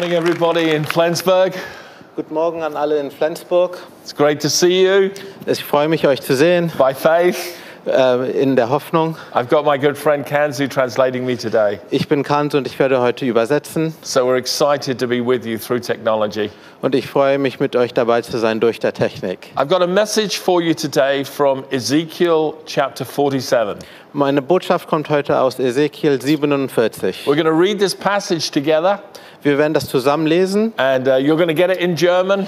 morning, 0.00 0.16
everybody 0.16 0.70
in 0.70 0.82
Flensburg. 0.82 1.52
Guten 2.16 2.32
Morgen 2.32 2.62
an 2.62 2.74
alle 2.74 2.98
in 2.98 3.10
Flensburg. 3.10 3.76
It's 4.00 4.14
great 4.14 4.40
to 4.40 4.48
see 4.48 4.82
you 4.86 5.10
Ich 5.46 5.62
freue 5.62 5.88
mich, 5.88 6.06
euch 6.06 6.22
zu 6.22 6.34
sehen, 6.34 6.72
by 6.78 6.94
faith. 6.94 7.36
äh, 7.86 8.30
in 8.30 8.56
der 8.56 8.70
Hoffnung. 8.70 9.16
I've 9.34 9.48
got 9.48 9.64
my 9.64 9.78
good 9.78 9.96
friend 9.96 10.26
Kanzu 10.26 10.68
translating 10.68 11.24
me 11.24 11.36
today. 11.36 11.80
Ich 11.90 12.08
bin 12.08 12.22
Kant 12.22 12.54
und 12.54 12.66
ich 12.66 12.78
werde 12.78 13.00
heute 13.00 13.26
übersetzen. 13.26 13.94
So 14.02 14.26
we're 14.26 14.38
excited 14.38 14.98
to 14.98 15.06
be 15.06 15.20
with 15.20 15.44
you 15.44 15.58
through 15.58 15.80
technology. 15.80 16.50
Und 16.82 16.94
ich 16.94 17.06
freue 17.06 17.38
mich, 17.38 17.60
mit 17.60 17.76
euch 17.76 17.92
dabei 17.92 18.22
zu 18.22 18.38
sein 18.38 18.60
durch 18.60 18.80
der 18.80 18.92
Technik. 18.92 19.52
I've 19.56 19.68
got 19.68 19.82
a 19.82 19.86
message 19.86 20.38
for 20.38 20.62
you 20.62 20.74
today 20.74 21.24
from 21.24 21.64
Ezekiel 21.70 22.54
chapter 22.66 23.04
47. 23.04 23.76
Meine 24.12 24.42
Botschaft 24.42 24.88
kommt 24.88 25.08
heute 25.08 25.38
aus 25.38 25.58
Ezekiel 25.58 26.20
47. 26.20 27.26
We're 27.26 27.34
going 27.34 27.44
to 27.44 27.50
read 27.50 27.78
this 27.78 27.94
passage 27.94 28.50
together, 28.50 29.00
Wir 29.42 29.56
werden 29.58 29.72
das 29.74 29.88
zusammen 29.88 30.26
lesen 30.26 30.72
and 30.76 31.06
uh, 31.08 31.12
you're 31.12 31.36
going 31.36 31.48
to 31.48 31.54
get 31.54 31.70
it 31.70 31.78
in 31.78 31.94
German. 31.94 32.46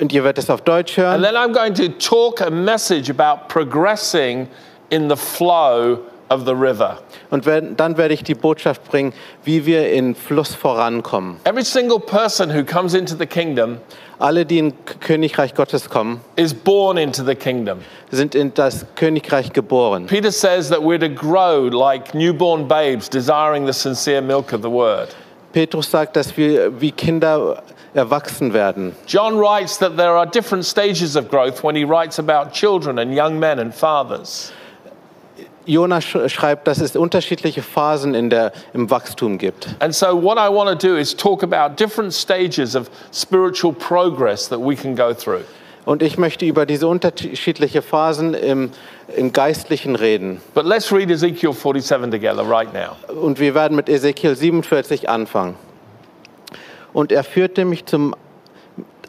und 0.00 0.12
ihr 0.12 0.24
werdet 0.24 0.44
es 0.44 0.50
auf 0.50 0.60
Deutsch 0.62 0.98
And 0.98 1.06
hören. 1.06 1.22
then 1.22 1.34
I'm 1.36 1.52
going 1.52 1.74
to 1.74 1.88
talk 1.98 2.40
a 2.40 2.50
message 2.50 3.08
about 3.10 3.48
progressing 3.48 4.48
in 4.90 5.08
the 5.08 5.16
flow 5.16 5.98
of 6.30 6.44
the 6.46 6.52
river. 6.54 6.98
Und 7.30 7.46
werden- 7.46 7.76
dann 7.76 7.96
werde 7.96 8.14
ich 8.14 8.22
die 8.24 8.34
Botschaft 8.34 8.84
bringen, 8.84 9.12
wie 9.44 9.64
wir 9.66 9.90
in 9.92 10.14
Fluss 10.14 10.54
vorankommen. 10.54 11.36
Every 11.44 11.64
single 11.64 11.98
person 12.00 12.50
who 12.54 12.64
comes 12.64 12.94
into 12.94 13.14
the 13.16 13.26
kingdom 13.26 13.78
Alle, 14.20 14.46
die 14.46 14.58
in 14.58 14.72
Königreich 15.00 15.54
Gottes 15.54 15.88
kommen, 15.90 16.20
is 16.36 16.54
born 16.54 16.96
into 16.98 17.24
the 17.24 17.34
kingdom. 17.34 17.80
sind 18.10 18.34
in 18.34 18.54
das 18.54 18.86
Königreich 18.96 19.52
geboren. 19.52 20.06
Peter 20.06 20.30
says 20.30 20.68
that 20.70 20.80
we're 20.80 20.98
to 21.00 21.08
grow 21.08 21.68
like 21.68 22.14
newborn 22.14 22.68
babes, 22.68 23.08
desiring 23.08 23.66
the 23.66 23.72
sincere 23.72 24.22
milk 24.22 24.52
of 24.52 24.62
the 24.62 24.70
word. 24.70 25.08
Petrus 25.54 25.88
sagt, 25.88 26.16
dass 26.16 26.36
wir 26.36 26.80
wie 26.80 26.90
Kinder 26.90 27.62
erwachsen 27.94 28.52
werden. 28.52 28.92
John 29.06 29.38
writes 29.38 29.78
that 29.78 29.96
there 29.96 30.10
are 30.10 30.26
different 30.26 30.64
stages 30.64 31.16
of 31.16 31.28
growth 31.28 31.62
when 31.62 31.76
he 31.76 31.84
writes 31.84 32.18
about 32.18 32.52
children 32.52 32.98
and 32.98 33.14
young 33.16 33.38
men 33.38 33.60
and 33.60 33.72
fathers. 33.72 34.52
Jonas 35.64 36.04
sch- 36.04 36.28
schreibt, 36.28 36.66
dass 36.66 36.80
es 36.80 36.96
unterschiedliche 36.96 37.62
Phasen 37.62 38.14
in 38.14 38.30
der, 38.30 38.52
im 38.74 38.90
Wachstum 38.90 39.38
gibt. 39.38 39.68
And 39.78 39.94
so, 39.94 40.14
what 40.14 40.38
I 40.38 40.48
want 40.48 40.68
to 40.68 40.88
do 40.88 40.96
is 40.96 41.14
talk 41.14 41.44
about 41.44 41.76
different 41.76 42.12
stages 42.12 42.74
of 42.74 42.90
spiritual 43.12 43.72
progress 43.72 44.48
that 44.48 44.60
we 44.60 44.74
can 44.74 44.96
go 44.96 45.14
through. 45.14 45.44
Und 45.84 46.02
ich 46.02 46.16
möchte 46.16 46.46
über 46.46 46.64
diese 46.64 46.88
unterschiedlichen 46.88 47.82
Phasen 47.82 48.34
im, 48.34 48.70
im 49.16 49.32
Geistlichen 49.32 49.96
reden. 49.96 50.40
But 50.54 50.64
let's 50.64 50.90
read 50.90 51.10
Ezekiel 51.10 51.52
47 51.52 52.10
together 52.10 52.48
right 52.48 52.72
now. 52.72 52.96
Und 53.14 53.38
wir 53.38 53.54
werden 53.54 53.76
mit 53.76 53.88
Ezekiel 53.88 54.34
47 54.34 55.08
anfangen. 55.08 55.56
Und 56.94 57.12
er 57.12 57.24
führte 57.24 57.64
mich 57.64 57.84
zum 57.84 58.14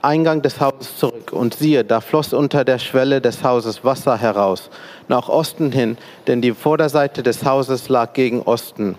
Eingang 0.01 0.41
des 0.41 0.59
Hauses 0.59 0.97
zurück. 0.97 1.31
Und 1.31 1.55
siehe, 1.55 1.83
da 1.83 2.01
floss 2.01 2.33
unter 2.33 2.65
der 2.65 2.79
Schwelle 2.79 3.21
des 3.21 3.43
Hauses 3.43 3.83
Wasser 3.83 4.17
heraus, 4.17 4.69
nach 5.07 5.29
Osten 5.29 5.71
hin, 5.71 5.97
denn 6.27 6.41
die 6.41 6.51
Vorderseite 6.51 7.23
des 7.23 7.45
Hauses 7.45 7.89
lag 7.89 8.13
gegen 8.13 8.41
Osten. 8.41 8.97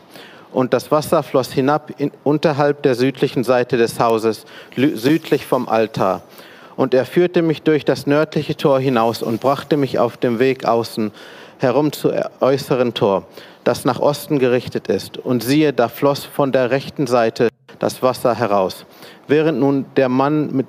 Und 0.53 0.73
das 0.73 0.91
Wasser 0.91 1.23
floss 1.23 1.53
hinab 1.53 1.93
in, 1.99 2.11
unterhalb 2.25 2.83
der 2.83 2.95
südlichen 2.95 3.45
Seite 3.45 3.77
des 3.77 4.01
Hauses, 4.01 4.47
südlich 4.77 5.45
vom 5.45 5.69
Altar. 5.69 6.23
Und 6.77 6.95
er 6.95 7.07
führte 7.07 7.43
mich 7.43 7.63
durch 7.63 7.85
das 7.85 8.07
nördliche 8.07 8.57
Tor 8.57 8.79
hinaus 8.81 9.23
und 9.23 9.41
brachte 9.41 9.77
mich 9.77 9.99
auf 9.99 10.17
dem 10.17 10.39
Weg 10.39 10.65
außen 10.65 11.11
herum 11.59 11.93
zu 11.93 12.13
äußeren 12.41 12.93
Tor, 12.93 13.25
das 13.65 13.85
nach 13.85 13.99
Osten 13.99 14.39
gerichtet 14.39 14.89
ist. 14.89 15.19
Und 15.19 15.43
siehe, 15.43 15.73
da 15.73 15.89
floss 15.89 16.25
von 16.25 16.53
der 16.53 16.71
rechten 16.71 17.07
Seite 17.07 17.49
das 17.79 18.03
Wasser 18.03 18.35
heraus. 18.35 18.85
Während 19.27 19.59
nun 19.59 19.87
der 19.97 20.09
Mann 20.09 20.55
mit 20.55 20.67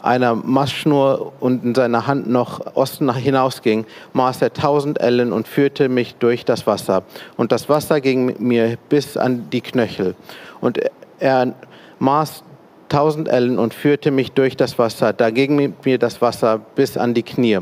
einer 0.00 0.34
Mastschnur 0.34 1.32
und 1.38 1.64
in 1.64 1.74
seiner 1.74 2.06
Hand 2.06 2.28
noch 2.28 2.74
Osten 2.74 3.14
hinausging, 3.14 3.86
maß 4.14 4.42
er 4.42 4.52
tausend 4.52 5.00
Ellen 5.00 5.32
und 5.32 5.46
führte 5.46 5.88
mich 5.88 6.16
durch 6.16 6.44
das 6.44 6.66
Wasser. 6.66 7.04
Und 7.36 7.52
das 7.52 7.68
Wasser 7.68 8.00
ging 8.00 8.34
mir 8.38 8.76
bis 8.88 9.16
an 9.16 9.48
die 9.50 9.60
Knöchel. 9.60 10.14
Und 10.60 10.80
er 11.20 11.54
maß 12.00 12.42
tausend 12.92 13.28
Ellen 13.28 13.58
und 13.58 13.72
führte 13.72 14.10
mich 14.10 14.32
durch 14.32 14.56
das 14.56 14.78
Wasser. 14.78 15.14
Da 15.14 15.30
ging 15.30 15.74
mir 15.82 15.98
das 15.98 16.20
Wasser 16.20 16.60
bis 16.74 16.98
an 16.98 17.14
die 17.14 17.22
Knie. 17.22 17.60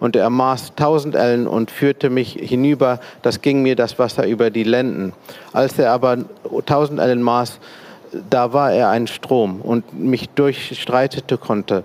Und 0.00 0.16
er 0.16 0.28
maß 0.28 0.74
tausend 0.74 1.14
Ellen 1.14 1.46
und 1.46 1.70
führte 1.70 2.10
mich 2.10 2.32
hinüber. 2.32 2.98
Das 3.22 3.40
ging 3.40 3.62
mir 3.62 3.76
das 3.76 4.00
Wasser 4.00 4.26
über 4.26 4.50
die 4.50 4.64
Lenden. 4.64 5.12
Als 5.52 5.78
er 5.78 5.92
aber 5.92 6.18
tausend 6.66 6.98
Ellen 6.98 7.22
maß, 7.22 7.60
da 8.28 8.52
war 8.52 8.72
er 8.72 8.90
ein 8.90 9.06
Strom 9.06 9.60
und 9.60 9.98
mich 9.98 10.28
durchstreitete 10.30 11.38
konnte. 11.38 11.84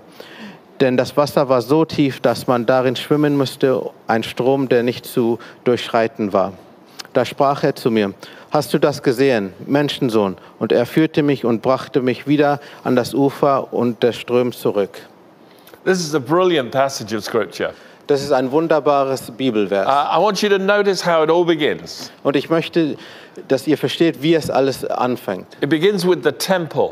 Denn 0.80 0.96
das 0.96 1.16
Wasser 1.16 1.48
war 1.48 1.62
so 1.62 1.84
tief, 1.84 2.20
dass 2.20 2.48
man 2.48 2.66
darin 2.66 2.96
schwimmen 2.96 3.36
müsste, 3.36 3.90
ein 4.08 4.24
Strom, 4.24 4.68
der 4.68 4.82
nicht 4.82 5.06
zu 5.06 5.38
durchschreiten 5.62 6.32
war. 6.32 6.52
Da 7.12 7.24
sprach 7.24 7.64
er 7.64 7.74
zu 7.74 7.90
mir, 7.90 8.12
hast 8.50 8.72
du 8.74 8.78
das 8.78 9.02
gesehen, 9.02 9.52
Menschensohn? 9.66 10.36
Und 10.58 10.72
er 10.72 10.86
führte 10.86 11.22
mich 11.22 11.44
und 11.44 11.62
brachte 11.62 12.00
mich 12.02 12.26
wieder 12.26 12.60
an 12.84 12.96
das 12.96 13.14
Ufer 13.14 13.72
und 13.72 14.02
der 14.02 14.12
Ström 14.12 14.52
zurück. 14.52 15.00
This 15.84 16.00
is 16.00 16.14
a 16.14 16.18
brilliant 16.20 16.70
passage 16.70 17.16
of 17.16 17.24
scripture. 17.24 17.72
Das 18.06 18.22
ist 18.22 18.32
ein 18.32 18.50
wunderbares 18.50 19.30
Bibelvers. 19.30 19.86
Uh, 19.86 20.18
I 20.18 20.22
want 20.22 20.40
you 20.42 20.48
to 20.48 20.58
notice 20.58 21.04
how 21.04 21.22
it 21.22 21.30
all 21.30 21.44
begins. 21.44 22.10
Und 22.22 22.36
ich 22.36 22.48
möchte, 22.50 22.96
dass 23.48 23.66
ihr 23.66 23.76
versteht, 23.78 24.22
wie 24.22 24.34
es 24.34 24.48
alles 24.50 24.84
anfängt. 24.84 25.46
It 25.60 25.68
begins 25.68 26.06
with 26.06 26.18
the 26.24 26.32
temple, 26.32 26.90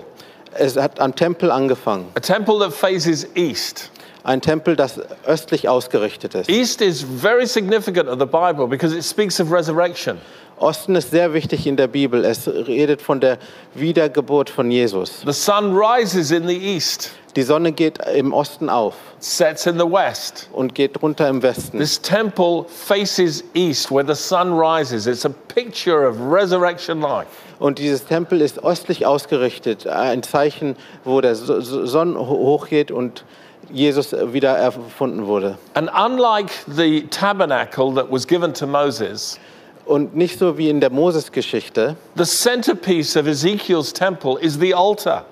Es 0.54 0.76
hat 0.76 0.98
am 1.00 1.14
Tempel 1.14 1.50
angefangen. 1.50 2.06
a 2.16 2.20
temple 2.20 2.58
that 2.58 2.72
faces 2.72 3.26
east. 3.34 3.90
Ein 4.26 4.40
Tempel, 4.40 4.74
das 4.74 4.98
östlich 5.24 5.68
ausgerichtet 5.68 6.34
ist. 6.34 6.50
East 6.50 6.80
is 6.82 7.00
very 7.20 7.46
significant 7.46 8.08
of 8.08 8.18
the 8.18 8.26
Bible 8.26 8.66
because 8.66 8.92
it 8.92 9.04
speaks 9.04 9.40
of 9.40 9.52
resurrection. 9.52 10.18
Osten 10.58 10.96
ist 10.96 11.12
sehr 11.12 11.32
wichtig 11.32 11.64
in 11.64 11.76
der 11.76 11.86
Bibel. 11.86 12.24
Es 12.24 12.48
redet 12.48 13.00
von 13.02 13.20
der 13.20 13.38
Wiedergeburt 13.74 14.50
von 14.50 14.68
Jesus. 14.70 15.20
The 15.24 15.32
sun 15.32 15.76
rises 15.76 16.32
in 16.32 16.48
the 16.48 16.56
east, 16.56 17.10
Die 17.36 17.42
Sonne 17.42 17.70
geht 17.70 17.98
im 18.16 18.32
Osten 18.32 18.68
auf 18.68 18.94
sets 19.20 19.66
in 19.66 19.78
the 19.78 19.84
west. 19.84 20.48
und 20.52 20.74
geht 20.74 21.00
runter 21.02 21.28
im 21.28 21.42
Westen. 21.44 21.78
This 21.78 22.00
temple 22.00 22.64
faces 22.68 23.44
east 23.54 23.92
where 23.92 24.04
the 24.04 24.20
sun 24.20 24.58
rises. 24.58 25.06
It's 25.06 25.24
a 25.24 25.30
picture 25.54 26.08
of 26.08 26.16
resurrection 26.18 27.00
life. 27.00 27.28
Und 27.60 27.78
dieses 27.78 28.04
Tempel 28.06 28.40
ist 28.40 28.64
östlich 28.64 29.06
ausgerichtet. 29.06 29.86
Ein 29.86 30.24
Zeichen, 30.24 30.74
wo 31.04 31.20
der 31.20 31.36
So- 31.36 31.60
So- 31.60 31.86
Sonne 31.86 32.18
ho- 32.18 32.26
hochgeht 32.26 32.90
und 32.90 33.24
Jesus 33.72 34.12
wieder 34.12 34.56
erfunden 34.56 35.26
wurde. 35.26 35.58
And 35.74 35.90
unlike 35.90 36.52
the 36.66 37.06
tabernacle 37.10 37.92
that 37.94 38.10
was 38.10 38.26
given 38.26 38.52
to 38.54 38.66
Moses, 38.66 39.38
Und 39.86 40.16
nicht 40.16 40.38
so 40.38 40.58
wie 40.58 40.68
in 40.68 40.80
der 40.80 40.90
Moses-Geschichte. 40.90 41.96
the 42.16 42.24
centerpiece 42.24 43.16
of 43.16 43.26
Ezekiel's 43.26 43.92
temple 43.92 44.36
is 44.40 44.58
the 44.58 44.74
altar. 44.74 45.24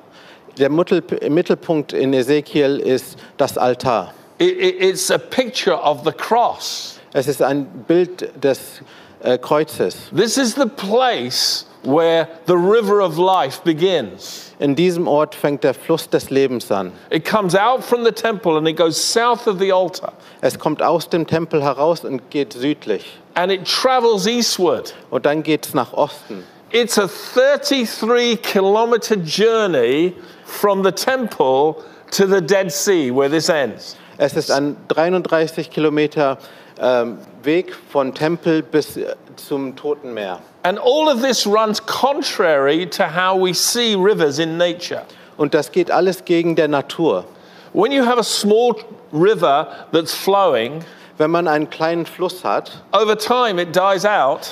Der 0.59 0.71
Mittel- 0.71 1.03
Mittelpunkt 1.29 1.93
in 1.93 2.13
Ezekiel 2.15 2.79
ist 2.79 3.17
das 3.37 3.59
Altar. 3.59 4.15
It- 4.39 4.57
it- 4.61 4.81
it's 4.81 5.11
a 5.11 5.19
picture 5.19 5.77
of 5.77 6.03
the 6.05 6.13
cross. 6.13 7.01
Es 7.13 7.27
ist 7.27 7.43
ein 7.43 7.67
Bild 7.89 8.29
des 8.43 8.81
äh, 9.23 9.39
Kreuzes. 9.39 9.97
This 10.17 10.37
is 10.37 10.55
the 10.55 10.67
place 10.67 11.67
where 11.85 12.29
the 12.47 12.57
river 12.57 13.01
of 13.01 13.17
life 13.19 13.63
begins. 13.65 14.53
In 14.59 14.75
diesem 14.75 15.07
Ort 15.09 15.35
fängt 15.35 15.65
der 15.65 15.75
Fluss 15.75 16.09
des 16.09 16.31
Lebens 16.31 16.71
an. 16.71 16.93
It 17.11 17.25
comes 17.25 17.55
out 17.55 17.83
from 17.85 18.05
the 18.05 18.13
temple 18.13 18.57
and 18.57 18.67
it 18.69 18.77
goes 18.77 18.97
south 18.97 19.47
of 19.47 19.59
the 19.59 19.73
altar 19.73 20.13
Es 20.41 20.59
kommt 20.59 20.83
aus 20.83 21.09
dem 21.09 21.27
Tempel 21.27 21.63
heraus 21.63 22.05
und 22.05 22.31
geht 22.31 22.53
südlich. 22.53 23.05
and 23.35 23.51
it 23.51 23.65
travels 23.65 24.27
eastward. 24.27 24.95
Und 25.11 25.27
dann 25.27 25.43
geht 25.43 25.67
es 25.67 25.75
nach 25.75 25.93
Osten. 25.93 26.45
It's 26.71 26.99
a 26.99 27.09
33 27.09 28.41
kilometer 28.43 29.17
journey 29.17 30.13
from 30.45 30.83
the 30.85 30.93
temple 30.93 31.77
to 32.13 32.27
the 32.27 32.41
Dead 32.41 32.71
Sea 32.71 33.11
where 33.11 33.29
this 33.29 33.49
ends. 33.49 33.97
Es 34.19 34.35
ist 34.35 34.51
ein 34.51 34.77
33 34.89 35.71
Kilometer 35.71 36.39
ähm, 36.81 37.19
Weg 37.43 37.75
von 37.91 38.15
Tempel 38.15 38.63
bis 38.63 38.97
zum 39.37 39.77
Toten 39.77 40.15
Meer. 40.15 40.41
And 40.63 40.79
all 40.79 41.09
of 41.09 41.21
this 41.23 41.47
runs 41.47 41.81
contrary 41.85 42.87
to 42.87 43.05
how 43.05 43.37
we 43.37 43.53
see 43.53 43.95
rivers 43.95 44.39
in 44.39 44.57
nature. 44.57 45.03
Und 45.37 45.53
das 45.55 45.73
geht 45.73 45.91
alles 45.91 46.25
gegen 46.25 46.55
der 46.57 46.69
Natur. 46.69 47.25
When 47.73 47.91
you 47.93 48.05
have 48.05 48.19
a 48.19 48.23
small 48.25 48.77
river 49.13 49.67
that's 49.93 50.15
flowing, 50.15 50.85
Wenn 51.17 51.31
man 51.31 51.47
einen 51.47 51.71
kleinen 51.71 52.07
Fluss 52.07 52.43
hat, 52.43 52.73
over 52.93 53.17
time 53.17 53.61
it 53.63 53.75
dies 53.75 54.05
out 54.05 54.51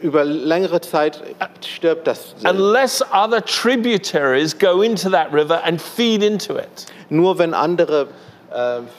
über 0.00 0.24
längere 0.24 0.80
Zeit 0.80 1.20
stirbt 1.64 2.06
das. 2.06 2.34
unless 2.44 3.02
other 3.12 3.40
tributaries 3.44 4.58
go 4.58 4.80
into 4.82 5.10
that 5.10 5.30
river 5.32 5.60
and 5.64 5.80
feed 5.80 6.22
into 6.22 6.56
it. 6.56 6.86
Nur 7.10 7.38
wenn 7.38 7.52
andere 7.54 8.08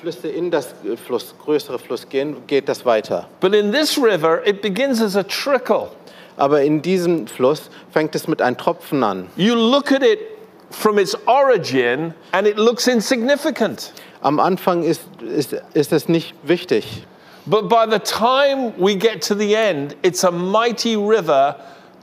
Flüsse 0.01 0.27
in 0.27 0.51
das 0.51 0.73
Fluss, 1.05 1.35
größere 1.43 1.79
Fluss 1.79 2.07
gehen, 2.09 2.37
geht 2.47 2.67
das 2.67 2.85
weiter. 2.85 3.27
But 3.39 3.53
in 3.53 3.71
this 3.71 3.97
river, 3.97 4.45
it 4.45 4.61
begins 4.61 5.01
as 5.01 5.15
a 5.15 5.23
trickle. 5.23 5.89
Aber 6.37 6.63
in 6.63 6.81
diesem 6.81 7.27
Fluss 7.27 7.69
fängt 7.91 8.15
es 8.15 8.27
mit 8.27 8.41
einem 8.41 8.57
Tropfen 8.57 9.03
an. 9.03 9.27
You 9.35 9.53
look 9.53 9.91
at 9.91 10.01
it 10.01 10.19
from 10.71 10.97
its 10.97 11.15
origin 11.27 12.13
and 12.31 12.47
it 12.47 12.57
looks 12.57 12.87
insignificant. 12.87 13.93
Am 14.21 14.39
Anfang 14.39 14.83
ist, 14.83 15.01
ist, 15.21 15.53
ist 15.73 15.93
es 15.93 16.09
nicht 16.09 16.33
wichtig. 16.43 17.05
But 17.45 17.67
by 17.67 17.85
the 17.89 17.99
time 17.99 18.73
we 18.77 18.95
get 18.95 19.21
to 19.27 19.35
the 19.35 19.53
end, 19.53 19.95
it's 20.01 20.23
a 20.23 20.31
mighty 20.31 20.95
river 20.95 21.55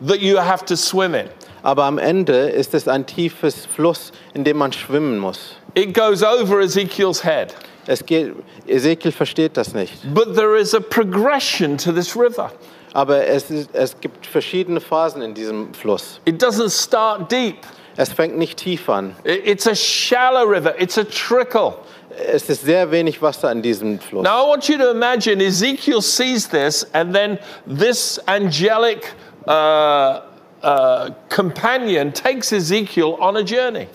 that 0.03 0.21
you 0.21 0.37
have 0.37 0.65
to 0.67 0.77
swim 0.77 1.15
in. 1.15 1.29
Aber 1.63 1.85
am 1.85 1.99
Ende 1.99 2.49
ist 2.49 2.75
es 2.75 2.89
ein 2.89 3.07
tiefes 3.07 3.67
Fluss, 3.67 4.13
in 4.35 4.45
dem 4.45 4.59
man 4.59 4.73
schwimmen 4.73 5.19
muss. 5.19 5.57
It 5.75 5.95
goes 5.95 6.23
over 6.23 6.61
Ezekiel's 6.61 7.23
head. 7.25 7.55
Es 7.87 8.05
geht, 8.05 8.35
Ezekiel 8.67 9.13
versteht 9.13 9.57
das 9.57 9.75
nicht. 9.75 9.93
But 10.15 10.35
there 10.35 10.57
is 10.57 10.75
a 10.75 10.81
progression 10.81 11.77
to 11.79 11.93
this 11.93 12.17
river. 12.17 12.53
Aber 12.93 13.27
es, 13.27 13.51
ist, 13.51 13.71
es 13.73 13.99
gibt 14.01 14.27
verschiedene 14.27 14.81
Phasen 14.81 15.23
in 15.23 15.35
diesem 15.35 15.73
Fluss. 15.75 16.21
It 16.25 16.43
doesn't 16.43 16.71
start 16.71 17.31
deep. 17.31 17.59
Es 17.97 18.13
fängt 18.13 18.39
nicht 18.39 18.59
tief 18.59 18.89
an. 18.89 19.15
It's 19.25 19.67
a 19.67 19.75
shallow 19.75 20.45
river. 20.49 20.75
It's 20.79 20.99
a 20.99 21.05
trickle. 21.05 21.75
Es 22.33 22.49
ist 22.49 22.65
sehr 22.65 22.91
wenig 22.91 23.23
Wasser 23.23 23.53
in 23.53 23.63
diesem 23.63 24.01
Fluss. 24.01 24.25
Now 24.25 24.45
I 24.45 24.49
want 24.49 24.69
you 24.69 24.77
to 24.79 24.91
imagine 24.91 25.41
Ezekiel 25.41 26.03
sees 26.03 26.49
this, 26.49 26.87
and 26.93 27.15
then 27.15 27.39
this 27.67 28.19
angelic 28.27 29.15
uh, 29.47 30.21
uh, 30.63 31.11
companion 31.29 32.13
takes 32.13 32.53
Ezekiel 32.53 33.17
on 33.21 33.37
a 33.37 33.43
journey. 33.43 33.89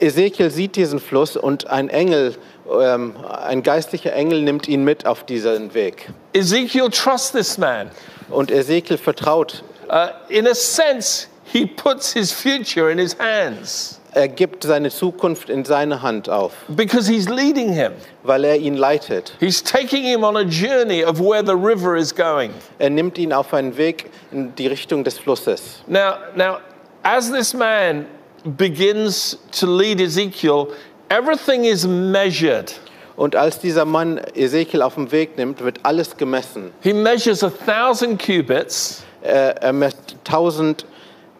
Ezekiel 0.00 0.50
sieht 0.50 0.76
diesen 0.76 0.98
Fluss 0.98 1.36
und 1.36 1.68
ein 1.68 1.88
Engel, 1.88 2.34
ähm, 2.68 3.14
ein 3.28 3.62
geistlicher 3.62 4.12
Engel 4.12 4.42
nimmt 4.42 4.66
ihn 4.68 4.84
mit 4.84 5.06
auf 5.06 5.24
diesen 5.24 5.72
Weg. 5.72 6.08
Ezekiel 6.32 6.90
trusts 6.90 7.32
this 7.32 7.58
man. 7.58 7.90
Und 8.28 8.50
Ezekiel 8.50 8.98
vertraut. 8.98 9.62
Uh, 9.88 10.08
in 10.28 10.46
a 10.46 10.54
sense, 10.54 11.28
he 11.44 11.66
puts 11.66 12.12
his 12.12 12.32
future 12.32 12.90
in 12.90 12.98
his 12.98 13.16
hands 13.18 14.00
Er 14.16 14.28
gibt 14.28 14.62
seine 14.62 14.90
Zukunft 14.90 15.50
in 15.50 15.64
seine 15.64 16.00
Hand 16.00 16.30
auf, 16.30 16.52
because 16.68 17.10
he's 17.10 17.28
leading 17.28 17.72
him. 17.72 17.92
weil 18.22 18.44
er 18.44 18.56
ihn 18.56 18.76
leitet. 18.76 19.32
He's 19.40 19.60
taking 19.62 20.04
him 20.04 20.22
on 20.22 20.36
a 20.36 20.44
journey 20.44 21.04
of 21.04 21.18
where 21.18 21.44
the 21.44 21.56
river 21.56 21.96
is 21.96 22.14
going. 22.14 22.50
Er 22.78 22.90
nimmt 22.90 23.18
ihn 23.18 23.32
auf 23.32 23.52
einen 23.52 23.76
Weg 23.76 24.10
in 24.30 24.54
die 24.54 24.68
Richtung 24.68 25.02
des 25.02 25.18
Flusses. 25.18 25.82
Now, 25.88 26.14
now, 26.36 26.58
as 27.02 27.30
this 27.32 27.52
man 27.54 28.06
begins 28.44 29.36
to 29.58 29.66
lead 29.66 30.00
Ezekiel, 30.00 30.68
everything 31.08 31.64
is 31.64 31.84
measured. 31.86 32.72
Und 33.16 33.34
als 33.36 33.58
dieser 33.58 33.84
Mann 33.84 34.20
Ezekiel 34.34 34.82
auf 34.82 34.94
den 34.94 35.10
Weg 35.12 35.36
nimmt, 35.36 35.62
wird 35.62 35.78
alles 35.82 36.16
gemessen. 36.16 36.72
He 36.82 36.92
measures 36.92 37.42
a 37.42 37.50
thousand 37.50 38.20
cubits, 38.24 39.02
Er, 39.22 39.56
er 39.62 39.72
misst 39.72 40.16
1000 40.26 40.84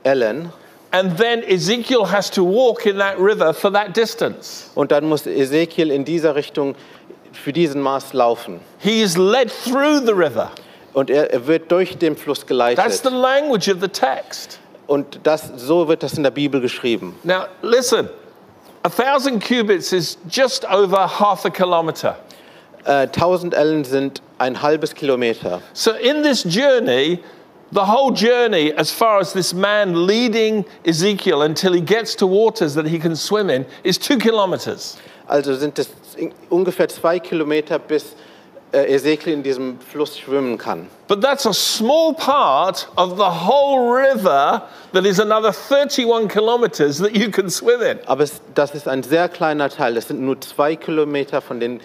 Ellen 0.04 0.50
and 0.94 1.18
then 1.18 1.42
Ezekiel 1.42 2.06
has 2.06 2.30
to 2.30 2.44
walk 2.44 2.86
in 2.86 2.98
that 2.98 3.18
river 3.18 3.52
for 3.52 3.70
that 3.72 3.94
distance. 3.94 4.70
und 4.74 4.92
dann 4.92 5.04
muss 5.06 5.26
Ezekiel 5.26 5.90
in 5.90 6.04
dieser 6.04 6.34
Richtung 6.34 6.76
für 7.32 7.52
diesen 7.52 7.80
Maß 7.80 8.12
laufen. 8.12 8.60
He 8.78 9.02
is 9.02 9.16
led 9.16 9.50
through 9.50 10.06
the 10.06 10.12
river. 10.12 10.50
Und 10.92 11.10
er, 11.10 11.32
er 11.32 11.46
wird 11.48 11.72
durch 11.72 11.98
den 11.98 12.16
Fluss 12.16 12.46
geleitet. 12.46 12.82
That's 12.82 13.02
the 13.02 13.10
language 13.10 13.68
of 13.68 13.80
the 13.80 13.88
text. 13.88 14.60
Und 14.86 15.18
das, 15.24 15.50
so 15.56 15.88
wird 15.88 16.02
das 16.04 16.14
in 16.14 16.22
der 16.22 16.30
Bibel 16.30 16.60
geschrieben. 16.60 17.18
Now, 17.24 17.46
listen, 17.62 18.08
a 18.84 18.88
thousand 18.88 19.42
cubits 19.42 19.92
is 19.92 20.16
just 20.30 20.64
over 20.70 21.08
half 21.18 21.44
a 21.44 21.50
kilometer. 21.50 22.16
Äh, 22.84 23.08
1000 23.08 23.54
Ellen 23.54 23.84
sind 23.84 24.22
ein 24.38 24.62
halbes 24.62 24.94
Kilometer. 24.94 25.60
So, 25.72 25.92
in 25.92 26.22
this 26.22 26.44
journey, 26.44 27.18
the 27.72 27.84
whole 27.84 28.10
journey, 28.10 28.72
as 28.72 28.90
far 28.90 29.18
as 29.18 29.32
this 29.32 29.52
man 29.52 30.06
leading 30.06 30.64
Ezekiel 30.84 31.42
until 31.42 31.72
he 31.72 31.80
gets 31.80 32.14
to 32.16 32.26
waters 32.26 32.74
that 32.74 32.86
he 32.86 32.98
can 32.98 33.16
swim 33.16 33.50
in, 33.50 33.66
is 33.82 33.98
two 33.98 34.18
kilometers. 34.18 34.96
Also 35.28 35.54
sind 35.54 35.78
es 35.78 35.88
ungefähr 36.50 36.88
zwei 36.88 37.18
Kilometer, 37.18 37.78
bis 37.78 38.14
äh, 38.72 38.94
Ezekiel 38.94 39.32
in 39.32 39.42
diesem 39.42 39.78
Fluss 39.80 40.18
schwimmen 40.18 40.58
kann. 40.58 40.88
But 41.08 41.20
that's 41.20 41.46
a 41.46 41.52
small 41.52 42.14
part 42.14 42.88
of 42.96 43.16
the 43.16 43.30
whole 43.46 43.92
river 43.92 44.62
that 44.92 45.06
is 45.06 45.18
another 45.18 45.52
31 45.52 46.28
kilometers 46.28 46.98
that 46.98 47.14
you 47.16 47.30
can 47.30 47.48
swim 47.48 47.80
in. 47.82 47.98
Aber 48.06 48.26
das 48.54 48.74
ist 48.74 48.88
ein 48.88 49.02
sehr 49.02 49.28
kleiner 49.28 49.68
Teil. 49.68 49.94
Das 49.94 50.08
sind 50.08 50.20
nur 50.20 50.40
zwei 50.40 50.76
Kilometer 50.76 51.40
von 51.40 51.60
den 51.60 51.80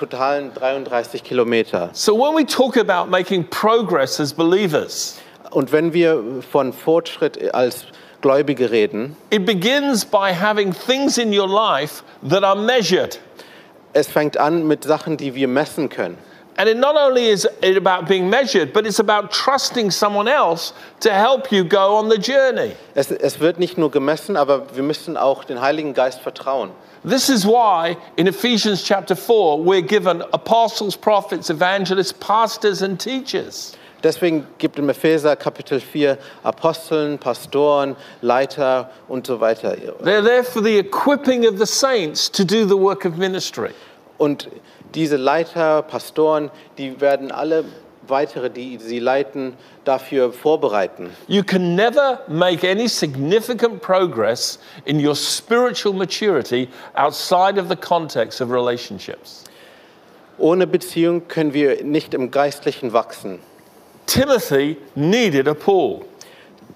totalen 0.00 0.52
33 0.54 1.22
Kilometer. 1.22 1.90
So, 1.92 2.14
when 2.14 2.34
we 2.34 2.44
talk 2.44 2.76
about 2.76 3.10
making 3.10 3.44
progress 3.50 4.18
as 4.20 4.32
believers, 4.32 5.18
Und 5.50 5.72
wenn 5.72 5.92
wir 5.92 6.42
von 6.50 6.72
Fortschritt 6.72 7.52
als 7.52 7.86
Gläubige 8.20 8.70
reden, 8.70 9.16
it 9.30 9.44
begins 9.44 10.04
by 10.04 10.32
having 10.32 10.72
things 10.72 11.18
in 11.18 11.32
your 11.32 11.48
life 11.48 12.02
that 12.28 12.44
are 12.44 12.56
measured. 12.56 13.18
es 13.92 14.06
fängt 14.06 14.36
an 14.36 14.66
mit 14.66 14.84
Sachen, 14.84 15.16
die 15.16 15.34
wir 15.34 15.48
messen 15.48 15.88
können. 15.88 16.16
And 16.56 16.68
it 16.68 16.76
not 16.76 16.94
only 16.94 17.30
is 17.30 17.48
it 17.62 17.76
about 17.76 18.06
being 18.06 18.28
measured, 18.28 18.72
but 18.72 18.84
it's 18.84 19.00
about 19.00 19.30
trusting 19.30 19.90
someone 19.90 20.28
else 20.28 20.74
to 21.00 21.10
help 21.10 21.50
you 21.50 21.64
go 21.64 21.96
on 21.96 22.10
the 22.10 22.18
journey. 22.18 22.72
Es, 22.94 23.10
es 23.10 23.40
wird 23.40 23.58
nicht 23.58 23.78
nur 23.78 23.90
gemessen, 23.90 24.36
aber 24.36 24.76
wir 24.76 24.82
müssen 24.82 25.16
auch 25.16 25.44
den 25.44 25.60
Heiligen 25.60 25.94
Geist 25.94 26.20
vertrauen. 26.20 26.70
This 27.02 27.30
is 27.30 27.46
why 27.46 27.96
in 28.18 28.26
Ephesians 28.26 28.82
chapter 28.82 29.14
4, 29.16 29.62
we're 29.62 29.80
given 29.80 30.22
apostles, 30.34 30.96
prophets, 30.96 31.48
evangelists, 31.48 32.12
pastors, 32.12 32.82
and 32.82 33.00
teachers. 33.00 33.74
Deswegen 34.02 34.46
gibt 34.58 34.78
im 34.78 34.88
Epheser 34.88 35.36
Kapitel 35.36 35.80
4 35.80 36.18
Aposteln, 36.42 37.18
Pastoren, 37.18 37.96
Leiter 38.20 38.90
und 39.08 39.26
so 39.26 39.40
weiter. 39.40 39.76
They're 40.02 40.22
there 40.22 40.44
for 40.44 40.62
the 40.62 40.78
equipping 40.78 41.46
of 41.46 41.58
the 41.58 41.66
saints 41.66 42.30
to 42.30 42.44
do 42.44 42.66
the 42.66 42.76
work 42.76 43.06
of 43.06 43.16
ministry. 43.16 43.72
Und 44.18 44.48
diese 44.94 45.16
Leiter, 45.16 45.82
Pastoren, 45.82 46.50
die 46.76 47.00
werden 47.00 47.30
alle 47.30 47.64
weitere, 48.10 48.50
die 48.50 48.78
sie 48.78 48.98
leiten, 48.98 49.54
dafür 49.84 50.32
vorbereiten. 50.32 51.10
You 51.28 51.42
can 51.42 51.74
never 51.74 52.20
make 52.28 52.68
any 52.68 52.88
significant 52.88 53.80
progress 53.80 54.58
in 54.84 55.04
your 55.04 55.14
spiritual 55.14 55.94
maturity 55.94 56.68
outside 56.94 57.58
of 57.60 57.68
the 57.68 57.76
context 57.76 58.40
of 58.40 58.50
relationships. 58.50 59.44
Ohne 60.38 60.66
Beziehung 60.66 61.28
können 61.28 61.52
wir 61.52 61.84
nicht 61.84 62.14
im 62.14 62.30
Geistlichen 62.30 62.92
wachsen. 62.92 63.40
Timothy 64.06 64.76
needed 64.94 65.46
a 65.46 65.54
Paul. 65.54 66.04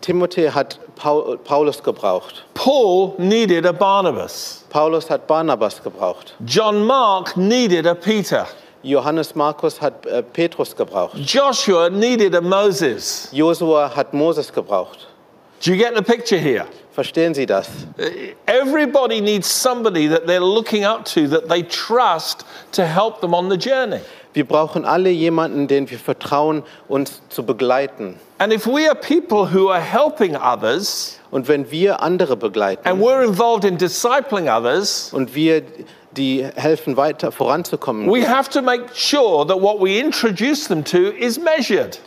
Timothée 0.01 0.51
hat 0.51 0.79
Paul, 0.97 1.39
Paulus 1.39 1.83
gebraucht. 1.83 2.45
Paul 2.55 3.15
needed 3.19 3.65
a 3.67 3.73
Barnabas. 3.73 4.65
Paulus 4.69 5.09
hat 5.09 5.27
Barnabas 5.27 5.83
gebraucht. 5.83 6.35
John 6.45 6.85
Mark 6.85 7.37
needed 7.37 7.87
a 7.87 7.95
Peter. 7.95 8.47
Johannes 8.85 9.35
Markus 9.35 9.81
hat 9.81 10.07
äh, 10.07 10.23
Petrus 10.23 10.77
gebraucht. 10.77 11.17
Joshua 11.17 11.89
needed 11.89 12.35
a 12.35 12.41
Moses. 12.41 13.29
Josua 13.33 13.91
hat 13.95 14.13
Moses 14.13 14.53
gebraucht. 14.53 15.09
Do 15.65 15.73
you 15.73 15.79
get 15.79 15.97
the 15.97 16.03
picture 16.03 16.39
here? 16.39 16.67
Verstehen 16.93 17.35
Sie 17.35 17.47
das? 17.47 17.69
Everybody 18.47 19.21
needs 19.21 19.49
somebody 19.49 20.07
that 20.09 20.27
they're 20.27 20.39
looking 20.39 20.85
up 20.85 21.05
to, 21.07 21.27
that 21.29 21.49
they 21.49 21.63
trust 21.63 22.45
to 22.73 22.85
help 22.85 23.21
them 23.21 23.35
on 23.35 23.49
the 23.49 23.57
journey. 23.57 24.01
Wir 24.35 24.45
brauchen 24.45 24.85
alle 24.85 25.11
jemanden, 25.11 25.67
den 25.67 25.89
wir 25.91 25.99
vertrauen, 25.99 26.63
uns 26.87 27.23
zu 27.31 27.45
begleiten. 27.45 28.21
And 28.39 28.53
if 28.53 28.67
we 28.67 28.87
are 28.87 28.95
people 28.95 29.47
who 29.47 29.71
are 29.71 29.81
helping 29.81 30.37
others 30.37 31.19
Und 31.35 31.49
wenn 31.49 31.69
wir 31.73 32.01
andere 32.01 32.37
begleiten 32.37 32.87
and 32.87 33.03
we're 33.03 33.25
involved 33.25 33.65
in 33.65 33.77
discipling 33.77 34.49
others, 34.49 35.13
und 35.13 35.35
wir 35.35 35.63
die 36.17 36.47
helfen 36.55 36.97
weiter 36.97 37.33
voranzukommen, 37.33 38.11
we 38.11 38.29
have 38.29 38.51
to 38.51 38.63
make 38.63 38.85
sure 38.95 39.47
that 39.47 39.61
what 39.61 39.81
we 39.81 39.99
introduce 39.99 40.69
them 40.69 40.85
to 40.85 41.11
is 41.11 41.39
measured. 41.39 41.99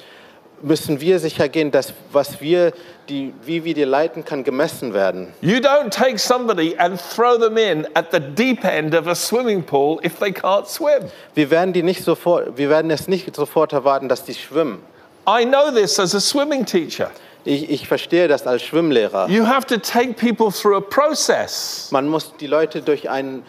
müssen 0.62 1.00
wir 1.00 1.20
sicher 1.20 1.50
gehen, 1.50 1.72
dass 1.72 1.94
was 2.12 2.42
wir, 2.42 2.74
die, 3.10 3.34
wie 3.44 3.64
wir 3.64 3.74
die 3.74 3.84
leiten 3.84 4.26
kann, 4.26 4.44
gemessen 4.44 4.94
werden. 4.94 5.34
You 5.42 5.58
don't 5.58 5.90
take 5.90 6.18
somebody 6.18 6.76
and 6.78 7.00
throw 7.00 7.38
them 7.38 7.58
in 7.58 7.88
at 7.94 8.12
the 8.12 8.20
deep 8.20 8.64
end 8.64 8.96
of 8.96 9.08
a 9.08 9.16
swimming 9.16 9.64
pool 9.64 10.00
if 10.04 10.20
they 10.20 10.32
can't 10.32 10.68
swim. 10.68 11.10
Wir 11.36 11.50
werden 11.50 11.74
die 11.74 11.84
nicht 11.84 12.04
sofort, 12.04 12.58
wir 12.58 12.70
werden 12.70 12.92
es 12.92 13.08
nicht 13.08 13.36
sofort 13.36 13.74
erwarten, 13.74 14.10
dass 14.10 14.24
die 14.24 14.34
schwimmen. 14.34 14.80
I 15.28 15.46
know 15.46 15.72
this 15.72 16.00
as 16.00 16.16
a 16.16 16.20
swimming 16.20 16.66
teacher. 16.66 17.12
Ich, 17.44 17.70
ich 17.70 17.88
verstehe 17.88 18.28
das 18.28 18.46
als 18.46 18.64
Schwimmlehrer. 18.64 19.30
You 19.30 19.46
have 19.46 19.66
to 19.68 19.78
take 19.78 20.14
people 20.14 20.52
through 20.52 20.78
a 20.78 20.82
process. 20.82 21.90
Man 21.92 22.08
muss 22.08 22.34
die 22.40 22.48
Leute 22.48 22.82
durch, 22.82 23.10
einen, 23.10 23.44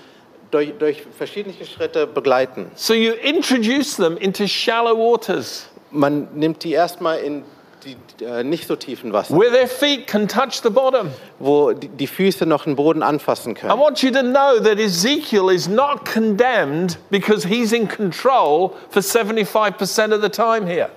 durch, 0.51 0.75
durch 0.79 1.03
verschiedene 1.17 1.55
Schritte 1.65 2.07
begleiten. 2.07 2.71
So 2.75 2.95
you 2.95 3.13
introduce 3.13 3.97
them 3.97 4.17
into 4.17 4.47
shallow 4.47 4.97
waters 4.97 5.67
Man 5.91 6.29
nimmt 6.35 6.65
die 6.65 6.73
erstmal 6.73 7.19
in 7.21 7.45
die 7.85 7.97
äh, 8.25 8.43
nicht 8.43 8.67
so 8.67 8.77
tiefen 8.77 9.13
Wasser, 9.13 9.35
where 9.39 9.51
their 9.53 9.69
feet 9.69 10.07
can 10.07 10.27
touch 10.27 10.61
the 10.63 10.69
bottom. 10.69 11.11
wo 11.39 11.73
die, 11.73 11.89
die 11.89 12.07
Füße 12.09 12.45
noch 12.45 12.65
den 12.65 12.77
Boden 12.77 13.03
anfassen 13.03 13.53
I 13.53 13.55
können. 13.55 13.79
want 13.79 14.03
you 14.03 14.11
to 14.11 14.21
know 14.21 14.59
that 14.63 14.79
Ezekiel 14.79 15.49
is 15.51 15.69
not 15.69 16.05
condemned 16.05 16.99
because 17.11 17.47
he's 17.47 17.73
in 17.73 17.87
control 17.89 18.73
for 18.91 19.01
75% 19.01 20.13
of 20.15 20.21
the 20.23 20.29
time 20.29 20.67
here. 20.67 20.91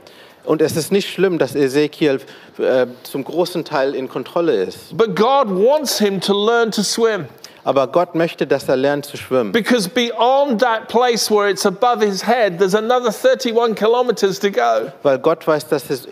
Und 0.43 0.61
es 0.61 0.75
ist 0.75 0.91
nicht 0.91 1.07
schlimm, 1.07 1.37
dass 1.37 1.55
Ezekiel 1.55 2.19
äh, 2.57 2.87
zum 3.03 3.23
großen 3.23 3.63
Teil 3.63 3.93
in 3.93 4.09
Kontrolle 4.09 4.63
ist. 4.63 4.97
But 4.97 5.15
God 5.15 5.49
wants 5.49 5.99
him 5.99 6.19
to 6.19 6.33
learn 6.33 6.71
to 6.71 6.81
swim. 6.81 7.27
Aber 7.63 7.87
Gott 7.87 8.15
möchte, 8.15 8.47
dass 8.47 8.67
er 8.67 8.75
lernt 8.75 9.05
zu 9.05 9.17
schwimmen. 9.17 9.51
Because 9.51 9.87
beyond 9.87 10.61
that 10.61 10.87
place 10.87 11.29
where 11.29 11.49
it's 11.49 11.65
above 11.65 12.03
his 12.03 12.25
head, 12.25 12.57
there's 12.57 12.75
another 12.75 13.11
31 13.11 13.75
kilometers 13.75 14.39
to 14.39 14.49
go. 14.49 14.91
Weil 15.03 15.19
Gott 15.19 15.47
weiß, 15.47 15.67
dass 15.67 15.89
es 15.89 16.07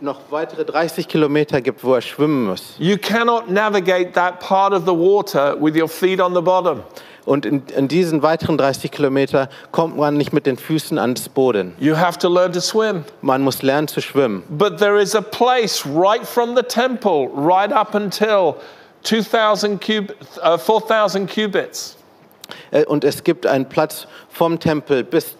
noch 0.00 0.20
weitere 0.30 0.64
30 0.64 1.08
Kilometer 1.08 1.60
gibt, 1.60 1.84
wo 1.84 1.94
er 1.94 2.02
schwimmen 2.02 2.46
muss. 2.46 2.74
You 2.78 2.96
cannot 2.96 3.50
navigate 3.50 4.12
that 4.14 4.40
part 4.40 4.72
of 4.72 4.84
the 4.84 4.92
water 4.92 5.56
with 5.60 5.76
your 5.76 5.88
feet 5.88 6.20
on 6.20 6.34
the 6.34 6.40
bottom. 6.40 6.82
Und 7.24 7.46
in, 7.46 7.62
in 7.76 7.86
diesen 7.86 8.22
weiteren 8.22 8.58
30 8.58 8.90
Kilometer 8.90 9.48
kommt 9.70 9.96
man 9.96 10.16
nicht 10.16 10.32
mit 10.32 10.44
den 10.44 10.56
Füßen 10.56 10.98
ans 10.98 11.28
Boden. 11.28 11.74
You 11.78 11.96
have 11.96 12.18
to 12.18 12.28
learn 12.28 12.52
to 12.52 12.60
swim. 12.60 13.04
Man 13.20 13.42
muss 13.42 13.62
lernen 13.62 13.86
zu 13.86 14.00
schwimmen. 14.00 14.42
But 14.48 14.78
there 14.78 15.00
is 15.00 15.14
a 15.14 15.20
place 15.20 15.84
right 15.86 16.26
from 16.26 16.56
the 16.56 16.62
temple, 16.62 17.28
right 17.34 17.72
up 17.72 17.94
until 17.94 18.56
2,000 18.56 18.81
cub- 19.04 20.14
uh, 20.42 20.58
4,000 20.58 21.26
cubits. 21.32 21.96
Äh, 22.70 22.84
Und 22.84 23.04
es 23.04 23.22
gibt 23.22 23.46
einen 23.46 23.68
Platz 23.68 24.06
vom 24.30 24.58
Tempel 24.58 25.04
bis 25.04 25.36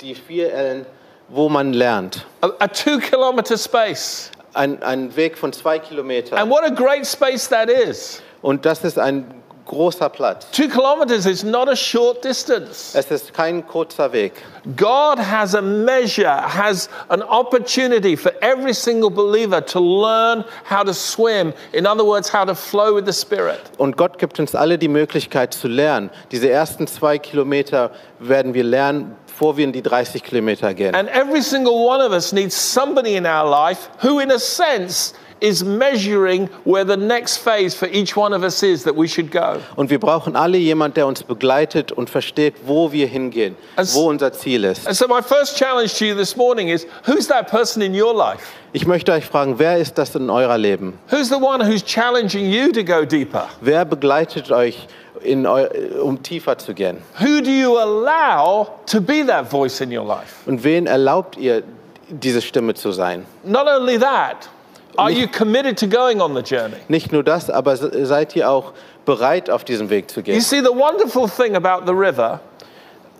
die 0.00 0.14
vier 0.14 0.52
Ellen, 0.52 0.86
wo 1.28 1.48
man 1.48 1.72
lernt. 1.72 2.26
A, 2.40 2.48
a 2.58 2.66
two 2.68 2.98
kilometer 2.98 3.56
space. 3.56 4.30
Ein, 4.54 4.82
ein 4.82 5.14
Weg 5.16 5.38
von 5.38 5.52
zwei 5.52 5.78
Kilometern. 5.78 6.38
And 6.38 6.50
what 6.50 6.62
a 6.64 6.68
great 6.70 7.06
space 7.06 7.48
that 7.48 7.70
is. 7.70 8.20
Und 8.42 8.66
das 8.66 8.84
ist 8.84 8.98
ein 8.98 9.41
großer 9.66 10.08
Platz. 10.08 10.50
Two 10.50 10.68
kilometers 10.68 11.26
is 11.26 11.44
not 11.44 11.68
a 11.68 11.76
short 11.76 12.22
distance. 12.24 12.94
Es 12.94 13.10
ist 13.10 13.32
kein 13.32 13.66
kurzer 13.66 14.12
Weg. 14.12 14.32
God 14.76 15.18
has 15.18 15.54
a 15.54 15.62
measure, 15.62 16.30
has 16.30 16.88
an 17.08 17.22
opportunity 17.22 18.16
for 18.16 18.32
every 18.40 18.74
single 18.74 19.10
believer 19.10 19.60
to 19.60 19.80
learn 19.80 20.44
how 20.64 20.84
to 20.84 20.92
swim. 20.92 21.52
In 21.72 21.86
other 21.86 22.04
words, 22.04 22.32
how 22.32 22.44
to 22.44 22.54
flow 22.54 22.94
with 22.94 23.06
the 23.06 23.12
Spirit. 23.12 23.60
Und 23.78 23.96
Gott 23.96 24.18
gibt 24.18 24.38
uns 24.38 24.54
alle 24.54 24.78
die 24.78 24.88
Möglichkeit 24.88 25.54
zu 25.54 25.68
lernen. 25.68 26.10
Diese 26.30 26.48
ersten 26.48 26.86
zwei 26.86 27.18
Kilometer 27.18 27.90
werden 28.18 28.54
wir 28.54 28.64
lernen, 28.64 29.16
bevor 29.26 29.56
wir 29.56 29.64
in 29.64 29.72
die 29.72 29.82
30 29.82 30.22
Kilometer 30.22 30.74
gehen. 30.74 30.94
And 30.94 31.08
every 31.08 31.42
single 31.42 31.74
one 31.74 32.04
of 32.04 32.12
us 32.12 32.32
needs 32.32 32.54
somebody 32.54 33.16
in 33.16 33.26
our 33.26 33.48
life 33.48 33.88
who, 34.02 34.20
in 34.20 34.30
a 34.30 34.38
sense, 34.38 35.14
is 35.42 35.64
measuring 35.64 36.48
where 36.64 36.84
the 36.86 36.96
next 36.96 37.38
phase 37.38 37.74
for 37.74 37.88
each 37.88 38.16
one 38.16 38.32
of 38.34 38.42
us 38.44 38.62
is 38.62 38.84
that 38.84 38.96
we 38.96 39.08
should 39.08 39.30
go. 39.32 39.56
Und 39.76 39.90
wir 39.90 39.98
brauchen 39.98 40.36
alle 40.36 40.56
jemand, 40.56 40.96
der 40.96 41.06
uns 41.06 41.22
begleitet 41.22 41.90
und 41.92 42.08
versteht, 42.08 42.54
wo 42.64 42.92
wir 42.92 43.06
hingehen, 43.08 43.56
Es- 43.76 43.94
wo 43.94 44.08
unser 44.08 44.32
Ziel 44.32 44.64
ist. 44.64 44.86
And 44.86 44.96
so, 44.96 45.08
my 45.08 45.20
first 45.20 45.56
challenge 45.58 45.92
to 45.98 46.04
you 46.04 46.14
this 46.14 46.36
morning 46.36 46.68
is 46.68 46.86
who's 47.06 47.26
that 47.26 47.48
person 47.50 47.82
in 47.82 47.92
your 47.94 48.14
life? 48.14 48.52
Ich 48.72 48.86
möchte 48.86 49.12
euch 49.12 49.26
fragen, 49.26 49.58
wer 49.58 49.78
ist 49.78 49.98
das 49.98 50.14
in 50.14 50.30
eurer 50.30 50.56
Leben? 50.56 50.98
Who's 51.10 51.28
the 51.28 51.34
one 51.34 51.60
who's 51.66 51.84
challenging 51.84 52.48
you 52.50 52.70
to 52.72 52.84
go 52.84 53.04
deeper? 53.04 53.48
Wer 53.60 53.84
begleitet 53.84 54.50
euch, 54.52 54.86
in 55.22 55.46
um 55.46 56.22
tiefer 56.22 56.56
zu 56.56 56.72
gehen? 56.72 56.98
Who 57.20 57.40
do 57.42 57.50
you 57.50 57.76
allow 57.78 58.68
to 58.86 59.00
be 59.00 59.24
that 59.26 59.50
voice 59.50 59.80
in 59.80 59.90
your 59.96 60.06
life? 60.06 60.36
Und 60.46 60.62
wen 60.64 60.86
erlaubt 60.86 61.36
ihr, 61.36 61.62
diese 62.08 62.40
Stimme 62.42 62.74
zu 62.74 62.92
sein? 62.92 63.26
Not 63.44 63.66
only 63.66 63.98
that, 63.98 64.48
are 64.96 65.10
you 65.10 65.26
committed 65.26 65.78
to 65.78 65.86
going 65.86 66.20
on 66.20 66.34
the 66.34 66.42
journey? 66.42 66.76
Nicht 66.88 67.12
nur 67.12 67.22
das, 67.22 67.50
aber 67.50 67.76
se- 67.76 68.06
seid 68.06 68.34
ihr 68.36 68.48
auch 68.50 68.72
bereit, 69.04 69.50
auf 69.50 69.64
diesen 69.64 69.90
Weg 69.90 70.10
zu 70.10 70.20
You 70.20 70.24
gehen? 70.24 70.40
see, 70.40 70.60
the 70.60 70.66
wonderful 70.74 71.28
thing 71.28 71.56
about 71.56 71.86
the 71.86 71.92
river 71.92 72.40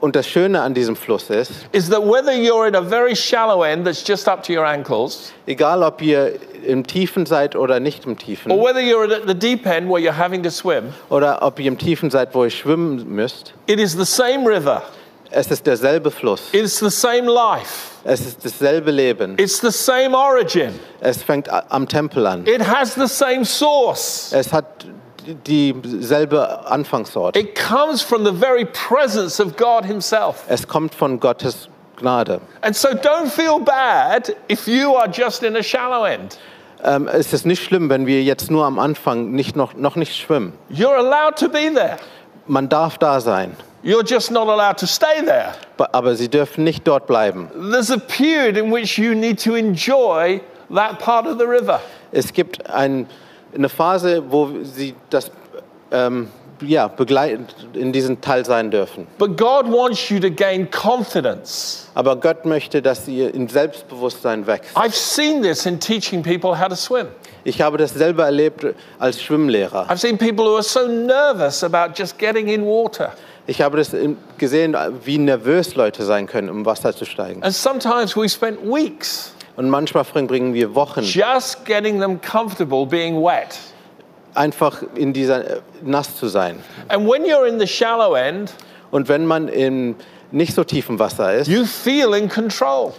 Und 0.01 0.17
das 0.17 0.27
Schöne 0.27 0.61
an 0.61 0.75
diesem 0.75 0.97
Fluss 0.97 1.31
ist, 1.31 1.53
is 1.71 1.89
that 1.89 2.03
whether 2.03 2.33
you're 2.33 2.67
in 2.67 2.75
a 2.75 2.83
very 2.83 3.15
shallow 3.15 3.63
end 3.63 3.85
that's 3.87 4.03
just 4.05 4.27
up 4.29 4.43
to 4.43 4.53
your 4.53 4.67
ankles, 4.67 5.33
egal 5.47 5.85
ob 5.85 6.03
ihr 6.03 6.33
im 6.67 6.85
Tiefen 6.85 7.25
seid 7.25 7.55
oder 7.55 7.79
nicht 7.79 8.05
im 8.05 8.13
or 8.13 8.19
Tiefen, 8.19 8.51
whether 8.51 8.81
you're 8.81 9.05
at 9.05 9.29
the 9.29 9.35
deep 9.35 9.65
end 9.65 9.89
where 9.89 10.01
you're 10.01 10.17
having 10.17 10.43
to 10.43 10.51
swim, 10.51 10.93
oder 11.09 11.41
ob 11.43 11.61
ihr 11.61 11.69
im 11.69 11.79
Tiefen 11.79 12.11
seid, 12.11 12.35
wo 12.35 12.43
ihr 12.43 12.51
schwimmen 12.51 13.15
müsst, 13.15 13.55
it 13.69 13.79
is 13.79 13.93
the 13.97 14.05
same 14.05 14.45
river, 14.45 14.83
es 15.33 15.51
ist 15.51 15.67
derselbe 15.67 16.11
Fluss. 16.11 16.43
it's 16.53 16.79
the 16.79 16.91
same 16.91 17.23
life, 17.31 17.91
Es 18.05 18.21
ist 18.21 18.45
dasselbe 18.45 18.91
Leben. 18.91 19.35
it's 19.39 19.61
the 19.61 19.71
same 19.71 20.17
origin, 20.17 20.79
Es 21.01 21.23
fängt 21.23 21.49
am 21.49 21.89
Tempel 21.89 22.27
an. 22.27 22.47
it 22.47 22.61
has 22.67 22.95
the 22.95 23.07
same 23.09 23.45
source. 23.45 24.33
Es 24.33 24.53
hat 24.53 24.65
dieselbe 25.47 26.67
Anfangsort. 26.67 27.37
It 27.37 27.55
comes 27.55 28.03
from 28.03 28.25
the 28.25 28.33
very 28.33 28.65
presence 28.65 29.41
of 29.41 29.57
God 29.57 29.85
Himself. 29.85 30.45
Es 30.49 30.67
kommt 30.67 30.95
von 30.95 31.21
Gottes 31.21 31.69
Gnade. 31.97 32.41
And 32.63 32.75
so 32.77 32.89
don't 32.89 33.29
feel 33.31 33.61
bad 33.61 34.35
if 34.49 34.67
you 34.67 34.95
are 34.97 35.09
just 35.09 35.43
in 35.43 35.57
a 35.57 35.63
shallow 35.63 36.05
end. 36.05 36.39
Ähm, 36.85 37.07
es 37.07 37.33
ist 37.33 37.47
nicht 37.47 37.63
schlimm, 37.63 37.89
wenn 37.91 38.07
wir 38.07 38.23
jetzt 38.25 38.51
nur 38.51 38.65
am 38.65 38.79
Anfang 38.81 39.31
nicht 39.31 39.55
noch, 39.55 39.75
noch 39.75 39.95
nicht 39.95 40.17
schwimmen. 40.17 40.53
You're 40.69 40.97
allowed 40.97 41.37
to 41.39 41.49
be 41.49 41.73
there. 41.73 41.97
Man 42.49 42.69
darf 42.69 42.99
da 42.99 43.21
sein, 43.21 43.55
You're 43.85 44.05
just 44.05 44.31
not 44.31 44.47
allowed 44.49 44.79
to 44.79 44.87
stay 44.87 45.25
there. 45.25 45.55
aber 45.77 46.15
sie 46.15 46.29
dürfen 46.29 46.63
nicht 46.63 46.87
dort 46.87 47.09
bleiben. 47.09 47.49
There's 47.73 47.91
a 47.91 47.99
period 47.99 48.57
in 48.57 48.71
which 48.71 48.97
you 48.97 49.15
need 49.15 49.43
to 49.43 49.57
enjoy 49.57 50.41
that 50.71 51.01
part 51.01 51.27
of 51.27 51.39
the 51.39 51.47
river. 51.47 51.81
Es 52.13 52.33
gibt 52.33 52.71
ein, 52.71 53.09
eine 53.55 53.69
Phase, 53.69 54.23
wo 54.31 54.51
sie 54.63 54.95
das 55.11 55.33
ähm, 55.91 56.29
ja, 56.61 56.87
begleitend 56.87 57.55
in 57.73 57.93
diesem 57.93 58.21
Teil 58.21 58.45
sein 58.45 58.71
dürfen. 58.71 59.09
But 59.19 59.37
God 59.37 59.67
wants 59.67 60.09
you 60.09 60.21
to 60.21 60.31
gain 60.31 60.71
confidence. 60.71 61.89
Aber 61.95 62.17
Gott 62.17 62.45
möchte, 62.45 62.83
dass 62.83 63.09
ihr 63.09 63.35
in 63.35 63.49
Selbstbewusstsein 63.49 64.47
wächst. 64.47 64.77
I've 64.77 64.95
seen 64.95 65.43
this 65.43 65.67
in 65.67 65.81
teaching 65.81 66.23
people 66.23 66.59
how 66.59 66.69
to 66.69 66.77
swim. 66.77 67.09
Ich 67.45 67.61
habe 67.61 67.77
das 67.79 67.95
selber 67.95 68.27
erlebt 68.27 68.65
als 69.01 69.21
Schwimmlehrer. 69.21 69.89
I've 69.91 69.99
seen 69.99 70.17
people 70.17 70.45
who 70.45 70.55
are 70.55 70.63
so 70.63 70.87
nervous 70.87 71.65
about 71.65 71.95
just 71.97 72.17
getting 72.19 72.47
in 72.47 72.65
water. 72.65 73.13
Ich 73.47 73.61
habe 73.61 73.77
das 73.77 73.95
gesehen, 74.39 74.77
wie 75.05 75.19
nervös 75.19 75.75
Leute 75.75 76.05
sein 76.05 76.27
können, 76.27 76.49
um 76.49 76.65
Wasser 76.65 76.95
zu 76.95 77.05
steigen. 77.05 77.43
And 77.43 77.55
sometimes 77.55 78.17
we 78.17 78.29
spent 78.29 78.61
weeks 78.63 79.35
Und 79.57 79.69
manchmal 79.69 80.05
verbringen 80.05 80.55
wir 80.55 80.75
Wochen 80.75 81.03
just 81.03 81.65
getting 81.65 82.01
them 82.01 82.21
comfortable 82.21 82.87
being 82.87 83.17
wet. 83.23 83.59
einfach 84.35 84.83
in 84.95 85.13
dieser 85.13 85.45
äh, 85.45 85.61
nass 85.83 86.17
zu 86.17 86.29
sein. 86.29 86.59
And 86.89 87.07
when 87.09 87.25
you're 87.25 87.47
in 87.47 87.59
the 87.59 87.67
shallow 87.67 88.15
end, 88.15 88.53
Und 88.91 89.09
wenn 89.09 89.27
man 89.27 89.49
in 89.49 89.97
nicht 90.31 90.55
so 90.55 90.65
tiefem 90.65 90.99
Wasser 90.99 91.35
ist, 91.35 91.49
you 91.49 91.65
feel 91.65 92.15
in 92.15 92.29
control. 92.29 92.93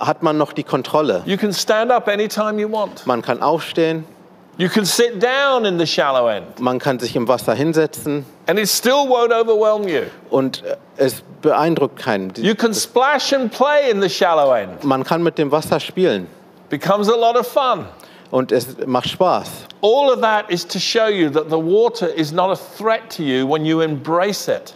hat 0.00 0.22
man 0.22 0.38
noch 0.38 0.52
die 0.52 0.64
Kontrolle. 0.64 1.22
You 1.26 1.36
can 1.36 1.52
stand 1.52 1.90
up 1.92 2.08
anytime 2.08 2.58
you 2.60 2.70
want. 2.72 3.06
Man 3.06 3.20
kann 3.22 3.42
aufstehen, 3.42 4.04
You 4.56 4.68
can 4.68 4.84
sit 4.84 5.22
down 5.22 5.64
in 5.64 5.78
the 5.78 5.86
shallow 5.86 6.28
end, 6.28 6.58
man 6.60 6.78
kann 6.78 6.98
sich 6.98 7.16
im 7.16 7.28
Wasser 7.28 7.54
hinsetzen 7.54 8.26
and 8.50 8.58
it 8.58 8.68
still 8.68 9.06
won't 9.06 9.32
overwhelm 9.32 9.86
you. 9.86 10.06
und 10.28 10.64
äh, 10.64 10.76
es 10.96 11.22
beeindruckt 11.40 11.96
keinen. 11.96 12.32
You 12.36 12.56
can 12.56 12.74
splash 12.74 13.32
and 13.32 13.52
play 13.52 13.88
in 13.90 14.02
the 14.02 14.08
shallow 14.08 14.52
end. 14.52 14.82
Man 14.82 15.04
kann 15.04 15.22
mit 15.22 15.38
dem 15.38 15.52
Wasser 15.52 15.78
spielen 15.78 16.26
Becomes 16.68 17.08
a 17.08 17.16
lot 17.16 17.36
of 17.36 17.46
fun. 17.46 17.86
und 18.32 18.50
es 18.50 18.76
macht 18.86 19.08
Spaß. 19.08 19.48
All 19.82 20.12
of 20.12 20.20
that 20.20 20.50
is 20.50 20.66
to 20.66 20.80
show 20.80 21.06
you 21.06 21.30
that 21.30 21.48
the 21.48 21.58
water 21.58 22.08
is 22.08 22.32
not 22.32 22.50
a 22.50 22.60
threat 22.76 23.08
to 23.16 23.22
you 23.22 23.46
when 23.48 23.64
you 23.64 23.80
embrace 23.80 24.48
it. 24.48 24.74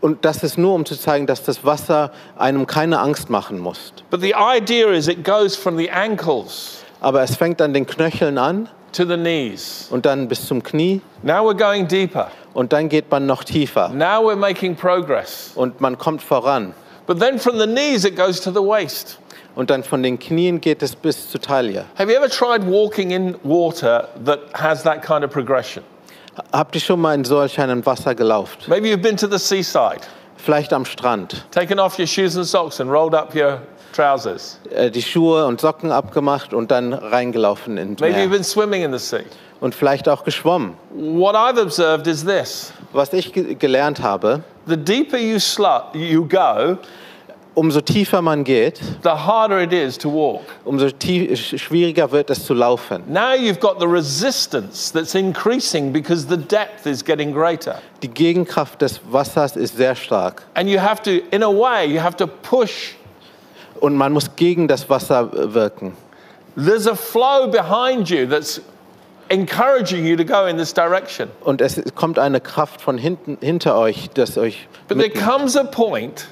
Und 0.00 0.24
das 0.24 0.44
ist 0.44 0.56
nur, 0.56 0.74
um 0.74 0.84
zu 0.84 0.94
zeigen, 0.94 1.26
dass 1.26 1.42
das 1.42 1.64
Wasser 1.64 2.12
einem 2.38 2.68
keine 2.68 3.00
Angst 3.00 3.28
machen 3.28 3.58
muss. 3.58 3.92
But 4.10 4.20
the 4.20 4.34
idea 4.38 4.92
is 4.92 5.08
it 5.08 5.24
goes 5.24 5.56
from 5.56 5.76
the 5.76 5.90
ankles 5.90 6.84
Aber 7.00 7.22
es 7.22 7.34
fängt 7.34 7.60
an 7.60 7.74
den 7.74 7.86
Knöcheln 7.86 8.38
an 8.38 8.68
to 8.92 9.04
the 9.04 9.16
knees. 9.16 9.88
und 9.90 10.06
dann 10.06 10.28
bis 10.28 10.46
zum 10.46 10.62
Knie 10.62 11.00
Now 11.22 11.48
we're 11.48 11.56
going 11.56 11.86
deeper. 11.88 12.30
und 12.54 12.72
dann 12.72 12.88
geht 12.88 13.10
man 13.10 13.26
noch 13.26 13.44
tiefer 13.44 13.88
Now 13.90 14.20
we're 14.28 14.36
making 14.36 14.76
progress. 14.76 15.52
und 15.54 15.80
man 15.80 15.98
kommt 15.98 16.22
voran. 16.22 16.74
But 17.06 17.20
then 17.20 17.38
from 17.38 17.58
the 17.58 17.66
knees 17.66 18.04
it 18.04 18.16
goes 18.16 18.40
to 18.40 18.50
the 18.50 18.60
waist. 18.62 19.18
Und 19.54 19.70
dann 19.70 19.82
von 19.84 20.02
den 20.02 20.18
Knien 20.18 20.60
geht 20.60 20.82
es 20.82 20.94
bis 20.94 21.30
zur 21.30 21.40
Taille. 21.40 21.84
Have 21.98 22.10
you 22.12 22.16
ever 22.18 22.28
tried 22.28 22.66
walking 22.66 23.10
in 23.12 23.36
water 23.42 24.08
that 24.24 24.40
has 24.54 24.82
that 24.82 25.02
kind 25.02 25.24
of 25.24 25.30
progression? 25.30 25.82
Habt 26.52 26.74
ihr 26.74 26.80
schon 26.82 27.00
mal 27.00 27.14
in 27.14 27.24
solch 27.24 27.58
einem 27.58 27.86
Wasser 27.86 28.14
gelaufen? 28.14 28.58
Maybe 28.66 28.88
you've 28.90 29.00
been 29.00 29.16
to 29.16 29.26
the 29.26 29.38
seaside, 29.38 30.00
Vielleicht 30.36 30.72
am 30.74 30.84
Strand. 30.84 31.46
taken 31.50 31.78
off 31.78 31.98
your 31.98 32.06
shoes 32.06 32.36
and 32.36 32.44
socks 32.46 32.80
and 32.80 32.90
rolled 32.90 33.14
up 33.14 33.34
your 33.34 33.60
trousers. 33.96 34.58
Äh, 34.70 34.90
Die 34.90 35.02
Schuhe 35.02 35.46
und 35.46 35.60
Socken 35.60 35.90
abgemacht 35.90 36.52
und 36.52 36.70
dann 36.70 36.92
reingelaufen 36.92 37.78
ins 37.78 38.00
Maybe 38.00 38.18
you've 38.18 38.30
been 38.30 38.44
swimming 38.44 38.82
in 38.82 38.92
the 38.92 38.98
sea. 38.98 39.24
Und 39.60 39.74
vielleicht 39.74 40.08
auch 40.08 40.22
geschwommen. 40.24 40.74
What 40.90 41.34
I've 41.34 41.60
observed 41.60 42.06
is 42.06 42.24
this 42.24 42.72
Was 42.92 43.12
ich 43.12 43.32
ge 43.32 43.54
gelernt 43.54 44.02
habe, 44.02 44.42
the 44.66 44.76
deeper 44.76 45.16
you, 45.18 45.38
you 45.94 46.26
go, 46.28 46.76
umso 47.54 47.80
tiefer 47.80 48.20
man 48.20 48.44
geht, 48.44 48.80
the 49.02 49.08
harder 49.08 49.62
it 49.62 49.72
is 49.72 49.96
to 49.96 50.10
walk. 50.12 50.42
umso 50.66 50.88
schwieriger 50.88 52.12
wird 52.12 52.28
es 52.28 52.44
zu 52.44 52.52
laufen. 52.52 53.02
Now 53.08 53.32
you've 53.32 53.60
got 53.60 53.80
the 53.80 53.86
resistance 53.86 54.92
that's 54.92 55.14
increasing 55.14 55.90
because 55.90 56.26
the 56.28 56.36
depth 56.36 56.84
is 56.84 57.02
getting 57.02 57.32
greater. 57.32 57.80
Die 58.02 58.08
Gegenkraft 58.08 58.82
des 58.82 59.00
Wassers 59.10 59.56
ist 59.56 59.78
sehr 59.78 59.94
stark. 59.94 60.42
And 60.52 60.68
you 60.68 60.78
have 60.78 61.02
to, 61.02 61.10
in 61.30 61.42
a 61.42 61.50
way, 61.50 61.86
you 61.86 62.02
have 62.02 62.16
to 62.18 62.26
push 62.26 62.95
Und 63.80 63.96
man 63.96 64.12
muss 64.12 64.36
gegen 64.36 64.68
das 64.68 64.88
Wasser 64.88 65.30
äh, 65.32 65.54
wirken. 65.54 65.96
There's 66.56 66.86
a 66.86 66.94
flow 66.94 67.48
behind 67.48 68.08
you 68.08 68.26
that's 68.26 68.60
encouraging 69.28 70.06
you 70.06 70.16
to 70.16 70.24
go 70.24 70.46
in 70.46 70.56
this 70.56 70.72
direction. 70.72 71.28
Und 71.42 71.60
es 71.60 71.82
kommt 71.94 72.18
eine 72.18 72.40
Kraft 72.40 72.80
von 72.80 72.96
hinten, 72.98 73.38
hinter 73.40 73.76
euch, 73.78 74.08
das 74.14 74.38
euch 74.38 74.68
But 74.88 74.98
there 74.98 75.10
comes 75.10 75.56
a 75.56 75.64
point 75.64 76.26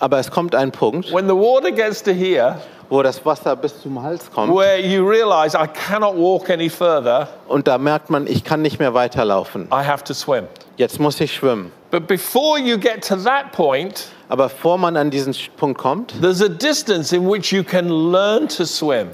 Aber 0.00 0.18
es 0.18 0.30
kommt 0.30 0.54
ein 0.56 0.72
Punkt, 0.72 1.12
when 1.12 1.28
the 1.28 1.34
water 1.34 1.70
gets 1.70 2.02
to 2.02 2.10
here 2.10 2.56
wo 2.92 3.02
das 3.02 3.24
Wasser 3.24 3.56
bis 3.56 3.80
zum 3.80 4.02
Hals 4.02 4.30
kommt. 4.30 4.54
where 4.54 4.78
you 4.78 5.02
realize 5.08 5.56
I 5.56 5.66
cannot 5.66 6.14
walk 6.14 6.50
any 6.50 6.68
further, 6.68 7.26
Und 7.48 7.66
da 7.66 7.78
merkt 7.78 8.10
man, 8.10 8.26
ich 8.26 8.44
kann 8.44 8.60
nicht 8.60 8.78
mehr 8.78 8.92
weiterlaufen. 8.92 9.66
I 9.72 9.82
have 9.86 10.04
to 10.04 10.12
swim. 10.12 10.44
Jetzt 10.76 11.00
muss 11.00 11.18
ich 11.20 11.34
schwimmen. 11.34 11.72
But 11.90 12.06
before 12.06 12.58
you 12.58 12.76
get 12.76 13.02
to 13.08 13.16
that 13.16 13.52
point, 13.52 14.08
Aber 14.28 14.48
bevor 14.48 14.76
man 14.76 14.96
an 14.98 15.10
diesen 15.10 15.34
Punkt 15.56 15.78
kommt, 15.80 16.12
there's 16.20 16.42
a 16.42 16.48
distance 16.48 17.16
in 17.16 17.26
which 17.26 17.50
you 17.50 17.64
can 17.64 17.88
learn 17.88 18.46
to 18.48 18.66
swim. 18.66 19.08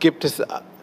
gibt 0.00 0.24
es 0.24 0.42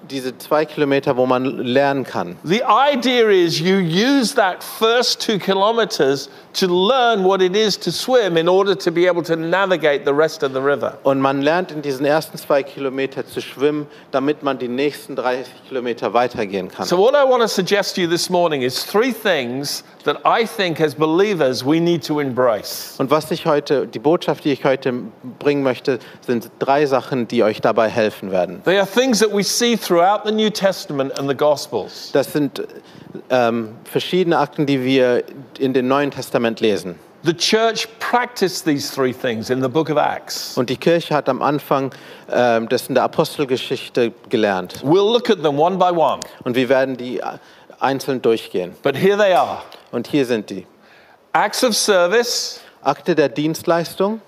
diese 0.09 0.37
zwei 0.37 0.65
Kilometer, 0.65 1.17
wo 1.17 1.25
man 1.25 1.45
lernen 1.45 2.03
kann. 2.03 2.37
The 2.43 2.63
idea 2.67 3.29
is 3.29 3.59
you 3.59 3.77
use 3.77 4.35
that 4.35 4.63
first 4.63 5.21
two 5.25 5.37
kilometers 5.37 6.29
to 6.53 6.67
learn 6.67 7.23
what 7.23 7.41
it 7.41 7.55
is 7.55 7.77
to 7.79 7.91
swim 7.91 8.35
in 8.37 8.49
order 8.49 8.75
to 8.75 8.91
be 8.91 9.07
able 9.07 9.23
to 9.23 9.35
navigate 9.35 10.05
the 10.05 10.13
rest 10.13 10.43
of 10.43 10.53
the 10.53 10.61
river. 10.61 10.97
Und 11.03 11.21
man 11.21 11.41
lernt 11.41 11.71
in 11.71 11.81
diesen 11.81 12.05
ersten 12.05 12.37
zwei 12.37 12.63
Kilometer 12.63 13.25
zu 13.25 13.41
schwimmen, 13.41 13.87
damit 14.11 14.43
man 14.43 14.57
die 14.57 14.67
nächsten 14.67 15.15
30 15.15 15.47
Kilometer 15.67 16.13
weitergehen 16.13 16.69
kann. 16.69 16.87
So, 16.87 16.97
what 16.97 17.13
I 17.13 17.29
want 17.29 17.41
to 17.41 17.47
suggest 17.47 17.95
to 17.95 18.01
you 18.01 18.07
this 18.07 18.29
morning 18.29 18.63
is 18.63 18.83
three 18.83 19.13
things 19.13 19.83
that 20.03 20.17
I 20.25 20.45
think 20.45 20.81
as 20.81 20.95
believers 20.95 21.63
we 21.63 21.79
need 21.79 22.05
to 22.07 22.19
embrace. 22.19 22.95
Und 22.97 23.11
was 23.11 23.29
ich 23.29 23.45
heute, 23.45 23.85
die 23.85 23.99
Botschaft, 23.99 24.45
die 24.45 24.51
ich 24.51 24.63
heute 24.63 24.93
bringen 25.37 25.63
möchte, 25.63 25.99
sind 26.25 26.49
drei 26.59 26.85
Sachen, 26.85 27.27
die 27.27 27.43
euch 27.43 27.61
dabei 27.61 27.89
helfen 27.89 28.31
werden. 28.31 28.63
They 28.63 28.79
are 28.79 28.87
things 28.87 29.19
that 29.19 29.31
we 29.31 29.43
see 29.43 29.77
throughout 29.97 30.25
the 30.25 30.31
New 30.31 30.49
Testament 30.51 31.17
and 31.17 31.27
the 31.27 31.35
Gospels. 31.35 32.11
Das 32.13 32.31
sind 32.31 32.61
ähm, 33.31 33.75
verschiedene 33.83 34.37
Akten, 34.37 34.67
die 34.67 34.83
wir 34.83 35.23
in 35.57 35.73
dem 35.73 35.87
Neuen 35.87 36.11
Testament 36.11 36.59
lesen. 36.59 36.99
The 37.23 37.33
church 37.33 37.87
practiced 37.99 38.63
these 38.65 38.93
three 38.93 39.11
things 39.11 39.49
in 39.49 39.59
the 39.61 39.67
book 39.67 39.89
of 39.89 39.97
Acts. 39.97 40.55
Und 40.55 40.69
die 40.69 40.77
Kirche 40.77 41.15
hat 41.15 41.27
am 41.27 41.41
Anfang 41.41 41.91
ähm, 42.31 42.69
das 42.69 42.87
in 42.87 42.93
der 42.93 43.05
Apostelgeschichte 43.05 44.11
gelernt. 44.29 44.83
We'll 44.83 45.11
look 45.11 45.31
at 45.31 45.41
them 45.41 45.59
one 45.59 45.77
by 45.77 45.89
one, 45.89 46.19
Und 46.43 46.55
wir 46.55 46.69
werden 46.69 46.95
die 46.95 47.17
äh, 47.17 47.23
einzeln 47.79 48.21
durchgehen. 48.21 48.75
but 48.83 48.95
here 48.95 49.17
they 49.17 49.33
are 49.33 49.63
Und 49.91 50.05
hier 50.05 50.27
sind 50.27 50.51
die. 50.51 50.67
Acts 51.33 51.63
of 51.63 51.75
service, 51.75 52.61
Akte 52.83 53.15
der 53.15 53.29
Dienstleistung, 53.29 54.21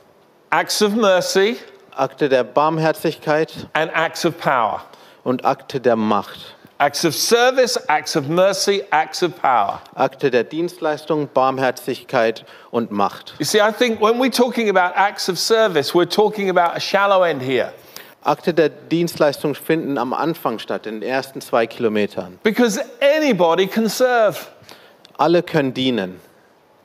acts 0.50 0.82
of 0.82 0.94
mercy, 0.96 1.58
Akte 1.96 2.28
der 2.28 2.44
Barmherzigkeit 2.44 3.54
and 3.74 3.92
acts 3.94 4.26
of 4.26 4.36
power. 4.40 4.82
Und 5.24 5.46
Akte 5.46 5.80
der 5.80 5.96
Macht. 5.96 6.56
Acts 6.82 7.04
of 7.04 7.14
service, 7.14 7.78
acts 7.90 8.16
of 8.16 8.30
mercy, 8.30 8.84
acts 8.92 9.22
of 9.22 9.36
power. 9.42 9.82
Akte 9.96 10.32
der 10.32 10.46
Dienstleistung, 10.46 11.28
Barmherzigkeit 11.34 12.46
und 12.72 12.90
Macht. 12.90 13.34
You 13.38 13.46
see, 13.46 13.60
I 13.60 13.74
think 13.74 14.00
when 14.00 14.18
we're 14.18 14.32
talking 14.32 14.70
about 14.70 14.96
acts 14.96 15.28
of 15.28 15.38
service, 15.38 15.94
we're 15.94 16.08
talking 16.08 16.50
about 16.50 16.78
a 16.78 16.80
shallow 16.80 17.24
end 17.24 17.42
here. 17.42 17.74
Akte 18.24 18.54
der 18.54 18.70
Dienstleistung 18.70 19.56
finden 19.56 19.98
am 19.98 20.14
Anfang 20.14 20.60
statt, 20.60 20.86
in 20.86 21.02
den 21.02 21.10
ersten 21.10 21.42
zwei 21.42 21.68
Kilometern. 21.68 22.40
Because 22.44 22.80
anybody 23.02 23.68
can 23.68 23.90
serve. 23.90 24.38
Alle 25.18 25.44
können 25.44 25.74
dienen. 25.74 26.22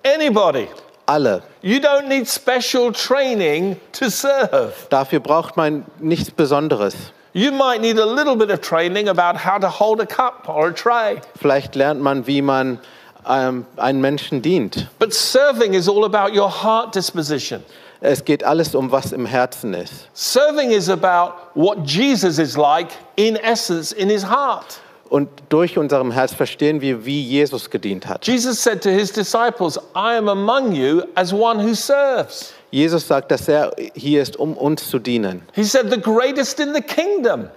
Anybody. 0.03 0.69
Alle. 1.07 1.43
You 1.63 1.79
don't 1.79 2.09
need 2.09 2.29
special 2.29 2.93
training 2.93 3.77
to 3.93 4.09
serve. 4.09 4.73
Dafür 4.91 5.21
braucht 5.21 5.57
man 5.57 5.85
nichts 6.01 6.31
Besonderes. 6.31 6.95
You 7.37 7.51
might 7.51 7.81
need 7.81 7.99
a 7.99 8.07
little 8.07 8.37
bit 8.37 8.51
of 8.51 8.61
training 8.61 9.09
about 9.09 9.37
how 9.37 9.59
to 9.59 9.69
hold 9.69 10.01
a 10.01 10.07
cup 10.07 10.49
or 10.49 10.69
a 10.69 10.73
tray. 10.73 11.21
Vielleicht 11.37 11.75
lernt 11.75 12.01
man, 12.01 12.29
wie 12.29 12.41
man 12.41 12.79
ähm, 13.27 13.67
einen 13.77 14.01
Menschen 14.01 14.41
dient. 14.41 14.87
But 15.01 15.13
serving 15.13 15.75
is 15.75 15.89
all 15.89 16.05
about 16.05 16.33
your 16.33 16.49
heart 16.49 16.95
disposition. 16.95 17.65
Es 18.01 18.25
geht 18.25 18.45
alles 18.45 18.77
um, 18.77 18.93
was 18.93 19.11
im 19.11 19.27
Herzen 19.27 19.75
ist. 19.75 20.07
Serving 20.15 20.71
is 20.71 20.89
about 20.89 21.33
what 21.55 21.85
Jesus 21.85 22.39
is 22.39 22.57
like 22.57 22.93
in 23.17 23.37
essence 23.39 23.91
in 23.91 24.09
his 24.09 24.23
heart. 24.23 24.81
Und 25.15 25.29
durch 25.49 25.79
unserem 25.79 26.11
Herz 26.11 26.35
verstehen 26.35 26.81
wir, 26.81 27.07
wie 27.07 27.23
Jesus 27.23 27.71
gedient 27.71 28.09
hat. 28.09 28.27
Jesus 28.27 28.61
said 28.61 28.83
to 28.83 28.91
his 28.91 29.13
disciples, 29.13 29.77
I 29.95 30.17
am 30.17 30.29
among 30.29 30.73
you 30.73 31.03
as 31.15 31.33
one 31.33 31.63
who 31.65 31.73
serves. 31.73 32.53
Jesus 32.73 33.07
sagt, 33.07 33.31
dass 33.31 33.47
er 33.47 33.71
hier 33.95 34.21
ist, 34.23 34.37
um 34.37 34.57
uns 34.57 34.91
zu 34.91 34.99
dienen. 34.99 35.43
He 35.55 35.63
said, 35.63 35.89
the 35.93 36.01
greatest 36.01 36.59
in 36.59 36.75
the 36.75 36.81
kingdom, 36.81 37.49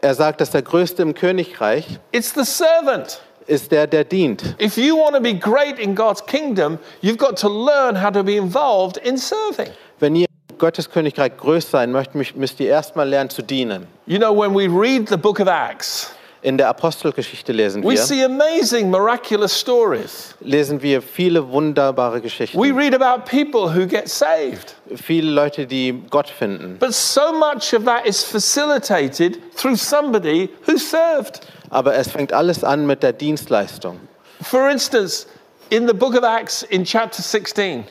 Er, 0.00 0.14
sagt, 0.14 0.40
dass 0.40 0.52
der 0.52 0.62
Größte 0.62 1.02
im 1.02 1.14
Königreich 1.14 1.98
it's 2.12 2.32
the 2.32 2.44
servant. 2.44 3.20
ist 3.48 3.72
der, 3.72 3.88
der 3.88 4.04
dient. 4.04 4.54
If 4.62 4.76
you 4.76 4.96
want 4.96 5.16
to 5.16 5.20
be 5.20 5.34
great 5.34 5.80
in 5.80 5.96
God's 5.96 6.24
kingdom, 6.24 6.78
you've 7.02 7.16
got 7.18 7.36
to 7.40 7.48
learn 7.48 8.00
how 8.00 8.12
to 8.12 8.22
be 8.22 8.36
involved 8.36 8.96
in 8.98 9.18
serving. 9.18 9.72
Wenn 9.98 10.14
ihr 10.14 10.26
in 10.50 10.58
Gottes 10.58 10.88
Königreich 10.88 11.36
größer 11.36 11.70
sein 11.70 11.90
möchtet, 11.90 12.14
müsst- 12.14 12.36
müsst 12.36 12.60
ihr 12.60 12.68
erstmal 12.68 13.08
lernen 13.08 13.30
zu 13.30 13.42
dienen. 13.42 13.88
You 14.06 14.18
know, 14.18 14.32
when 14.32 14.54
we 14.54 14.68
read 14.68 15.08
the 15.08 15.16
book 15.16 15.40
of 15.40 15.48
Acts, 15.48 16.12
In 16.44 16.58
der 16.58 16.68
Apostelgeschichte 16.68 17.54
lesen 17.54 17.82
we 17.82 17.92
wir, 17.92 17.96
see 17.96 18.22
amazing, 18.22 18.90
miraculous 18.90 19.58
stories. 19.58 20.34
lesen 20.42 20.82
wir 20.82 21.00
viele 21.00 21.48
wunderbare 21.50 22.20
Geschichten. 22.20 22.58
We 22.58 22.70
read 22.70 22.94
about 22.94 23.24
people 23.24 23.74
who 23.74 23.86
get 23.86 24.10
saved. 24.10 24.74
Viele 24.94 25.30
Leute, 25.30 25.66
die 25.66 26.02
Gott 26.10 26.28
finden. 26.28 26.76
But 26.78 26.92
so 26.92 27.32
much 27.32 27.72
of 27.72 27.86
that 27.86 28.04
is 28.04 28.22
facilitated 28.22 29.38
through 29.56 29.76
somebody 29.76 30.50
who 30.66 30.76
served. 30.76 31.40
Aber 31.70 31.94
es 31.94 32.10
fängt 32.10 32.34
alles 32.34 32.62
an 32.62 32.86
mit 32.86 33.02
der 33.02 33.14
Dienstleistung. 33.14 33.98
For 34.42 34.68
instance, 34.68 35.26
in 35.70 35.88
the 35.88 35.94
book 35.94 36.14
of 36.14 36.24
Acts, 36.24 36.62
in 36.62 36.84
chapter 36.84 37.22
16, 37.22 37.84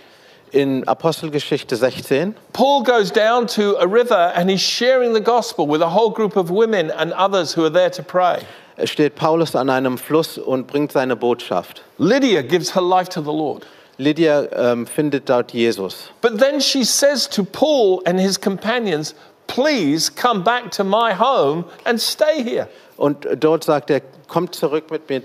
In 0.54 0.84
Apostelgeschichte 0.88 1.76
16 1.76 2.36
Paul 2.54 2.84
goes 2.84 3.12
down 3.12 3.48
to 3.48 3.76
a 3.80 3.88
river 3.88 4.32
and 4.36 4.52
he's 4.52 4.62
sharing 4.62 5.14
the 5.14 5.20
gospel 5.20 5.66
with 5.66 5.82
a 5.82 5.90
whole 5.90 6.12
group 6.12 6.36
of 6.36 6.52
women 6.52 6.92
and 6.92 7.12
others 7.14 7.56
who 7.56 7.66
are 7.66 7.72
there 7.72 7.90
to 7.90 8.04
pray. 8.04 8.40
steht 8.86 9.16
Paulus 9.16 9.56
an 9.56 9.72
einem 9.72 9.98
Fluss 9.98 10.38
und 10.38 10.68
bringt 10.68 10.92
seine 10.92 11.16
Botschaft. 11.16 11.82
Lydia 11.98 12.44
gives 12.44 12.76
her 12.76 12.84
life 12.84 13.10
to 13.10 13.22
the 13.22 13.34
Lord. 13.34 13.66
Lydia 13.98 14.48
ähm, 14.52 14.86
findet 14.86 15.28
dort 15.28 15.52
Jesus. 15.54 16.12
But 16.22 16.40
then 16.40 16.62
she 16.62 16.84
says 16.84 17.28
to 17.30 17.44
Paul 17.44 18.04
and 18.06 18.20
his 18.20 18.40
companions, 18.40 19.16
Please 19.48 20.10
come 20.10 20.44
back 20.44 20.72
to 20.72 20.84
my 20.84 21.14
home 21.14 21.66
and 21.86 22.00
stay 22.00 22.44
here. 22.44 22.68
Und 22.98 23.26
dort 23.40 23.64
sagt 23.64 23.90
er, 23.90 24.02
kommt 24.28 24.56
zurück 24.56 24.90
mit 24.92 25.10
mir 25.10 25.22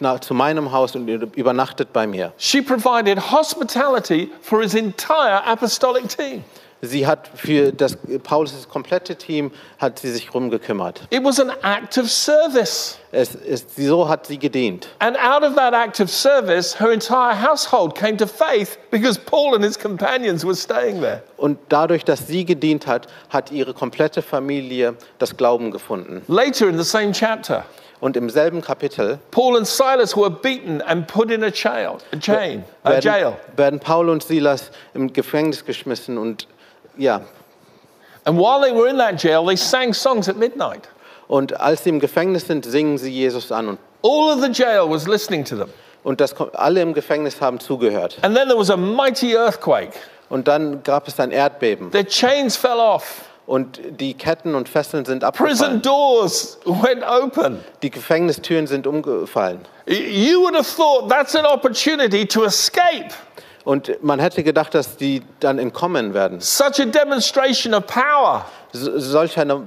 nach, 0.00 0.20
zu 0.20 0.34
meinem 0.34 0.72
Haus 0.72 0.94
und 0.94 1.08
übernachtet 1.08 1.92
bei 1.92 2.06
mir. 2.06 2.32
She 2.38 2.62
provided 2.62 3.32
hospitality 3.32 4.30
for 4.40 4.62
his 4.62 4.74
entire 4.74 5.44
apostolic 5.44 6.08
team. 6.08 6.44
Sie 6.82 7.06
hat 7.06 7.30
für 7.34 7.72
das 7.72 7.96
Paulus' 8.22 8.68
komplette 8.68 9.16
Team 9.16 9.50
hat 9.78 9.98
sie 9.98 10.10
sich 10.12 10.34
rumgekümmert. 10.34 11.02
It 11.10 11.24
was 11.24 11.40
an 11.40 11.50
act 11.62 11.96
of 11.96 12.10
service. 12.10 12.98
Es 13.12 13.34
ist, 13.34 13.76
so 13.76 14.06
hat 14.08 14.26
sie 14.26 14.38
gedient. 14.38 14.88
And 14.98 15.16
out 15.18 15.42
of 15.42 15.54
that 15.56 15.72
act 15.72 16.00
of 16.00 16.10
service, 16.10 16.78
her 16.78 16.92
entire 16.92 17.34
household 17.34 17.94
came 17.94 18.18
to 18.18 18.26
faith 18.26 18.78
because 18.90 19.18
Paul 19.18 19.54
and 19.54 19.64
his 19.64 19.78
companions 19.78 20.44
were 20.44 20.54
staying 20.54 21.00
there. 21.00 21.22
Und 21.38 21.58
dadurch, 21.70 22.04
dass 22.04 22.26
sie 22.26 22.44
gedient 22.44 22.86
hat, 22.86 23.06
hat 23.30 23.50
ihre 23.50 23.72
komplette 23.72 24.20
Familie 24.20 24.96
das 25.18 25.36
Glauben 25.36 25.70
gefunden. 25.70 26.22
Later 26.28 26.68
in 26.68 26.76
the 26.76 26.84
same 26.84 27.12
chapter, 27.12 27.64
Und 27.98 28.16
im 28.16 28.28
selben 28.28 28.60
Kapitel 28.60 29.18
Paul 29.30 29.56
and 29.56 29.66
Silas 29.66 30.14
were 30.16 30.30
beaten 30.30 30.82
and 30.82 31.06
put 31.06 31.30
in 31.30 31.42
a 31.42 31.48
jail, 31.48 31.96
a 32.12 32.16
chain, 32.16 32.62
a 32.84 32.98
jail. 32.98 33.36
werden 33.56 33.80
Paul 33.80 34.10
und 34.10 34.22
Silas 34.22 34.70
im 34.92 35.12
Gefängnis 35.12 35.64
geschmissen 35.64 36.18
und 36.18 36.46
ja, 36.98 37.22
And 38.24 38.36
while 38.38 38.60
they 38.60 38.74
were 38.74 38.88
in 38.88 38.98
that 38.98 39.22
jail, 39.22 39.46
they 39.46 39.56
sang 39.56 39.94
songs 39.94 40.28
at 40.28 40.36
midnight. 40.36 40.88
und 41.28 41.58
als 41.58 41.84
sie 41.84 41.90
im 41.90 42.00
Gefängnis 42.00 42.46
sind, 42.46 42.64
singen 42.66 42.98
sie 42.98 43.10
Jesus 43.10 43.50
an 43.50 43.68
und, 43.68 43.78
All 44.02 44.34
of 44.34 44.40
the 44.42 44.50
jail 44.52 44.88
was 44.90 45.06
listening 45.08 45.44
to 45.44 45.56
them. 45.56 45.70
und 46.04 46.20
das, 46.20 46.34
alle 46.52 46.82
im 46.82 46.92
Gefängnis 46.92 47.40
haben 47.40 47.58
zugehört. 47.60 48.18
And 48.22 48.36
then 48.36 48.46
there 48.48 48.58
was 48.58 48.68
a 48.70 48.76
mighty 48.76 49.34
earthquake. 49.34 49.92
Und 50.28 50.48
dann 50.48 50.82
gab 50.82 51.08
es 51.08 51.18
ein 51.20 51.30
Erdbeben 51.30 51.90
Their 51.92 52.06
chains 52.06 52.56
fell 52.56 52.78
off. 52.78 53.22
Und 53.46 53.80
die 54.00 54.14
Ketten 54.14 54.54
und 54.54 54.68
Fesseln 54.68 55.04
sind 55.04 55.20
Prison 55.32 55.48
abgefallen. 55.48 55.82
doors 55.82 56.58
went 56.64 57.04
open. 57.04 57.64
Die 57.82 57.90
Gefängnistüren 57.90 58.66
sind 58.66 58.86
umgefallen. 58.86 59.60
You 59.86 60.42
would 60.42 60.54
have 60.54 60.68
thought 60.76 61.08
that's 61.08 61.36
an 61.36 61.46
opportunity 61.46 62.26
to 62.26 62.44
escape. 62.44 63.10
Und 63.64 64.02
man 64.02 64.20
hätte 64.20 64.42
gedacht, 64.42 64.74
dass 64.74 64.96
die 64.96 65.22
dann 65.40 65.58
entkommen 65.58 66.14
werden. 66.14 66.40
Such 66.40 66.80
a 66.80 66.84
demonstration 66.84 67.74
of 67.74 67.86
power. 67.86 68.44
So, 68.72 68.98
solch 68.98 69.38
eine 69.38 69.66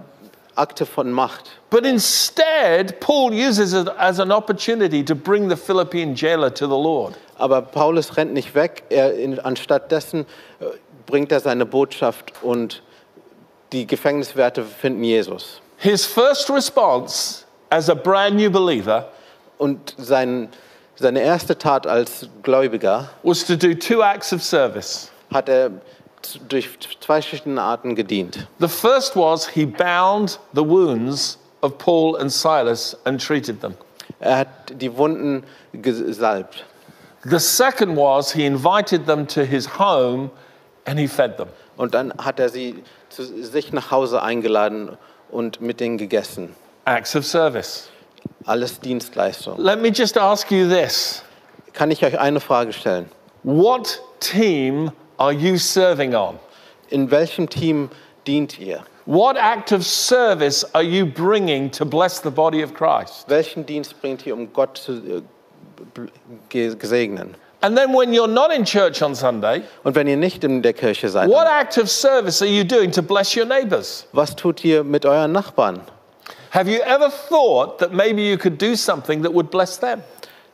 Akte 0.56 0.86
von 0.86 1.12
Macht. 1.12 1.52
But 1.70 1.86
instead, 1.86 3.00
Paul 3.00 3.32
uses 3.32 3.74
it 3.74 3.89
as 3.98 4.20
an 4.20 4.32
opportunity 4.32 5.04
to 5.04 5.15
bring 5.15 5.50
the 5.50 5.56
Philippine 5.56 6.15
jailer 6.15 6.54
to 6.54 6.65
the 6.65 6.72
Lord. 6.72 7.15
Aber 7.38 7.62
Paulus 7.62 8.18
rennt 8.18 8.34
nicht 8.34 8.56
weg. 8.56 8.84
Er, 8.89 9.13
in, 9.13 9.39
anstatt 9.39 9.92
dessen 9.92 10.22
äh, 10.60 10.65
bringt 11.06 11.32
er 11.32 11.39
seine 11.39 11.65
Botschaft 11.65 12.34
und 12.42 12.82
die 13.71 13.86
Gefängniswärter 13.88 14.63
finden 14.63 15.03
Jesus. 15.03 15.62
His 15.77 16.05
first 16.05 16.49
response 16.49 17.45
as 17.69 17.89
a 17.89 17.95
brand 17.95 18.36
new 18.36 18.49
believer 18.49 19.08
Und 19.58 19.93
sein, 19.97 20.47
seine 20.95 21.19
erste 21.21 21.58
Tat 21.58 21.86
als 21.86 22.27
Gläubiger 22.43 23.10
was 23.23 23.45
to 23.45 23.55
do 23.55 23.73
two 23.73 24.01
acts 24.01 24.32
of 24.32 24.41
service. 24.41 25.12
hat 25.34 25.49
er 25.49 25.71
durch 26.47 26.69
zwei 27.01 27.21
verschiedene 27.21 27.62
Arten 27.62 27.95
gedient. 27.95 28.47
The 28.60 28.67
first 28.69 29.15
was 29.15 29.47
he 29.49 29.65
bound 29.65 30.39
the 30.53 30.65
wounds 30.65 31.38
of 31.62 31.77
Paul 31.77 32.17
and 32.17 32.32
Silas 32.32 32.97
and 33.03 33.21
treated 33.21 33.62
them. 33.62 33.75
Er 34.19 34.39
hat 34.39 34.47
die 34.69 34.95
Wunden 34.97 35.43
gesalbt. 35.73 36.65
The 37.23 37.39
second 37.39 37.97
was 37.97 38.32
he 38.34 38.45
invited 38.45 39.05
them 39.05 39.27
to 39.27 39.41
his 39.41 39.77
home 39.77 40.32
and 40.86 40.97
he 40.97 41.08
fed 41.08 41.38
them. 41.38 41.49
Und 41.75 41.93
dann 41.93 42.13
hat 42.17 42.39
er 42.39 42.49
sie 42.49 42.84
zu 43.10 43.24
sich 43.24 43.74
nach 43.74 43.91
Hause 43.91 44.22
eingeladen 44.22 44.98
und 45.30 45.62
mit 45.62 45.80
denen 45.80 45.98
gegessen. 45.98 46.56
Acts 46.86 47.15
of 47.15 47.26
service. 47.26 47.89
Alles 48.45 48.80
Dienstleistung. 48.80 49.58
Let 49.58 49.82
me 49.82 49.89
just 49.89 50.17
ask 50.17 50.52
you 50.52 50.67
this 50.67 51.24
Kann 51.74 51.91
ich 51.91 52.04
euch 52.04 52.19
eine 52.19 52.39
Frage 52.39 52.74
stellen? 52.74 53.10
What 53.43 54.02
team 54.19 54.91
are 55.17 55.32
you 55.32 55.58
serving 55.58 56.13
on? 56.15 56.39
In 56.89 57.12
welchem 57.12 57.48
Team 57.50 57.89
dient 58.26 58.60
ihr? 58.60 58.84
What 59.06 59.38
act 59.38 59.72
of 59.72 59.84
service 59.84 60.65
are 60.74 60.84
you 60.84 61.06
bringing 61.06 61.72
to 61.72 61.86
bless 61.86 62.22
the 62.22 62.30
body 62.30 62.63
of 62.63 62.74
Christ? 62.74 63.26
Welchen 63.28 63.65
Dienst 63.65 64.00
bringt 64.02 64.26
ihr, 64.26 64.36
um 64.36 64.52
Gott 64.52 64.78
zu 64.78 64.93
äh, 64.93 65.22
gesegnen? 66.50 67.36
And 67.62 67.76
then 67.78 67.93
when 67.93 68.13
you're 68.13 68.28
not 68.28 68.54
in 68.54 68.63
church 68.63 69.02
on 69.02 69.15
Sunday, 69.15 69.63
Und 69.84 69.93
wenn 69.95 70.08
ihr 70.08 70.15
nicht 70.15 70.43
in 70.45 70.62
der 70.62 70.74
Kirche 70.74 71.10
seid, 71.10 71.30
what 71.30 71.45
act 71.48 71.78
of 71.78 71.89
service 71.89 72.41
are 72.41 72.48
you 72.50 72.63
doing 72.63 72.89
to 72.91 73.02
bless 73.02 73.36
your 73.36 73.45
neighbors? 73.45 74.06
was 74.13 74.34
tut 74.36 74.63
ihr 74.63 74.84
mit 74.84 75.06
euren 75.06 75.34
Nachbarn? 75.34 75.82
Have 76.52 76.69
you 76.69 76.80
ever 76.82 77.10
thought 77.12 77.78
that 77.80 77.91
maybe 77.91 78.22
you 78.24 78.38
could 78.38 78.58
do 78.58 78.76
something 78.76 79.22
that 79.24 79.34
would 79.34 79.52
bless 79.52 79.78
them? 79.78 80.02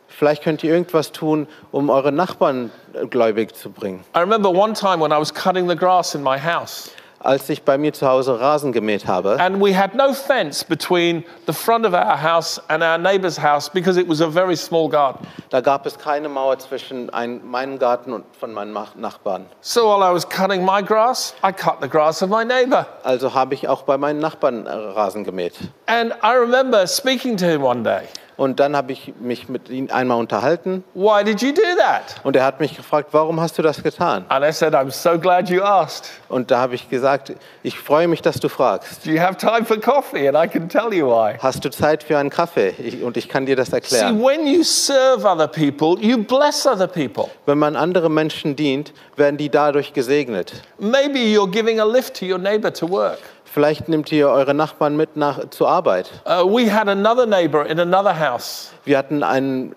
Vielleicht 0.07 0.43
könnt 0.43 0.63
ihr 0.63 0.73
irgendwas 0.73 1.11
tun, 1.11 1.45
um 1.71 1.89
eure 1.89 2.11
Nachbarn 2.11 2.71
gläubig 3.09 3.53
zu 3.55 3.69
bringen. 3.69 4.03
I 4.15 4.19
remember 4.19 4.49
one 4.49 4.73
time 4.73 4.99
when 4.99 5.11
I 5.11 5.19
was 5.19 5.31
cutting 5.33 5.67
the 5.69 5.75
grass 5.75 6.15
in 6.15 6.23
my 6.23 6.37
house, 6.39 6.89
Als 7.25 7.49
ich 7.49 7.63
bei 7.63 7.77
mir 7.77 7.91
zu 7.91 8.07
Hause 8.07 8.39
Rasen 8.39 8.71
gemäht 8.71 9.07
habe, 9.07 9.39
and 9.39 9.59
we 9.59 9.75
had 9.75 9.95
no 9.95 10.13
fence 10.13 10.63
between 10.63 11.23
the 11.47 11.53
front 11.53 11.85
of 11.85 11.93
our 11.93 12.21
house 12.21 12.61
and 12.67 12.83
our 12.83 12.99
neighbor's 12.99 13.41
house 13.41 13.67
because 13.67 13.99
it 13.99 14.07
was 14.07 14.21
a 14.21 14.29
very 14.29 14.55
small 14.55 14.87
garden. 14.87 15.25
da 15.49 15.59
gab 15.59 15.85
es 15.87 15.97
keine 15.97 16.29
Mauer 16.29 16.59
zwischen 16.59 17.09
ein, 17.09 17.41
meinem 17.43 17.79
Garten 17.79 18.13
und 18.13 18.25
von 18.39 18.53
meinen 18.53 18.73
Nachbarn. 18.95 19.47
So 19.61 19.87
while 19.87 20.03
I 20.03 20.13
was 20.13 20.27
cutting 20.29 20.63
my 20.63 20.83
grass, 20.83 21.33
I 21.43 21.51
cut 21.51 21.81
the 21.81 21.89
grass 21.89 22.21
of 22.21 22.29
my 22.29 22.45
neighbor. 22.45 22.85
Also 23.03 23.33
habe 23.33 23.55
ich 23.55 23.67
auch 23.67 23.81
bei 23.81 23.97
meinen 23.97 24.19
Nachbarn 24.19 24.67
äh, 24.67 24.71
Rasen 24.71 25.23
gemäht. 25.23 25.55
And 25.87 26.13
I 26.23 26.35
remember 26.35 26.85
speaking 26.85 27.37
to 27.37 27.45
him 27.45 27.63
one 27.63 27.81
day. 27.81 28.07
Und 28.37 28.59
dann 28.59 28.75
habe 28.75 28.91
ich 28.91 29.13
mich 29.19 29.47
mit 29.47 29.69
ihm 29.69 29.89
einmal 29.91 30.17
unterhalten 30.19 30.83
Why 30.93 31.23
did 31.23 31.41
you 31.41 31.51
do 31.53 31.61
that? 31.77 32.15
und 32.23 32.35
er 32.35 32.43
hat 32.43 32.59
mich 32.59 32.75
gefragt, 32.75 33.09
warum 33.11 33.39
hast 33.39 33.57
du 33.57 33.61
das 33.61 33.81
getan? 33.81 34.25
And 34.29 34.43
I 34.45 34.51
said, 34.51 34.73
I'm 34.73 34.91
so 34.91 35.17
glad 35.17 35.49
you 35.49 35.61
asked. 35.61 36.09
Und 36.27 36.51
da 36.51 36.59
habe 36.59 36.75
ich 36.75 36.89
gesagt, 36.89 37.33
ich 37.63 37.79
freue 37.79 38.07
mich, 38.07 38.21
dass 38.21 38.39
du 38.39 38.49
fragst. 38.49 39.05
Do 39.05 39.11
you 39.11 39.19
have 39.21 39.37
time 39.37 39.63
for 39.65 39.77
coffee? 39.79 40.27
And 40.27 40.37
I 40.37 40.47
can 40.47 40.67
tell 40.67 40.93
you 40.93 41.07
why. 41.07 41.37
Hast 41.39 41.63
du 41.63 41.69
Zeit 41.69 42.03
für 42.03 42.17
einen 42.17 42.29
Kaffee? 42.29 42.73
Ich, 42.77 43.01
und 43.03 43.15
ich 43.15 43.29
kann 43.29 43.45
dir 43.45 43.55
das 43.55 43.67
See, 43.69 43.75
erklären. 43.75 44.21
when 44.21 44.45
you 44.45 44.63
serve 44.63 45.25
other 45.25 45.47
people, 45.47 45.97
you 45.99 46.17
bless 46.21 46.65
other 46.67 46.87
people. 46.87 47.29
Wenn 47.45 47.57
man 47.57 47.75
anderen 47.75 48.13
Menschen 48.13 48.55
dient, 48.55 48.91
werden 49.15 49.37
die 49.37 49.49
dadurch 49.49 49.93
gesegnet. 49.93 50.53
Maybe 50.77 51.19
you're 51.19 51.49
giving 51.49 51.79
a 51.79 51.85
lift 51.85 52.19
to 52.19 52.25
your 52.25 52.37
neighbor 52.37 52.73
to 52.73 52.89
work. 52.89 53.19
Vielleicht 53.55 53.87
nehmt 53.87 54.11
ihr 54.11 54.27
eure 54.27 54.53
Nachbarn 54.53 54.97
mit 54.97 55.15
nach, 55.15 55.49
zur 55.49 55.69
Arbeit. 55.69 56.11
Uh, 56.25 56.43
we 56.45 56.69
had 56.69 56.89
another 56.89 57.25
neighbor 57.25 57.65
in 57.65 57.79
another 57.79 58.13
house. 58.13 58.71
Wir 58.83 58.97
hatten 58.97 59.23
einen, 59.23 59.73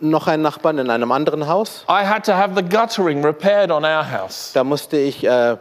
noch 0.00 0.26
einen 0.26 0.42
Nachbarn 0.42 0.78
in 0.78 0.90
einem 0.90 1.12
anderen 1.12 1.46
Haus. 1.46 1.84
I 1.88 2.04
had 2.04 2.24
to 2.24 2.32
have 2.32 2.56
the 2.56 2.64
guttering 2.64 3.24
repaired 3.24 3.70
on 3.70 3.84
our 3.84 4.02
house. 4.02 4.50
Da 4.54 4.64
musste 4.64 4.96
ich 4.96 5.22
äh, 5.22 5.56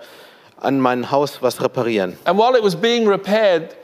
an 0.59 0.79
meinem 0.79 1.11
Haus 1.11 1.43
was 1.43 1.61
reparieren. 1.61 2.17
And 2.25 2.39
while 2.39 2.57
it 2.57 2.63
was 2.63 2.75
being 2.75 3.07
repaired, 3.07 3.75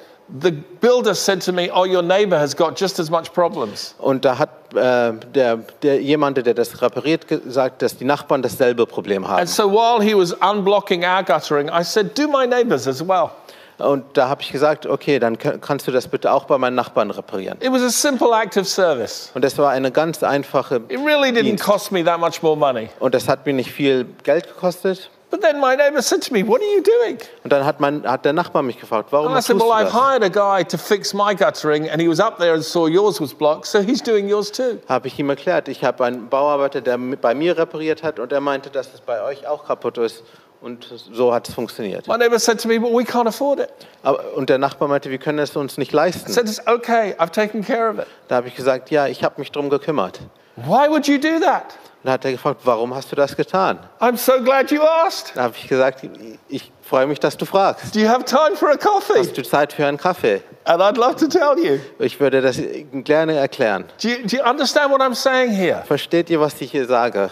the 0.41 0.53
builder 0.81 1.13
said 1.13 1.43
to 1.43 1.53
me, 1.53 1.69
Oh, 1.71 1.85
your 1.85 2.01
neighbor 2.01 2.39
has 2.39 2.55
got 2.55 2.81
just 2.81 2.99
as 2.99 3.11
much 3.11 3.31
problems. 3.31 3.93
Und 3.99 4.25
da 4.25 4.39
hat 4.39 4.49
äh, 4.73 5.13
der, 5.35 5.57
der, 5.83 6.01
jemand, 6.01 6.43
der 6.43 6.55
das 6.55 6.81
repariert, 6.81 7.27
gesagt, 7.27 7.83
dass 7.83 7.95
die 7.95 8.05
Nachbarn 8.05 8.41
dasselbe 8.41 8.87
Problem 8.87 9.27
haben. 9.27 9.41
And 9.41 9.47
so 9.47 9.69
while 9.71 10.01
he 10.01 10.15
was 10.15 10.33
unblocking 10.41 11.03
our 11.03 11.21
guttering, 11.21 11.69
I 11.69 11.83
said, 11.83 12.15
Do 12.15 12.27
my 12.27 12.47
neighbors 12.47 12.87
as 12.87 13.07
well. 13.07 13.33
Und 13.79 14.17
da 14.17 14.27
habe 14.29 14.41
ich 14.41 14.51
gesagt, 14.51 14.85
okay, 14.87 15.19
dann 15.19 15.37
kannst 15.37 15.87
du 15.87 15.91
das 15.91 16.07
bitte 16.07 16.31
auch 16.31 16.45
bei 16.45 16.57
meinen 16.57 16.75
Nachbarn 16.75 17.11
reparieren. 17.11 17.57
It 17.61 17.71
was 17.71 17.81
a 17.83 17.89
simple 17.89 18.29
act 18.33 18.57
of 18.57 18.67
service. 18.67 19.29
Und 19.35 19.43
das 19.43 19.57
war 19.57 19.69
eine 19.71 19.91
ganz 19.91 20.23
einfache, 20.23 20.77
It 20.89 20.99
really 20.99 21.29
didn't 21.29 21.43
Dienst. 21.43 21.63
cost 21.63 21.91
me 21.91 22.03
that 22.03 22.19
much 22.19 22.41
more 22.41 22.57
money. 22.57 22.89
und 22.99 23.13
das 23.13 23.27
hat 23.27 23.45
mir 23.45 23.53
nicht 23.53 23.71
viel 23.71 24.05
Geld 24.23 24.47
gekostet. 24.47 25.09
But 25.29 25.41
then 25.41 25.59
my 25.59 25.75
neighbor 25.75 26.01
said 26.01 26.25
to 26.25 26.33
me, 26.33 26.47
What 26.47 26.61
are 26.61 26.69
you 26.77 26.81
doing? 26.81 27.17
Und 27.43 27.51
dann 27.51 27.65
hat, 27.65 27.81
mein, 27.81 28.09
hat 28.09 28.23
der 28.23 28.31
Nachbar 28.31 28.61
mich 28.63 28.79
gefragt, 28.79 29.09
warum 29.11 29.27
And 29.27 29.37
I 29.37 29.41
said, 29.41 29.59
Well, 29.59 29.71
I've 29.73 29.91
das? 29.91 29.93
hired 29.93 30.23
a 30.23 30.29
guy 30.29 30.63
to 30.63 30.77
fix 30.77 31.13
my 31.13 31.35
guttering, 31.35 31.89
and 31.89 32.01
he 32.01 32.07
was 32.07 32.21
up 32.21 32.37
there 32.39 32.53
and 32.53 32.63
saw 32.63 32.87
yours 32.87 33.19
was 33.19 33.33
blocked, 33.33 33.65
so 33.65 33.79
he's 33.81 34.01
doing 34.01 34.29
yours 34.29 34.49
too. 34.51 34.79
Habe 34.87 35.07
ich 35.09 35.19
ihm 35.19 35.29
erklärt. 35.29 35.67
Ich 35.67 35.83
habe 35.83 36.05
einen 36.05 36.29
Bauarbeiter, 36.29 36.79
der 36.79 36.97
bei 36.97 37.35
mir 37.35 37.57
repariert 37.57 38.03
hat 38.03 38.19
und 38.19 38.31
er 38.31 38.39
meinte, 38.39 38.69
dass 38.69 38.93
es 38.93 39.01
bei 39.01 39.21
euch 39.21 39.45
auch 39.47 39.65
kaputt 39.65 39.97
ist. 39.97 40.23
Und 40.61 40.87
so 41.11 41.33
hat 41.33 41.47
es 41.47 41.53
funktioniert. 41.55 42.07
My 42.07 42.17
neighbor 42.17 42.39
said 42.39 42.59
to 42.61 42.67
me, 42.67 42.79
But 42.79 42.91
we 42.91 43.03
can't 43.03 43.27
afford 43.27 43.59
it. 43.59 43.69
Aber, 44.03 44.35
und 44.35 44.49
der 44.49 44.57
Nachbar 44.57 44.87
meinte, 44.87 45.09
wir 45.11 45.19
können 45.19 45.39
es 45.39 45.55
uns 45.55 45.77
nicht 45.77 45.93
I 45.93 45.95
leisten. 45.95 46.31
said, 46.31 46.47
It's 46.47 46.61
okay, 46.67 47.13
I've 47.19 47.31
taken 47.31 47.63
care 47.63 47.89
of 47.91 47.99
it. 47.99 48.07
Da 48.27 48.37
habe 48.37 48.47
ich 48.47 48.55
gesagt, 48.55 48.89
ja, 48.89 49.07
ich 49.07 49.23
habe 49.23 49.35
mich 49.39 49.51
drum 49.51 49.69
gekümmert. 49.69 50.19
Why 50.55 50.89
would 50.89 51.07
you 51.07 51.17
do 51.19 51.39
that? 51.43 51.75
Und 52.03 52.11
hat 52.11 52.25
er 52.25 52.31
gefragt, 52.31 52.61
warum 52.63 52.95
hast 52.95 53.11
du 53.11 53.15
das 53.15 53.35
getan? 53.35 53.79
I'm 53.99 54.17
so 54.17 54.41
glad 54.41 54.71
you 54.71 54.81
asked. 54.81 55.35
Da 55.35 55.43
habe 55.43 55.53
ich 55.57 55.67
gesagt, 55.67 56.01
ich 56.47 56.71
freue 56.81 57.05
mich, 57.05 57.19
dass 57.19 57.37
du 57.37 57.45
fragst. 57.45 57.93
Do 57.93 57.99
you 57.99 58.07
have 58.07 58.23
time 58.25 58.55
for 58.55 58.69
a 58.69 58.77
coffee? 58.77 59.19
Hast 59.19 59.37
du 59.37 59.43
Zeit 59.43 59.73
für 59.73 59.85
einen 59.85 59.97
Kaffee? 59.97 60.41
And 60.63 60.81
I'd 60.81 60.97
love 60.97 61.15
to 61.17 61.27
tell 61.27 61.57
you. 61.57 61.79
Ich 61.99 62.19
würde 62.19 62.41
das 62.41 62.59
gerne 62.91 63.35
erklären. 63.35 63.85
Do 64.01 64.07
you, 64.09 64.15
do 64.25 64.37
you 64.37 64.43
understand 64.43 64.91
what 64.91 65.01
I'm 65.01 65.15
saying 65.15 65.51
here? 65.51 65.83
Versteht 65.85 66.29
ihr, 66.29 66.39
was 66.39 66.59
ich 66.61 66.71
hier 66.71 66.85
sage? 66.87 67.29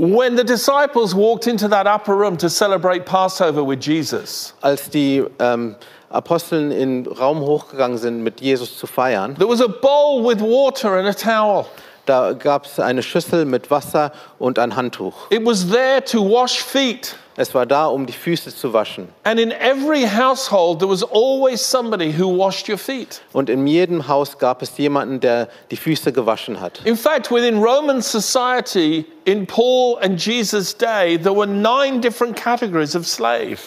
When 0.00 0.36
the 0.36 0.44
disciples 0.44 1.12
walked 1.12 1.48
into 1.48 1.66
that 1.70 1.88
upper 1.88 2.14
room 2.14 2.36
to 2.36 2.48
celebrate 2.48 3.04
Passover 3.04 3.64
with 3.64 3.80
Jesus, 3.80 4.54
Als 4.60 4.88
die 4.90 5.24
ähm, 5.40 5.74
Aposteln 6.08 6.70
in 6.70 7.04
Raum 7.04 7.40
hochgegangen 7.40 7.98
sind, 7.98 8.22
mit 8.22 8.40
Jesus 8.40 8.78
zu 8.78 8.86
feiern, 8.86 9.34
there 9.34 9.48
was 9.48 9.60
a 9.60 9.66
bowl 9.66 10.22
with 10.24 10.40
water 10.40 10.98
and 10.98 11.08
a 11.08 11.12
towel. 11.12 11.66
da 12.06 12.32
gab 12.32 12.66
es 12.66 12.78
eine 12.78 13.02
Schüssel 13.02 13.44
mit 13.44 13.72
Wasser 13.72 14.12
und 14.38 14.60
ein 14.60 14.76
Handtuch. 14.76 15.14
It 15.30 15.44
was 15.44 15.68
there 15.68 16.00
to 16.04 16.22
wash 16.22 16.62
feet. 16.62 17.16
Es 17.40 17.54
war 17.54 17.66
da, 17.66 17.86
um 17.86 18.04
die 18.04 18.12
Füße 18.12 18.52
zu 18.52 18.72
waschen. 18.72 19.06
And 19.22 19.38
in 19.38 19.52
every 19.52 20.02
household, 20.02 20.80
there 20.80 20.90
was 20.90 21.04
always 21.04 21.60
somebody 21.62 22.12
who 22.12 22.26
washed 22.26 22.68
your 22.68 22.78
feet. 22.78 23.20
Und 23.32 23.48
in 23.48 23.64
jedem 23.64 24.08
Haus 24.08 24.38
gab 24.38 24.60
es 24.60 24.76
jemanden, 24.76 25.20
der 25.20 25.48
die 25.70 25.76
Füße 25.76 26.12
gewaschen 26.12 26.60
hat. 26.60 26.80
In 26.84 26.96
fact, 26.96 27.30
within 27.30 27.62
Roman 27.62 28.02
society, 28.02 29.06
in 29.24 29.46
Paul 29.46 29.98
and 30.00 30.20
Jesus' 30.20 30.76
day, 30.76 31.16
there 31.16 31.32
were 31.32 31.46
nine 31.46 32.00
different 32.00 32.34
categories 32.34 32.96
of 32.96 33.06
slave. 33.06 33.58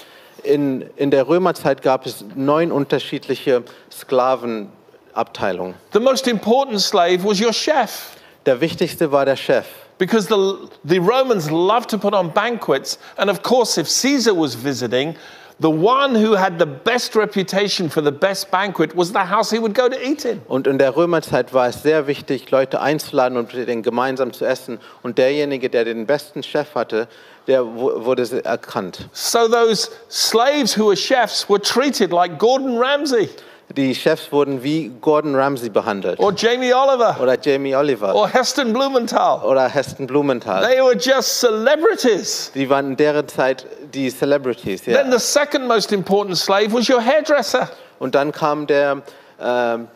In, 0.43 0.84
in 0.97 1.10
der 1.10 1.25
Römerzeit 1.29 1.81
gab 1.81 2.05
es 2.05 2.25
neun 2.36 2.73
unterschiedliche 2.73 3.63
Sklavenabteilungen. 3.89 5.75
The 5.93 6.01
most 6.01 6.27
important 6.27 6.81
slave 6.81 7.23
was 7.23 7.39
your 7.39 7.53
chef. 7.53 8.17
Der 8.45 8.60
wichtigste 8.60 9.13
war 9.13 9.23
der 9.23 9.38
Chef. 9.38 9.65
Because 10.01 10.25
the, 10.25 10.67
the 10.83 10.97
Romans 10.97 11.51
loved 11.51 11.91
to 11.91 11.99
put 11.99 12.15
on 12.15 12.31
banquets. 12.31 12.97
And 13.19 13.29
of 13.29 13.43
course, 13.43 13.77
if 13.77 13.87
Caesar 13.87 14.33
was 14.33 14.55
visiting, 14.55 15.15
the 15.59 15.69
one 15.69 16.15
who 16.15 16.31
had 16.31 16.57
the 16.57 16.65
best 16.65 17.13
reputation 17.13 17.87
for 17.87 18.01
the 18.01 18.11
best 18.11 18.49
banquet 18.49 18.95
was 18.95 19.11
the 19.11 19.25
house 19.25 19.51
he 19.51 19.59
would 19.59 19.75
go 19.75 19.87
to 19.89 19.95
eat 20.03 20.25
in. 20.25 20.41
Und 20.47 20.65
in 20.65 20.79
der 20.79 20.95
Römerzeit 20.95 21.53
war 21.53 21.67
es 21.67 21.83
sehr 21.83 22.07
wichtig, 22.07 22.49
Leute 22.49 22.81
einzuladen 22.81 23.37
und 23.37 23.53
mit 23.53 23.67
denen 23.67 23.83
gemeinsam 23.83 24.33
zu 24.33 24.43
essen. 24.43 24.79
Und 25.03 25.19
derjenige, 25.19 25.69
der 25.69 25.85
den 25.85 26.07
besten 26.07 26.41
Chef 26.41 26.73
hatte, 26.73 27.07
der 27.45 27.63
wurde 27.63 28.43
erkannt. 28.43 29.07
So 29.11 29.47
those 29.47 29.91
slaves 30.09 30.75
who 30.75 30.87
were 30.87 30.97
chefs 30.97 31.47
were 31.47 31.61
treated 31.61 32.11
like 32.11 32.39
Gordon 32.39 32.79
Ramsay 32.79 33.29
Die 33.75 33.95
Chefs 33.95 34.31
wurden 34.31 34.63
wie 34.63 34.89
Gordon 35.01 35.36
Ramsay 35.36 35.69
behandelt. 35.69 36.19
or 36.19 36.34
Jamie 36.36 36.73
Oliver 36.73 37.17
Oder 37.21 37.38
Jamie 37.41 37.75
Oliver. 37.75 38.13
or 38.15 38.27
Heston 38.27 38.73
Blumenthal. 38.73 39.43
Oder 39.45 39.67
Heston 39.69 40.07
Blumenthal. 40.07 40.62
They 40.63 40.79
were 40.81 40.95
just 40.95 41.39
celebrities. 41.39 42.51
Die 42.53 42.69
waren 42.69 42.91
in 42.91 42.95
deren 42.97 43.27
Zeit 43.27 43.65
die 43.93 44.10
Celebrities. 44.10 44.86
Ja. 44.86 45.01
Then 45.01 45.12
the 45.12 45.19
second 45.19 45.67
most 45.67 45.91
important 45.91 46.38
slave 46.38 46.73
was 46.73 46.89
your 46.89 47.01
hairdresser. 47.03 47.69
Und 47.99 48.15
dann 48.15 48.31
kam 48.31 48.67
der, 48.67 49.01
ähm, 49.39 49.88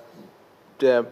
der 0.82 1.06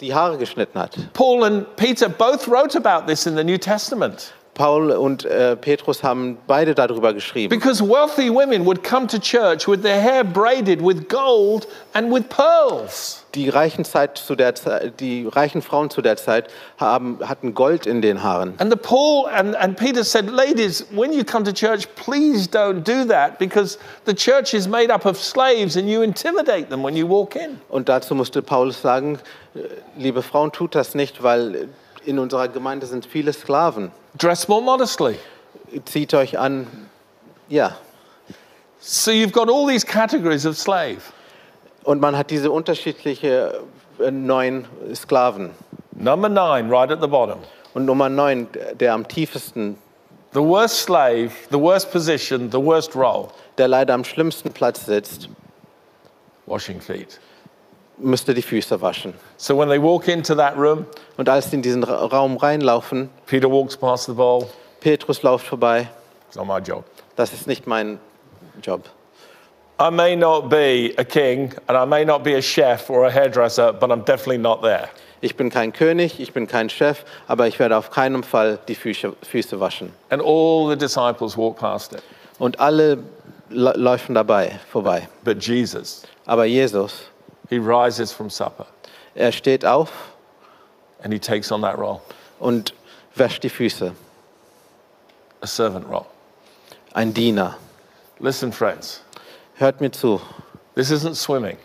die 0.00 0.12
Haare 0.14 0.36
geschnitten 0.38 0.78
hat. 0.78 0.96
Paul 1.12 1.44
and 1.44 1.76
Peter 1.76 2.08
both 2.08 2.48
wrote 2.48 2.76
about 2.76 3.06
this 3.06 3.26
in 3.26 3.36
the 3.36 3.44
New 3.44 3.58
Testament. 3.58 4.32
Paul 4.54 4.92
und 4.92 5.24
äh, 5.24 5.56
Petrus 5.56 6.02
haben 6.02 6.38
beide 6.46 6.74
darüber 6.74 7.12
geschrieben. 7.12 7.50
Because 7.50 7.82
wealthy 7.82 8.30
women 8.30 8.64
would 8.64 8.82
come 8.82 9.06
to 9.08 9.18
church 9.18 9.66
with 9.68 9.82
their 9.82 10.00
hair 10.00 10.24
braided 10.24 10.80
with 10.80 11.08
gold 11.08 11.66
and 11.92 12.12
with 12.12 12.24
pearls. 12.28 13.24
Die 13.34 13.48
reichen, 13.48 13.84
Zeit 13.84 14.16
zu 14.16 14.36
der 14.36 14.54
Zeit, 14.54 15.00
die 15.00 15.26
reichen 15.26 15.60
Frauen 15.60 15.90
zu 15.90 16.02
der 16.02 16.16
Zeit 16.16 16.48
haben, 16.78 17.18
hatten 17.24 17.52
Gold 17.52 17.84
in 17.84 18.00
den 18.00 18.22
Haaren. 18.22 18.54
And 18.58 18.70
the 18.70 18.78
Paul 18.78 19.26
and, 19.26 19.56
and 19.56 19.76
Peter 19.76 20.04
said, 20.04 20.30
Ladies, 20.30 20.86
when 20.92 21.12
you 21.12 21.24
come 21.24 21.44
to 21.44 21.52
church, 21.52 21.88
please 21.96 22.48
don't 22.48 22.84
do 22.84 23.04
that 23.08 23.38
because 23.38 23.78
the 24.06 24.14
church 24.14 24.54
is 24.54 24.68
made 24.68 24.92
up 24.92 25.04
of 25.04 25.16
slaves 25.20 25.76
and 25.76 25.88
you 25.88 26.02
intimidate 26.02 26.70
them 26.70 26.84
when 26.84 26.96
you 26.96 27.08
walk 27.08 27.34
in. 27.34 27.58
Und 27.68 27.88
dazu 27.88 28.14
musste 28.14 28.40
Paulus 28.40 28.80
sagen, 28.80 29.18
äh, 29.56 29.60
liebe 29.98 30.22
Frauen, 30.22 30.52
tut 30.52 30.76
das 30.76 30.94
nicht, 30.94 31.24
weil 31.24 31.68
in 32.04 32.20
unserer 32.20 32.48
Gemeinde 32.48 32.86
sind 32.86 33.06
viele 33.06 33.32
Sklaven. 33.32 33.90
Dress 34.18 34.48
more 34.48 34.62
modestly. 34.62 35.18
Zieht 35.86 36.14
euch 36.14 36.38
an, 36.38 36.66
ja. 37.48 37.76
So 38.78 39.10
you've 39.10 39.32
got 39.32 39.48
all 39.48 39.66
these 39.66 39.84
categories 39.84 40.44
of 40.46 40.56
slave. 40.56 41.12
Und 41.84 42.00
man 42.00 42.16
hat 42.16 42.30
diese 42.30 42.50
unterschiedliche 42.50 43.64
äh, 43.98 44.10
neun 44.10 44.66
Sklaven. 44.94 45.50
Number 45.92 46.28
nine, 46.28 46.70
right 46.70 46.90
at 46.90 47.00
the 47.00 47.08
bottom. 47.08 47.40
Und 47.74 47.86
Nummer 47.86 48.08
neun, 48.08 48.48
der 48.78 48.92
am 48.92 49.06
tiefsten, 49.08 49.76
The 50.34 50.42
worst 50.42 50.80
slave, 50.80 51.32
the 51.50 51.58
worst 51.60 51.92
position, 51.92 52.50
the 52.50 52.58
worst 52.58 52.96
role, 52.96 53.30
der 53.56 53.68
leider 53.68 53.94
am 53.94 54.02
schlimmsten 54.02 54.52
Platz 54.52 54.84
sitzt, 54.84 55.28
washing 56.46 56.80
feet. 56.80 57.20
Müsste 57.98 58.34
die 58.34 58.42
Füße 58.42 58.80
waschen. 58.80 59.14
So 59.36 59.56
when 59.58 59.68
they 59.68 59.80
walk 59.82 60.08
into 60.08 60.34
that 60.34 60.56
room, 60.56 60.86
Und 61.16 61.28
als 61.28 61.50
sie 61.50 61.56
in 61.56 61.62
diesen 61.62 61.82
Ra 61.84 62.04
Raum 62.06 62.36
reinlaufen, 62.36 63.08
Peter 63.26 63.50
walks 63.50 63.76
past 63.76 64.06
the 64.06 64.12
bowl. 64.12 64.46
Petrus 64.80 65.22
läuft 65.22 65.46
vorbei, 65.46 65.88
It's 66.28 66.36
not 66.36 66.46
my 66.46 66.58
job. 66.58 66.84
das 67.16 67.32
ist 67.32 67.46
nicht 67.46 67.66
mein 67.66 67.98
Job. 68.62 68.82
I 69.80 69.90
may 69.90 70.14
not 70.14 70.48
be 70.48 70.92
a 70.96 71.04
king 71.04 71.52
and 71.66 71.76
I 71.76 71.84
may 71.84 72.04
not 72.04 72.22
be 72.22 72.36
a 72.36 72.42
chef 72.42 72.88
or 72.90 73.06
a 73.06 73.10
hairdresser, 73.10 73.72
but 73.72 73.90
I'm 73.90 74.04
definitely 74.04 74.38
not 74.38 74.62
there. 74.62 74.88
Ich 75.20 75.36
bin 75.36 75.48
kein 75.50 75.72
König, 75.72 76.20
ich 76.20 76.32
bin 76.32 76.46
kein 76.46 76.68
Chef, 76.68 77.04
aber 77.26 77.46
ich 77.48 77.58
werde 77.58 77.76
auf 77.76 77.90
keinen 77.90 78.22
Fall 78.22 78.58
die 78.68 78.74
Füße, 78.74 79.14
Füße 79.22 79.58
waschen. 79.58 79.92
And 80.10 80.22
all 80.22 80.68
the 80.68 80.76
disciples 80.76 81.36
walk 81.36 81.56
past 81.56 81.94
it. 81.94 82.02
Und 82.38 82.60
alle 82.60 82.98
la- 83.48 83.72
laufen 83.74 84.14
dabei 84.14 84.58
vorbei. 84.70 85.08
But 85.24 85.42
Jesus, 85.42 86.02
Aber 86.26 86.44
Jesus, 86.44 87.04
he 87.50 87.58
rises 87.58 88.12
from 88.12 88.30
supper 88.30 88.66
er 89.14 89.32
steht 89.32 89.64
auf 89.64 89.90
and 91.02 91.12
he 91.12 91.18
takes 91.18 91.52
on 91.52 91.60
that 91.62 91.76
role, 91.78 92.00
und 92.40 92.72
wäscht 93.14 93.42
die 93.42 93.50
Füße. 93.50 93.92
a 95.42 95.46
servant 95.46 95.86
role. 95.88 96.06
Ein 96.94 97.12
Diener. 97.12 97.56
Listen, 98.18 98.52
friends, 98.52 99.02
Hört 99.56 99.80
mir 99.80 99.90
zu. 99.92 100.20
this 100.74 100.90
isn't 100.90 101.14
swimming, 101.16 101.58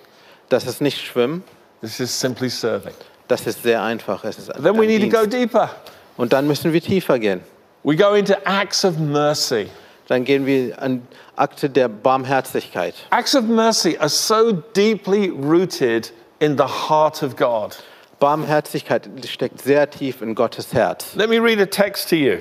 Das 0.50 0.66
ist 0.66 0.82
nicht 0.82 1.00
Schwimmen, 1.00 1.44
this 1.82 2.00
is 2.00 2.12
simply 2.12 2.50
serving. 2.50 2.94
das 3.28 3.48
ist 3.48 3.64
sehr 3.64 3.82
einfach. 3.82 4.24
Es 4.26 4.38
ist 4.38 4.52
Then 4.54 4.78
we 4.78 4.86
need 4.86 5.02
to 5.10 5.18
go 5.18 5.26
deeper. 5.26 5.70
Und 6.18 6.34
dann 6.34 6.48
müssen 6.48 6.74
wir 6.74 6.82
tiefer 6.82 7.18
gehen. 7.18 7.42
We 7.84 7.96
go 7.96 8.14
into 8.14 8.34
acts 8.46 8.84
of 8.84 8.98
mercy. 8.98 9.70
Dann 10.08 10.26
gehen 10.26 10.46
wir 10.46 10.82
an 10.82 11.08
Akte 11.40 11.70
der 11.70 11.88
Barmherzigkeit. 11.88 12.96
Acts 13.12 13.34
of 13.34 13.46
mercy 13.46 13.98
are 13.98 14.10
so 14.10 14.52
deeply 14.52 15.30
rooted 15.30 16.12
in 16.40 16.58
the 16.58 16.68
heart 16.68 17.24
of 17.24 17.38
God. 17.38 17.78
Barmherzigkeit 18.20 19.10
steckt 19.26 19.62
sehr 19.62 19.90
tief 19.90 20.22
in 20.22 20.36
Gottes 20.36 20.74
Herz. 20.74 21.16
Let 21.16 21.30
me 21.30 21.40
read 21.40 21.60
a 21.60 21.66
text 21.66 22.10
to 22.10 22.18
you. 22.18 22.40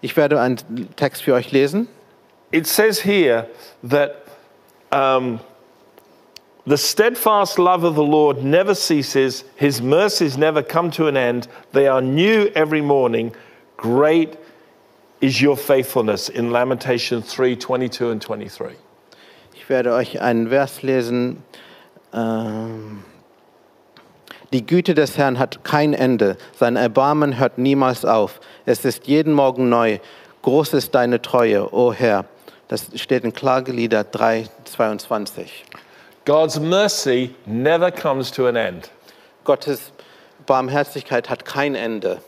Ich 0.00 0.16
werde 0.16 0.40
einen 0.40 0.58
Text 0.96 1.22
für 1.22 1.34
euch 1.34 1.50
lesen. 1.50 1.88
It 2.52 2.66
says 2.66 3.00
here 3.00 3.48
that 3.82 4.24
um, 4.92 5.40
the 6.66 6.78
steadfast 6.78 7.58
love 7.58 7.84
of 7.84 7.96
the 7.96 8.04
Lord 8.04 8.44
never 8.44 8.74
ceases, 8.74 9.44
his 9.56 9.82
mercies 9.82 10.36
never 10.36 10.62
come 10.62 10.90
to 10.92 11.08
an 11.08 11.16
end, 11.16 11.48
they 11.72 11.88
are 11.88 12.00
new 12.00 12.50
every 12.54 12.80
morning. 12.80 13.32
Great 13.76 14.36
is 15.20 15.40
your 15.40 15.56
faithfulness 15.56 16.28
in 16.28 16.50
Lamentation 16.50 17.22
3 17.22 17.56
22 17.56 18.10
and 18.10 18.20
23. 18.20 18.76
Ich 19.54 19.68
werde 19.68 19.94
euch 19.94 20.20
einen 20.20 20.48
Vers 20.48 20.82
lesen. 20.82 21.42
Ähm, 22.12 23.04
die 24.52 24.66
Güte 24.66 24.94
des 24.94 25.16
Herrn 25.16 25.38
hat 25.38 25.62
kein 25.62 25.94
Ende. 25.94 26.36
Sein 26.58 26.76
Erbarmen 26.76 27.38
hört 27.38 27.58
niemals 27.58 28.04
auf. 28.04 28.40
Es 28.66 28.84
ist 28.84 29.06
jeden 29.06 29.32
Morgen 29.32 29.68
neu. 29.68 29.98
Groß 30.42 30.72
ist 30.72 30.94
deine 30.94 31.22
Treue, 31.22 31.72
o 31.72 31.92
Herr. 31.92 32.24
Das 32.66 32.86
steht 32.94 33.24
in 33.24 33.32
Klagelieder 33.32 34.04
3, 34.04 34.48
22. 34.64 35.64
God's 36.24 36.58
mercy 36.58 37.34
never 37.46 37.90
comes 37.90 38.30
to 38.32 38.46
an 38.46 38.56
end. 38.56 38.90
Gottes 39.44 39.92
Barmherzigkeit 40.46 41.28
hat 41.28 41.44
kein 41.44 41.74
Ende. 41.74 42.20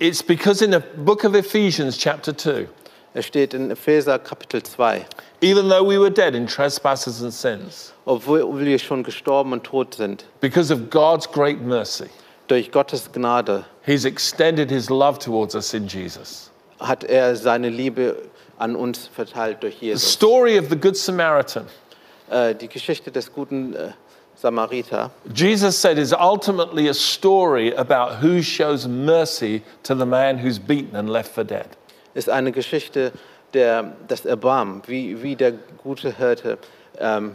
It's 0.00 0.22
because 0.22 0.62
in 0.62 0.70
the 0.70 0.80
book 0.80 1.24
of 1.24 1.34
Ephesians, 1.34 1.96
chapter 1.96 2.32
2, 2.32 2.68
Es 3.14 3.26
steht 3.26 3.52
in 3.52 3.70
Epheser 3.72 4.18
Kapitel 4.20 4.62
2. 4.62 5.04
even 5.40 5.68
though 5.68 5.82
we 5.82 5.98
were 5.98 6.10
dead 6.10 6.36
in 6.36 6.46
trespasses 6.46 7.20
and 7.20 7.32
sins, 7.32 7.92
Obwohl 8.06 8.60
wir 8.64 8.78
schon 8.78 9.02
gestorben 9.02 9.52
und 9.52 9.64
tot 9.64 9.94
sind, 9.94 10.24
because 10.40 10.70
of 10.72 10.88
God's 10.90 11.26
great 11.26 11.60
mercy, 11.60 12.06
durch 12.46 12.70
Gottes 12.70 13.10
Gnade 13.12 13.64
He's 13.84 14.04
extended 14.04 14.70
His 14.70 14.88
love 14.88 15.18
towards 15.18 15.56
us 15.56 15.74
in 15.74 15.88
Jesus. 15.88 16.50
hat 16.78 17.02
er 17.02 17.34
seine 17.34 17.68
Liebe 17.68 18.22
an 18.58 18.76
uns 18.76 19.08
verteilt 19.08 19.64
durch 19.64 19.78
The 19.80 19.96
story 19.96 20.58
of 20.58 20.68
the 20.70 20.76
Good 20.76 20.96
Samaritan, 20.96 21.66
Äh, 22.30 22.54
die 22.54 22.68
Geschichte 22.68 23.10
des 23.10 23.32
guten 23.32 23.74
äh, 23.74 23.92
Samariter 24.40 25.10
Jesus 25.32 25.76
said, 25.76 25.98
is 25.98 26.12
ultimately 26.12 26.88
a 26.88 26.94
story 26.94 27.72
about 27.74 28.16
who 28.16 28.40
shows 28.42 28.86
mercy 28.86 29.62
to 29.82 29.94
the 29.94 30.06
man 30.06 30.38
who's 30.38 30.58
beaten 30.58 30.94
and 30.96 31.10
left 31.10 31.32
for 31.34 31.44
dead. 31.44 31.66
ist 32.14 32.28
eine 32.28 32.52
Geschichte 32.52 33.12
der, 33.54 33.94
des 34.08 34.24
Erbarmen, 34.24 34.82
wie, 34.86 35.22
wie 35.22 35.36
der 35.36 35.52
gute 35.82 36.16
Hirte 36.16 36.58
ähm, 36.98 37.34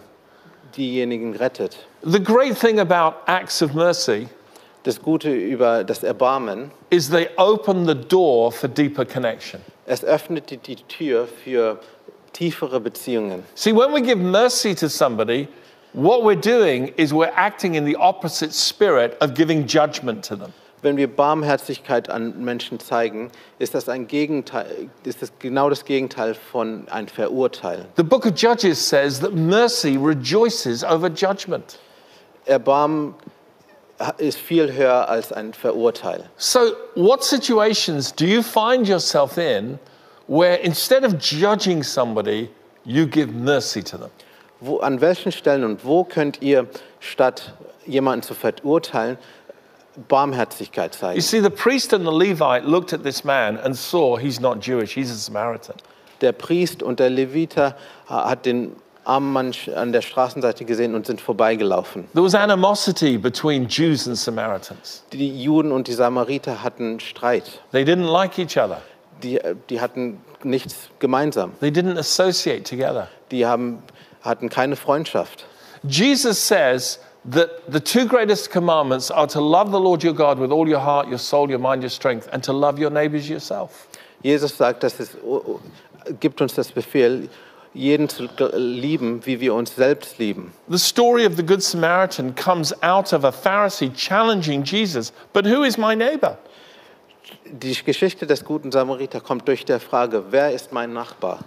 diejenigen 0.77 1.35
rettet. 1.35 1.77
The 2.03 2.19
great 2.19 2.57
thing 2.57 2.79
about 2.79 3.15
acts 3.27 3.61
of 3.61 3.73
mercy 3.73 4.27
Das 4.83 5.01
Gute 5.01 5.29
über 5.33 5.85
das 5.85 6.03
Erbarmen, 6.03 6.71
is 6.89 7.09
they 7.09 7.29
open 7.37 7.85
the 7.85 7.95
door 7.95 8.51
for 8.51 8.67
deeper 8.67 9.05
connection. 9.05 9.61
es 9.85 10.03
öffnet 10.03 10.49
die, 10.49 10.57
die 10.57 10.75
Tür 10.75 11.27
für 11.43 11.79
tiefere 12.33 12.81
Beziehungen. 12.81 13.43
See, 13.55 13.71
when 13.71 13.93
we 13.93 14.01
give 14.01 14.17
mercy 14.17 14.75
to 14.75 14.89
somebody, 14.89 15.47
what 15.93 16.23
we're 16.23 16.36
doing 16.36 16.93
is 16.97 17.13
we're 17.13 17.32
acting 17.36 17.75
in 17.75 17.86
the 17.86 17.95
opposite 17.95 18.53
spirit 18.53 19.17
of 19.21 19.34
giving 19.34 19.65
judgment 19.65 20.23
to 20.25 20.36
them. 20.36 20.53
Wenn 20.82 20.97
wir 20.97 21.08
Barmherzigkeit 21.08 22.10
an 22.10 22.43
Menschen 22.43 22.77
zeigen, 22.77 23.32
ist 23.58 23.73
das, 23.73 23.88
ein 23.88 24.06
Gegenteil, 24.06 24.89
ist 25.06 25.21
das 25.21 25.32
genau 25.39 25.69
das 25.69 25.86
Gegenteil 25.86 26.36
von 26.36 26.89
ein 26.89 27.08
Verurteilen. 27.08 27.86
The 27.95 28.03
book 28.03 28.25
of 28.25 28.34
Judges 28.36 28.86
says 28.86 29.21
that 29.21 29.34
mercy 29.34 29.95
rejoices 29.95 30.84
over 30.84 31.10
judgment. 31.10 31.79
Erbarmen 32.45 33.15
ist 34.17 34.39
viel 34.39 34.73
höher 34.73 35.08
als 35.08 35.32
ein 35.32 35.53
Verurteilen. 35.53 36.25
So, 36.36 36.73
what 36.95 37.23
situations 37.23 38.12
do 38.12 38.25
you 38.25 38.41
find 38.41 38.86
yourself 38.86 39.38
in 39.38 39.79
where 40.27 40.60
instead 40.62 41.06
of 41.06 41.17
judging 41.17 41.82
somebody, 41.84 42.49
you 42.84 43.06
give 43.06 43.34
mercy 43.34 43.82
to 43.84 43.97
them? 43.97 44.10
Wo, 44.65 44.78
an 44.78 45.02
welchen 45.02 45.32
Stellen 45.32 45.63
und 45.63 45.84
wo 45.86 46.04
könnt 46.04 46.41
ihr, 46.41 46.67
statt 46.99 47.54
jemanden 47.86 48.23
zu 48.23 48.34
verurteilen, 48.34 49.17
Barmherzigkeit 50.08 50.95
You 50.95 50.99
zeigen? 50.99 51.21
see, 51.21 51.41
the 51.41 51.49
priest 51.49 51.93
and 51.93 52.06
the 52.06 52.12
Levite 52.12 52.65
looked 52.65 52.93
at 52.93 53.04
this 53.04 53.23
man 53.23 53.58
and 53.60 53.76
saw 53.76 54.17
he's 54.17 54.39
not 54.39 54.65
Jewish, 54.65 54.93
he's 54.93 55.12
a 55.12 55.15
Samaritan. 55.15 55.76
Der 56.21 56.32
Priest 56.32 56.82
und 56.82 56.99
der 56.99 57.10
Leviter 57.10 57.76
ha- 58.10 58.30
hat 58.30 58.45
den 58.45 58.76
armen 59.04 59.34
Mann 59.34 59.52
an 59.76 59.91
der 59.91 60.02
Straßenseite 60.02 60.63
gesehen 60.65 60.95
und 60.95 61.06
sind 61.06 61.19
vorbeigelaufen. 61.19 62.08
There 62.13 62.23
was 62.23 62.34
animosity 62.36 63.17
between 63.17 63.67
Jews 63.67 64.08
and 64.08 64.17
Samaritans. 64.17 65.04
Die 65.12 65.43
Juden 65.43 65.71
und 65.73 65.88
die 65.88 65.93
Samariter 65.93 66.63
hatten 66.63 66.99
Streit. 67.02 67.62
They 67.71 67.84
didn't 67.84 68.10
like 68.10 68.39
each 68.39 68.58
other, 68.58 68.82
Die, 69.21 69.39
die 69.69 69.82
hatten 69.82 70.21
nichts 70.43 70.89
gemeinsam. 70.99 71.52
they 71.60 71.69
didn't 71.69 71.97
associate 71.99 72.63
together. 72.63 73.10
Die 73.32 73.45
haben, 73.45 73.80
hatten 74.23 74.49
keine 74.49 74.75
Freundschaft. 74.75 75.45
Jesus 75.83 76.39
says 76.39 76.99
that 77.25 77.49
the 77.67 77.79
two 77.79 78.05
greatest 78.07 78.51
commandments 78.51 79.12
are 79.12 79.27
to 79.27 79.39
love 79.39 79.71
the 79.71 79.79
Lord 79.79 80.03
your 80.03 80.13
God 80.13 80.39
with 80.39 80.51
all 80.51 80.67
your 80.67 80.79
heart, 80.79 81.07
your 81.07 81.19
soul, 81.19 81.49
your 81.49 81.59
mind, 81.59 81.83
your 81.83 81.89
strength, 81.89 82.27
and 82.31 82.43
to 82.43 82.53
love 82.53 82.79
your 82.79 82.89
neighbors 82.89 83.29
yourself. 83.29 83.88
Jesus 84.23 84.55
sagt, 84.55 84.83
dass 84.83 84.99
es 84.99 85.17
gibt 86.19 86.41
uns 86.41 86.53
das 86.53 86.71
Befehl, 86.71 87.29
jeden 87.73 88.07
zu 88.07 88.29
lieben, 88.53 89.25
wie 89.25 89.39
wir 89.39 89.53
uns 89.53 89.75
selbst 89.75 90.19
lieben. 90.19 90.53
The 90.69 90.77
story 90.77 91.25
of 91.25 91.36
the 91.36 91.43
Good 91.43 91.63
Samaritan 91.63 92.36
comes 92.36 92.73
out 92.83 93.13
of 93.13 93.25
a 93.25 93.31
Pharisee 93.31 93.91
challenging 93.93 94.63
Jesus, 94.63 95.12
but 95.33 95.45
who 95.45 95.63
is 95.63 95.77
my 95.77 95.95
neighbor? 95.95 96.38
Die 97.45 97.73
Geschichte 97.73 98.27
des 98.27 98.43
guten 98.45 98.71
Samariter 98.71 99.19
kommt 99.19 99.47
durch 99.47 99.65
der 99.65 99.79
Frage, 99.79 100.25
wer 100.31 100.51
ist 100.51 100.71
mein 100.71 100.93
Nachbar? 100.93 101.39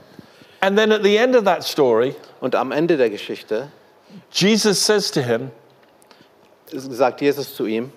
And 0.61 0.77
then 0.77 0.93
at 0.93 1.03
the 1.03 1.17
end 1.17 1.37
of 1.37 1.45
that 1.45 1.63
story, 1.65 2.15
Und 2.41 2.55
am 2.55 2.73
Ende 2.73 2.97
der 2.97 3.11
Geschichte 3.11 3.71
Jesus 4.31 4.85
says 4.85 5.11
to 5.11 5.21
him, 5.21 5.51
sagt 6.73 7.21
Jesus 7.21 7.55
zu 7.55 7.67
ihm, 7.67 7.93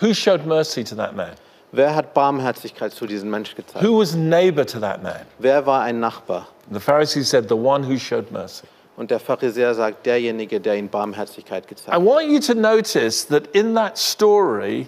Who 0.00 0.12
showed 0.12 0.46
mercy 0.46 0.84
to 0.84 0.94
that 0.96 1.14
man? 1.14 1.32
wer 1.72 1.94
hat 1.94 2.14
Barmherzigkeit 2.14 2.92
zu 2.92 3.06
diesem 3.06 3.30
Mensch 3.30 3.54
gezeigt? 3.54 3.84
Who 3.84 3.98
was 3.98 4.14
neighbor 4.14 4.64
to 4.66 4.80
that 4.80 5.02
man? 5.02 5.26
Wer 5.38 5.66
war 5.66 5.82
ein 5.82 6.00
Nachbar? 6.00 6.46
The 6.70 6.80
Pharisee 6.80 7.24
said, 7.24 7.48
The 7.48 7.56
one 7.56 7.84
who 7.84 7.98
showed 7.98 8.30
mercy. 8.30 8.66
Und 8.96 9.10
der 9.10 9.18
Pharisäer 9.18 9.74
sagt, 9.74 10.06
derjenige, 10.06 10.60
der 10.60 10.76
ihm 10.76 10.88
Barmherzigkeit 10.88 11.66
gezeigt 11.66 11.92
I 11.92 12.00
want 12.00 12.30
you 12.30 12.38
to 12.40 12.54
notice 12.54 13.26
that 13.26 13.48
in 13.48 13.74
that 13.74 13.98
story, 13.98 14.86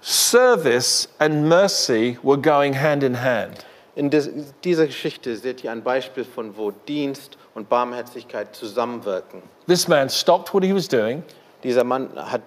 service 0.00 1.08
and 1.18 1.46
mercy 1.46 2.18
were 2.22 2.38
going 2.40 2.74
hand 2.74 3.02
in 3.02 3.14
hand. 3.22 3.66
In 3.94 4.08
dieser 4.10 4.86
Geschichte 4.86 5.36
seht 5.36 5.62
ihr 5.64 5.70
ein 5.70 5.82
Beispiel 5.82 6.24
von, 6.24 6.56
wo 6.56 6.70
Dienst 6.70 7.36
und 7.54 7.68
Barmherzigkeit 7.68 8.54
zusammenwirken. 8.56 9.42
This 9.66 9.86
man 9.86 10.08
stopped 10.08 10.54
what 10.54 10.64
he 10.64 10.74
was 10.74 10.88
doing, 10.88 11.22
Dieser 11.62 11.84
Mann 11.84 12.08
hat 12.16 12.40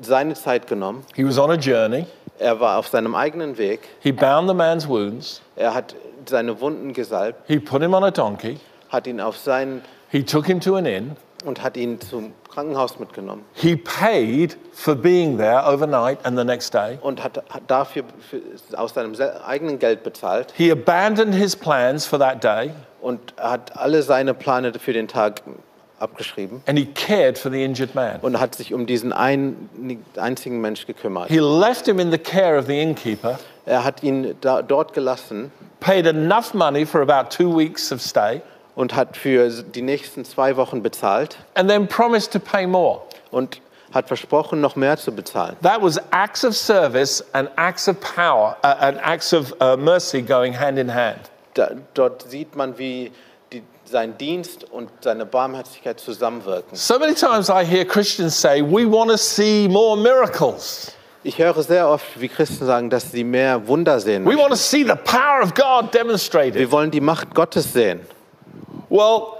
seine 0.00 0.34
Zeit 0.34 0.66
genommen. 0.68 1.04
he 1.14 1.24
was 1.24 1.38
on 1.38 1.50
a 1.50 1.54
journey, 1.56 2.06
Er 2.38 2.58
war 2.60 2.78
auf 2.78 2.86
seinem 2.88 3.14
eigenen 3.14 3.58
Weg. 3.58 3.80
he 4.00 4.12
bound 4.12 4.48
the 4.48 4.54
man's 4.54 4.88
wounds, 4.88 5.42
Er 5.56 5.74
hat 5.74 5.94
seine 6.26 6.60
Wunden 6.60 6.92
gesalbt, 6.92 7.40
he 7.48 7.58
put 7.58 7.82
him 7.82 7.92
on 7.94 8.04
a 8.04 8.10
donkey, 8.12 8.58
hat 8.88 9.06
ihn 9.08 9.20
auf 9.20 9.36
seinen 9.36 9.82
he 10.10 10.22
took 10.22 10.46
him 10.46 10.60
to 10.60 10.76
an 10.76 10.86
inn, 10.86 11.16
und 11.44 11.60
hat 11.62 11.76
ihn 11.76 12.00
zum 12.00 12.32
Krankenhaus 12.54 12.98
mitgenommen. 12.98 13.44
He 13.52 13.76
paid 13.76 14.56
for 14.72 14.94
being 14.94 15.36
there 15.38 15.66
overnight 15.66 16.24
and 16.24 16.38
the 16.38 16.44
next 16.44 16.72
day. 16.72 16.98
und 17.02 17.22
hat, 17.22 17.42
hat 17.50 17.62
dafür 17.66 18.04
für, 18.30 18.40
aus 18.78 18.94
seinem 18.94 19.14
eigenen 19.46 19.78
Geld 19.78 20.02
bezahlt. 20.04 20.52
He 20.56 20.70
abandoned 20.70 21.34
his 21.34 21.56
plans 21.56 22.06
for 22.06 22.18
that 22.18 22.42
day. 22.42 22.70
Und 23.00 23.34
hat 23.36 23.76
alle 23.76 24.02
seine 24.02 24.32
Pläne 24.32 24.72
für 24.78 24.92
den 24.92 25.08
Tag 25.08 25.42
abgeschrieben. 25.98 26.62
And 26.66 26.78
he 26.78 26.86
cared 26.86 27.36
for 27.38 27.50
the 27.50 27.62
injured 27.62 27.94
man. 27.94 28.20
und 28.20 28.38
hat 28.40 28.54
sich 28.54 28.72
um 28.72 28.86
diesen 28.86 29.12
ein, 29.12 29.68
einzigen 30.16 30.60
Mensch 30.60 30.86
gekümmert. 30.86 31.28
He 31.28 31.38
left 31.38 31.86
him 31.86 31.98
in 31.98 32.10
the 32.10 32.18
care 32.18 32.58
of 32.58 32.66
the 32.66 32.80
innkeeper, 32.80 33.38
Er 33.66 33.82
hat 33.84 34.02
ihn 34.02 34.34
da, 34.42 34.62
dort 34.62 34.92
gelassen. 34.92 35.50
Paid 35.80 36.06
enough 36.06 36.54
money 36.54 36.84
for 36.86 37.00
about 37.00 37.30
two 37.30 37.54
weeks 37.54 37.90
of 37.92 38.00
stay, 38.00 38.42
und 38.74 38.94
hat 38.94 39.16
für 39.16 39.48
die 39.50 39.82
nächsten 39.82 40.24
zwei 40.24 40.56
Wochen 40.56 40.82
bezahlt 40.82 41.38
and 41.54 41.68
then 41.68 41.86
promised 41.86 42.32
to 42.32 42.38
pay 42.38 42.66
more. 42.66 43.00
und 43.30 43.60
hat 43.94 44.08
versprochen, 44.08 44.60
noch 44.60 44.74
mehr 44.76 44.96
zu 44.96 45.12
bezahlen. 45.12 45.56
That 45.62 45.80
was 45.80 46.00
acts 46.10 46.44
of 46.44 46.56
service 46.56 47.24
and 47.32 47.48
acts 47.56 47.88
of 47.88 47.96
power 48.00 48.56
uh, 48.64 48.74
and 48.80 48.98
acts 49.00 49.32
of 49.32 49.54
uh, 49.60 49.76
mercy 49.76 50.20
going 50.20 50.58
hand 50.58 50.78
in 50.78 50.92
hand. 50.92 51.20
Da, 51.54 51.70
dort 51.94 52.28
sieht 52.28 52.56
man, 52.56 52.76
wie 52.76 53.12
die, 53.52 53.62
sein 53.84 54.18
Dienst 54.18 54.64
und 54.64 54.90
seine 55.00 55.24
Barmherzigkeit 55.24 56.00
zusammenwirken. 56.00 56.76
So 56.76 56.98
many 56.98 57.14
times 57.14 57.48
I 57.48 57.64
hear 57.64 57.84
Christians 57.84 58.38
say, 58.40 58.60
We 58.60 58.84
want 58.90 59.10
to 59.12 59.16
see 59.16 59.68
more 59.68 59.96
miracles. 59.96 60.90
Ich 61.22 61.38
höre 61.38 61.62
sehr 61.62 61.88
oft, 61.88 62.20
wie 62.20 62.28
Christen 62.28 62.66
sagen, 62.66 62.90
dass 62.90 63.12
sie 63.12 63.24
mehr 63.24 63.66
Wunder 63.68 64.00
sehen. 64.00 64.24
We 64.24 64.30
möchten. 64.34 64.40
want 64.42 64.50
to 64.50 64.58
see 64.58 64.82
the 64.82 64.96
power 65.04 65.40
of 65.42 65.54
God 65.54 65.94
demonstrated. 65.94 66.56
Wir 66.56 66.70
wollen 66.72 66.90
die 66.90 67.00
Macht 67.00 67.32
Gottes 67.34 67.72
sehen. 67.72 68.00
Well, 68.94 69.38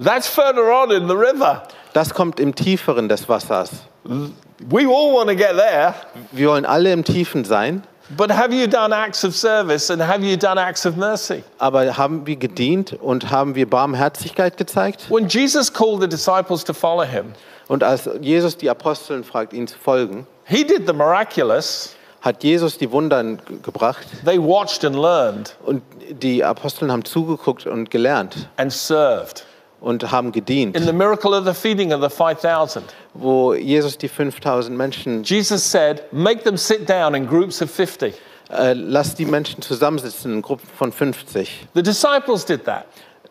that's 0.00 0.26
further 0.26 0.68
on 0.72 0.90
in 0.90 1.06
the 1.06 1.14
river. 1.14 1.62
Das 1.92 2.12
kommt 2.12 2.40
im 2.40 2.56
Tieferen 2.56 3.08
des 3.08 3.28
Wassers. 3.28 3.70
We 4.02 4.84
all 4.84 5.12
want 5.14 5.28
to 5.30 5.36
get 5.36 5.56
there, 5.56 5.94
Wir 6.32 6.48
wollen 6.48 6.64
alle 6.66 6.92
im 6.92 7.04
Tiefen 7.04 7.44
sein, 7.44 7.84
but 8.16 8.32
have 8.32 8.52
you 8.52 8.66
done 8.66 8.92
acts 8.92 9.24
of 9.24 9.36
service 9.36 9.90
and 9.92 10.02
have 10.02 10.24
you 10.24 10.36
done 10.36 10.60
acts 10.60 10.84
of 10.86 10.96
mercy? 10.96 11.44
aber 11.58 11.96
haben 11.96 12.26
wir 12.26 12.34
gedient 12.36 12.94
und 12.94 13.30
haben 13.30 13.54
wir 13.54 13.70
Barmherzigkeit 13.70 14.56
gezeigt? 14.56 15.08
When 15.08 15.28
Jesus 15.28 15.72
called 15.72 16.00
the 16.00 16.08
disciples 16.08 16.64
to 16.64 16.72
follow 16.72 17.04
him, 17.04 17.32
Und 17.68 17.84
als 17.84 18.08
Jesus 18.20 18.56
die 18.56 18.68
Aposteln 18.70 19.22
fragt, 19.24 19.52
ihnen 19.52 19.68
zu 19.68 19.78
folgen, 19.78 20.26
he 20.44 20.64
did 20.64 20.86
the 20.86 20.92
miraculous. 20.92 21.95
Hat 22.26 22.42
Jesus 22.44 22.76
die 22.76 22.90
Wunder 22.92 23.22
ge- 23.24 23.38
gebracht 23.62 24.06
They 24.24 24.38
watched 24.38 24.84
and 24.84 24.96
learned 24.96 25.56
und 25.64 25.82
die 26.10 26.44
Aposteln 26.44 26.92
haben 26.92 27.04
zugeguckt 27.04 27.66
und 27.66 27.90
gelernt 27.90 28.48
and 28.58 28.72
served. 28.72 29.44
und 29.80 30.10
haben 30.10 30.32
gedient. 30.32 30.76
In 30.76 30.84
the 30.84 30.92
miracle 30.92 31.32
of 31.32 31.44
the 31.46 31.54
feeding 31.54 31.92
of 31.92 32.02
the 32.02 32.08
5,000, 32.10 32.82
Wo 33.14 33.54
Jesus 33.54 33.96
die 33.98 34.08
5000 34.08 34.76
Menschen, 34.76 35.22
Jesus 35.22 35.70
said, 35.70 36.02
Make 36.12 36.42
them 36.44 36.56
sit 36.56 36.88
down 36.88 37.14
in 37.14 37.26
groups 37.26 37.60
of 37.62 37.70
50. 37.70 38.14
äh, 38.50 38.72
lass 38.74 39.14
die 39.14 39.26
Menschen 39.26 39.60
zusammensitzen 39.62 40.32
in 40.32 40.42
Gruppen 40.42 40.66
von 40.76 40.92
50. 40.92 41.68
The 41.74 41.82
disciples 41.82 42.44
did 42.44 42.64
that. 42.64 42.84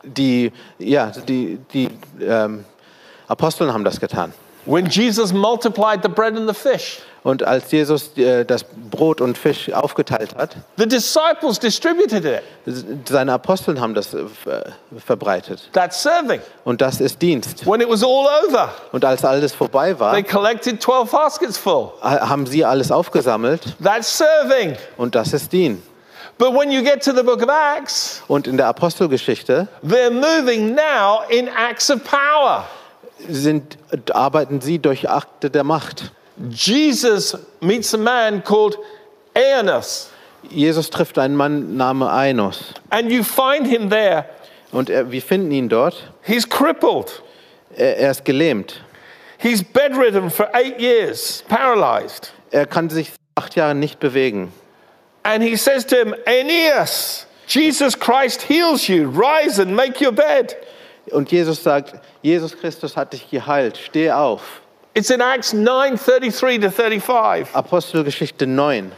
Die, 0.03 0.51
ja, 0.77 1.11
die, 1.27 1.57
die 1.73 1.89
ähm, 2.21 2.63
Aposteln 3.27 3.73
haben 3.73 3.83
das 3.83 3.99
getan. 3.99 4.31
When 4.67 4.85
Jesus 4.87 5.33
multiplied 5.33 6.01
the 6.03 6.09
bread 6.09 6.35
and 6.37 6.47
the 6.47 6.53
fish, 6.53 6.99
Und 7.25 7.41
als 7.41 7.71
Jesus 7.71 8.15
äh, 8.17 8.45
das 8.45 8.63
Brot 8.63 9.19
und 9.19 9.35
Fisch 9.35 9.73
aufgeteilt 9.73 10.35
hat, 10.37 10.55
the 10.77 10.87
disciples 10.87 11.57
distributed 11.59 12.23
it. 12.23 12.43
seine 13.09 13.33
Aposteln 13.33 13.81
haben 13.81 13.95
das 13.95 14.13
äh, 14.13 14.25
ver- 14.27 14.63
verbreitet. 15.03 15.67
That's 15.73 16.03
serving. 16.03 16.39
Und 16.65 16.81
das 16.81 17.01
ist 17.01 17.19
Dienst. 17.19 17.65
When 17.65 17.81
it 17.81 17.89
was 17.89 18.03
all 18.03 18.27
over, 18.47 18.69
Und 18.91 19.03
als 19.03 19.25
alles 19.25 19.53
vorbei 19.55 19.99
war, 19.99 20.13
they 20.13 20.21
collected 20.21 20.79
12 20.79 21.09
baskets 21.09 21.57
full. 21.57 21.91
ha- 22.01 22.29
haben 22.29 22.45
sie 22.45 22.63
alles 22.63 22.91
aufgesammelt 22.91 23.75
That's 23.83 24.19
serving. 24.19 24.77
und 24.95 25.15
das 25.15 25.33
ist 25.33 25.51
Dien. 25.51 25.81
But 26.37 26.53
when 26.53 26.69
you 26.69 26.83
get 26.83 27.03
to 27.05 27.11
the 27.11 27.23
book 27.23 27.41
of 27.41 27.49
Acts, 27.49 28.21
Und 28.27 28.45
in 28.45 28.57
der 28.57 28.67
Apostelgeschichte 28.67 29.67
they're 29.83 30.11
moving 30.11 30.75
now 30.75 31.21
in 31.29 31.47
acts 31.47 31.89
of 31.89 32.01
power. 32.03 32.65
sind, 33.27 33.77
arbeiten 34.13 34.61
sie 34.61 34.77
durch 34.77 35.09
Akte 35.09 35.49
der 35.49 35.63
Macht. 35.63 36.11
Jesus 36.49 37.37
meets 37.61 37.93
a 37.93 37.97
man 37.97 38.41
called 38.41 38.77
Aeneas, 39.35 40.09
Jesus 40.49 40.89
trifft 40.89 41.17
einen 41.17 41.35
Mann 41.35 41.75
Name 41.75 42.09
Ainos 42.09 42.73
and 42.91 43.11
you 43.11 43.23
find 43.23 43.65
him 43.67 43.89
there. 43.89 44.25
und 44.71 44.89
er, 44.89 45.11
wir 45.11 45.21
finden 45.21 45.51
ihn 45.51 45.69
dort. 45.69 46.11
He's 46.21 46.47
crippled. 46.47 47.21
Er, 47.75 47.97
er 47.97 48.11
ist 48.11 48.25
gelähmt. 48.25 48.81
He's 49.37 49.63
bedridden 49.63 50.29
for 50.29 50.49
eight 50.53 50.79
years, 50.79 51.43
paralyzed. 51.47 52.31
Er 52.51 52.65
kann 52.65 52.89
sich 52.89 53.11
acht 53.35 53.55
Jahre 53.55 53.75
nicht 53.75 53.99
bewegen. 53.99 54.51
And 55.23 55.43
he 55.43 55.55
says 55.55 55.85
to 55.87 55.95
him, 55.95 56.15
Aeneas, 56.25 57.25
Jesus 57.47 57.99
Christ 57.99 58.43
heals 58.43 58.87
you. 58.87 59.09
Rise 59.09 59.61
and 59.61 59.75
make 59.75 60.03
your 60.03 60.11
bed. 60.11 60.55
Und 61.11 61.31
Jesus 61.31 61.63
sagt, 61.63 61.99
Jesus 62.21 62.57
Christus 62.57 62.95
hat 62.95 63.13
dich 63.13 63.29
geheilt, 63.29 63.77
steh 63.77 64.11
auf. 64.11 64.61
It's 64.95 65.09
in 65.11 65.21
Acts 65.21 65.53
9 65.53 65.97
33 65.97 66.59
to 66.59 66.71
35. 66.71 67.51
Apostelgeschichte 67.53 68.47
9. 68.47 68.91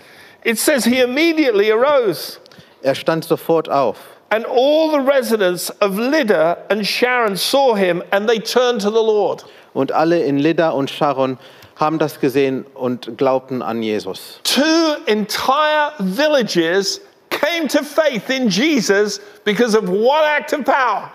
It 0.44 0.58
says 0.60 0.86
he 0.86 1.02
immediately 1.02 1.72
arose, 1.72 2.40
Er 2.84 2.94
stand 2.96 3.24
sofort 3.26 3.68
auf. 3.68 3.98
and 4.30 4.46
all 4.46 4.92
the 4.92 5.00
residents 5.02 5.70
of 5.82 5.98
Lydda 5.98 6.58
and 6.70 6.86
Sharon 6.86 7.36
saw 7.38 7.74
him, 7.76 8.04
and 8.12 8.28
they 8.30 8.40
turned 8.40 8.82
to 8.82 8.90
the 8.92 9.02
Lord. 9.02 9.44
Und 9.74 9.92
alle 9.92 10.20
in 10.24 10.38
Lydda 10.40 10.70
und 10.70 10.90
Sharon 10.90 11.38
haben 11.78 11.98
das 11.98 12.20
gesehen 12.20 12.66
und 12.76 13.18
glaubten 13.18 13.62
an 13.62 13.82
Jesus. 13.82 14.40
Two 14.44 14.96
entire 15.08 15.94
villages 16.00 17.00
came 17.30 17.68
to 17.68 17.84
faith 17.84 18.30
in 18.30 18.50
Jesus 18.50 19.20
because 19.46 19.76
of 19.76 19.90
one 19.90 20.24
act 20.26 20.54
of 20.54 20.64
power. 20.66 21.12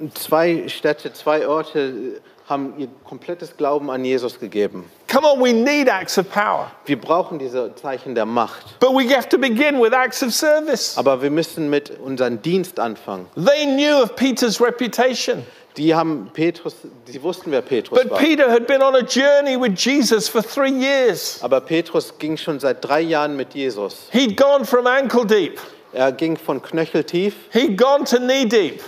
Und 0.00 0.16
zwei 0.18 0.66
Städte, 0.68 1.12
zwei 1.12 1.46
Orte 1.46 2.20
haben 2.46 2.74
ihr 2.78 2.88
komplettes 3.04 3.56
Glauben 3.56 3.90
an 3.90 4.04
Jesus 4.04 4.38
gegeben. 4.38 4.84
Come 5.10 5.26
on, 5.26 5.40
we 5.40 5.52
need 5.52 5.88
acts 5.88 6.18
of 6.18 6.28
power. 6.30 6.70
Wir 6.86 7.00
brauchen 7.00 7.38
diese 7.38 7.74
Zeichen 7.76 8.14
der 8.14 8.26
Macht. 8.26 8.78
But 8.80 8.90
we 8.90 9.08
have 9.14 9.28
to 9.28 9.38
begin 9.38 9.80
with 9.80 9.92
acts 9.92 10.22
of 10.22 10.34
service. 10.34 10.98
Aber 10.98 11.22
wir 11.22 11.30
müssen 11.30 11.70
mit 11.70 11.90
unserem 12.00 12.42
Dienst 12.42 12.80
anfangen. 12.80 13.26
They 13.36 13.64
knew 13.66 14.02
of 14.02 14.16
Peter's 14.16 14.60
reputation. 14.60 15.44
Die 15.76 15.92
haben 15.94 16.30
Petrus, 16.32 16.76
sie 17.06 17.20
wussten, 17.22 17.50
wer 17.50 17.62
Petrus 17.62 18.00
But 18.00 18.10
war. 18.10 18.18
Peter 18.18 18.50
had 18.50 18.66
been 18.66 18.80
on 18.80 18.94
a 18.94 19.02
journey 19.02 19.56
with 19.56 19.76
Jesus 19.76 20.28
for 20.28 20.42
three 20.42 20.70
years. 20.70 21.40
Aber 21.42 21.60
Petrus 21.60 22.16
ging 22.18 22.36
schon 22.36 22.60
seit 22.60 22.84
drei 22.84 23.00
Jahren 23.00 23.36
mit 23.36 23.54
Jesus. 23.54 24.08
He'd 24.12 24.36
gone 24.36 24.64
from 24.64 24.86
ankle 24.86 25.26
deep, 25.26 25.58
Er 25.92 26.12
ging 26.12 26.36
von 26.36 26.60
knöcheltief 26.60 27.34
he'd 27.52 27.76
gone 27.76 28.04
to 28.04 28.18
knee 28.18 28.44
deep, 28.44 28.82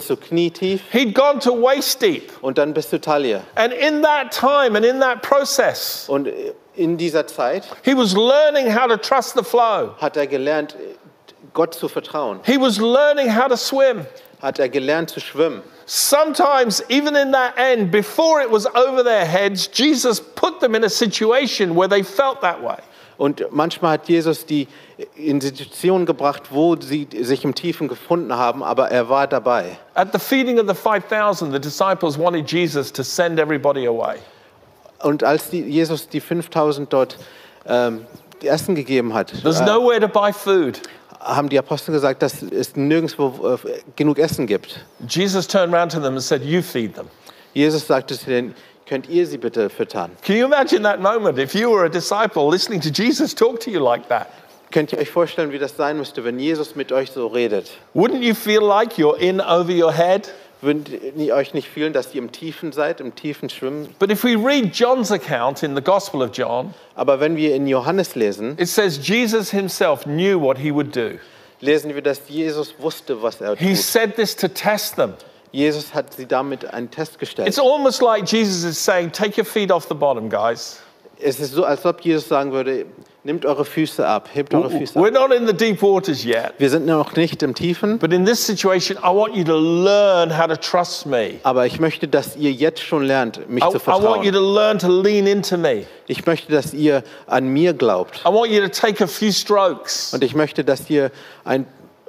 knietief 0.00 0.80
he'd 0.92 1.14
gone 1.14 1.40
to 1.40 1.52
waist 1.52 2.00
deep. 2.00 2.32
und 2.42 2.58
dann 2.58 2.74
Taille. 2.74 3.42
And 3.54 3.72
in 3.72 4.02
that 4.02 4.32
time 4.32 4.76
and 4.76 4.84
in 4.84 5.00
that 5.00 5.22
process, 5.22 6.08
Und 6.08 6.28
in 6.74 6.96
dieser 6.96 7.26
Zeit 7.26 7.64
he 7.84 7.94
was 7.94 8.14
learning 8.14 8.70
how 8.74 8.86
to 8.86 8.96
trust 8.96 9.34
the 9.34 9.44
flow. 9.44 9.94
hat 10.00 10.16
er 10.16 10.26
gelernt, 10.26 10.76
Gott 11.52 11.74
zu 11.74 11.88
vertrauen. 11.88 12.40
He 12.44 12.58
was 12.58 12.78
learning 12.78 13.28
how 13.28 13.48
to 13.48 13.56
swim. 13.56 14.06
Hat 14.40 14.58
er 14.58 14.68
gelernt 14.68 15.10
zu 15.10 15.20
schwimmen. 15.20 15.62
Sometimes, 15.86 16.82
even 16.88 17.14
in 17.16 17.32
that 17.32 17.58
end, 17.58 17.90
before 17.90 18.40
it 18.40 18.50
was 18.50 18.66
over 18.74 19.02
their 19.02 19.24
heads, 19.26 19.68
Jesus 19.72 20.20
put 20.20 20.60
them 20.60 20.74
in 20.74 20.84
a 20.84 20.88
situation 20.88 21.74
where 21.74 21.88
they 21.88 22.02
felt 22.02 22.40
that 22.40 22.62
way. 22.62 22.78
Und 23.18 23.44
manchmal 23.50 23.92
hat 23.92 24.08
Jesus 24.08 24.46
die 24.46 24.68
in 25.16 25.40
Situationen 25.40 26.06
gebracht, 26.06 26.44
wo 26.50 26.76
sie 26.76 27.08
sich 27.20 27.44
im 27.44 27.54
Tiefen 27.54 27.88
gefunden 27.88 28.34
haben, 28.34 28.62
aber 28.62 28.90
er 28.90 29.08
war 29.08 29.26
dabei. 29.26 29.76
At 29.94 30.12
the 30.12 30.18
feeding 30.18 30.58
of 30.58 30.66
the 30.68 30.74
5,000, 30.74 31.52
the 31.52 31.60
disciples 31.60 32.18
wanted 32.18 32.50
Jesus 32.50 32.92
to 32.92 33.02
send 33.02 33.38
everybody 33.38 33.86
away. 33.86 34.16
Und 35.00 35.24
als 35.24 35.50
die, 35.50 35.60
Jesus 35.60 36.08
die 36.08 36.20
5000 36.20 36.92
dort 36.92 37.16
ähm, 37.66 38.06
Essen 38.42 38.74
gegeben 38.74 39.14
hat, 39.14 39.32
There's 39.42 39.60
äh, 39.60 39.66
nowhere 39.66 40.00
to 40.00 40.08
buy 40.08 40.32
food. 40.32 40.80
haben 41.20 41.48
die 41.48 41.58
Apostel 41.58 41.92
gesagt, 41.92 42.22
dass 42.22 42.42
es 42.42 42.74
nirgendwo 42.76 43.54
äh, 43.54 43.58
genug 43.96 44.18
Essen 44.18 44.46
gibt. 44.46 44.84
Jesus 45.08 45.46
turned 45.46 45.74
around 45.74 45.92
to 45.92 46.00
them 46.00 46.14
and 46.14 46.22
said, 46.22 46.42
You 46.42 46.62
feed 46.62 46.94
them. 46.94 47.06
Jesus 47.54 47.86
sagte 47.86 48.18
zu 48.18 48.26
denen, 48.26 48.54
könnt 48.86 49.08
ihr 49.08 49.26
sie 49.26 49.38
bitte 49.38 49.70
füttern? 49.70 50.10
Can 50.24 50.36
you 50.36 50.44
imagine 50.46 50.82
that 50.82 51.00
moment 51.00 51.38
if 51.38 51.54
you 51.54 51.70
were 51.70 51.84
a 51.84 51.88
disciple 51.88 52.50
listening 52.50 52.80
to 52.80 52.88
Jesus 52.90 53.34
talk 53.34 53.60
to 53.60 53.70
you 53.70 53.78
like 53.82 54.08
that? 54.08 54.28
Könnt 54.70 54.92
ihr 54.92 54.98
euch 54.98 55.10
vorstellen, 55.10 55.52
wie 55.52 55.58
das 55.58 55.76
sein 55.76 55.98
müsste, 55.98 56.24
wenn 56.24 56.38
Jesus 56.38 56.74
mit 56.76 56.92
euch 56.92 57.10
so 57.10 57.26
redet? 57.26 57.70
Wouldn't 57.94 58.22
you 58.22 58.34
feel 58.34 58.60
like 58.62 58.94
you're 58.98 59.16
in 59.18 59.40
over 59.40 59.70
your 59.70 59.92
head? 59.92 60.30
Würdet 60.62 61.16
ihr 61.16 61.34
euch 61.34 61.54
nicht 61.54 61.68
fühlen, 61.68 61.92
dass 61.92 62.14
ihr 62.14 62.22
im 62.22 62.30
Tiefen 62.30 62.70
seid, 62.70 63.00
im 63.00 63.14
Tiefen 63.16 63.50
schwimmen? 63.50 63.88
But 63.98 64.10
if 64.12 64.22
we 64.22 64.36
read 64.36 64.72
John's 64.72 65.10
account 65.10 65.62
in 65.64 65.74
the 65.74 65.82
Gospel 65.82 66.22
of 66.22 66.30
John, 66.32 66.72
Aber 66.94 67.18
wenn 67.20 67.36
wir 67.36 67.54
in 67.56 67.66
Johannes 67.66 68.14
lesen, 68.14 68.56
it 68.58 68.68
says 68.68 68.98
Jesus 69.06 69.50
himself 69.50 70.04
knew 70.04 70.40
what 70.40 70.58
he 70.58 70.72
would 70.72 70.94
do. 70.94 71.18
lesen 71.60 71.94
wir, 71.94 72.00
dass 72.00 72.22
Jesus 72.28 72.74
wusste, 72.78 73.20
was 73.22 73.40
er 73.40 73.56
He 73.56 73.70
tut. 73.74 73.76
said 73.78 74.14
this 74.16 74.36
to 74.36 74.46
test 74.48 74.94
them. 74.96 75.14
Jesus 75.52 75.94
hat 75.94 76.14
sie 76.14 76.26
damit 76.26 76.64
einen 76.72 76.90
Test 76.90 77.18
gestellt. 77.18 77.46
It's 77.46 77.58
almost 77.58 78.00
like 78.02 78.26
Jesus 78.26 78.64
is 78.64 78.82
saying, 78.82 79.12
Take 79.12 79.38
your 79.38 79.44
feet 79.44 79.70
off 79.70 79.86
the 79.88 79.94
bottom, 79.94 80.28
guys. 80.28 80.80
Es 81.24 81.38
ist 81.38 81.52
so, 81.52 81.64
als 81.64 81.84
ob 81.86 82.00
Jesus 82.00 82.26
sagen 82.26 82.50
würde, 82.50 82.86
nehmt 83.22 83.46
eure 83.46 83.64
Füße 83.64 84.04
ab, 84.04 84.28
hebt 84.32 84.52
eure 84.54 84.70
Füße 84.70 84.98
ab. 84.98 85.04
We're 85.04 85.12
not 85.12 85.32
in 85.32 85.46
the 85.46 85.52
deep 85.52 85.80
waters 85.80 86.24
yet, 86.24 86.54
Wir 86.58 86.68
sind 86.68 86.86
noch 86.86 87.14
nicht 87.14 87.42
im 87.44 87.54
Tiefen, 87.54 87.98
but 88.00 88.12
in 88.12 88.24
this 88.26 88.44
situation, 88.44 88.96
I 88.98 89.14
want 89.14 89.36
you 89.36 89.44
to 89.44 89.56
learn 89.56 90.36
how 90.36 90.48
to 90.48 90.56
trust 90.56 91.06
me. 91.06 91.34
aber 91.44 91.64
ich 91.66 91.78
möchte, 91.78 92.08
dass 92.08 92.34
ihr 92.34 92.50
jetzt 92.50 92.80
schon 92.80 93.04
lernt, 93.04 93.48
mich 93.48 93.62
I, 93.62 93.70
zu 93.70 93.76
I 93.76 93.86
want 93.86 94.24
you 94.24 94.32
vertrauen. 94.32 94.32
to 94.32 94.40
learn 94.40 94.78
to 94.80 94.88
lean 94.88 95.28
into 95.28 95.56
me. 95.56 95.84
Ich 96.08 96.26
möchte, 96.26 96.50
dass 96.50 96.74
ihr 96.74 97.04
an 97.28 97.46
mir 97.46 97.72
glaubt. 97.72 98.22
I 98.26 98.32
want 98.32 98.50
you 98.50 98.60
to 98.60 98.68
take 98.68 99.04
a 99.04 99.06
few 99.06 99.30
strokes. 99.30 100.12
Und 100.12 100.24
ich 100.24 100.34
möchte, 100.34 100.64
dass 100.64 100.90
ihr 100.90 101.12
ein, 101.44 101.60
ein, 101.60 101.66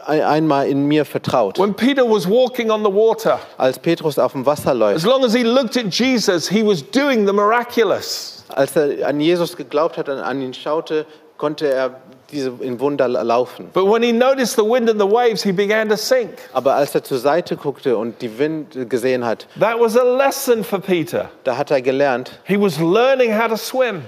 einmal 0.07 0.67
in 0.67 0.87
mir 0.87 1.05
vertraut. 1.05 1.57
When 1.59 1.73
Peter 1.73 2.03
was 2.03 2.27
walking 2.29 2.69
on 2.71 2.83
the 2.83 2.91
water, 2.93 3.39
Als 3.57 3.79
Petrus 3.79 4.17
auf 4.19 4.33
dem 4.33 4.45
Wasser 4.45 4.71
as 4.71 4.77
läuft, 4.77 5.05
long 5.05 5.23
as 5.23 5.33
he 5.33 5.43
looked 5.43 5.77
at 5.77 5.93
Jesus, 5.93 6.49
he 6.49 6.63
was 6.65 6.83
doing 6.91 7.25
the 7.25 7.33
miraculous. 7.33 8.43
als 8.49 8.75
er 8.75 9.07
an 9.07 9.19
Jesus 9.19 9.55
geglaubt 9.57 9.97
hat 9.97 10.09
und 10.09 10.17
an 10.19 10.41
ihn 10.41 10.53
schaute, 10.53 11.05
konnte 11.37 11.67
er 11.67 11.91
diese 12.31 12.51
in 12.61 12.79
Wunder 12.79 13.07
laufen. 13.07 13.69
But 13.73 13.85
when 13.85 14.01
he 14.03 14.11
noticed 14.11 14.55
the 14.55 14.63
wind 14.63 14.89
and 14.89 14.99
the 14.99 15.07
waves, 15.07 15.43
he 15.43 15.51
began 15.51 15.89
to 15.89 15.95
sink. 15.97 16.29
Aber 16.53 16.75
als 16.75 16.93
er 16.95 17.03
zur 17.03 17.17
Seite 17.19 17.55
guckte 17.57 17.97
und 17.97 18.21
die 18.21 18.37
Wind 18.39 18.89
gesehen 18.89 19.25
hat, 19.25 19.47
That 19.59 19.79
was 19.79 19.95
a 19.97 20.03
lesson 20.03 20.63
for 20.63 20.79
Peter. 20.79 21.29
da 21.43 21.57
hat 21.57 21.69
er 21.71 21.81
gelernt, 21.81 22.39
He 22.45 22.59
was 22.59 22.79
learning 22.79 23.37
how 23.39 23.47
to 23.47 23.57
swim, 23.57 24.01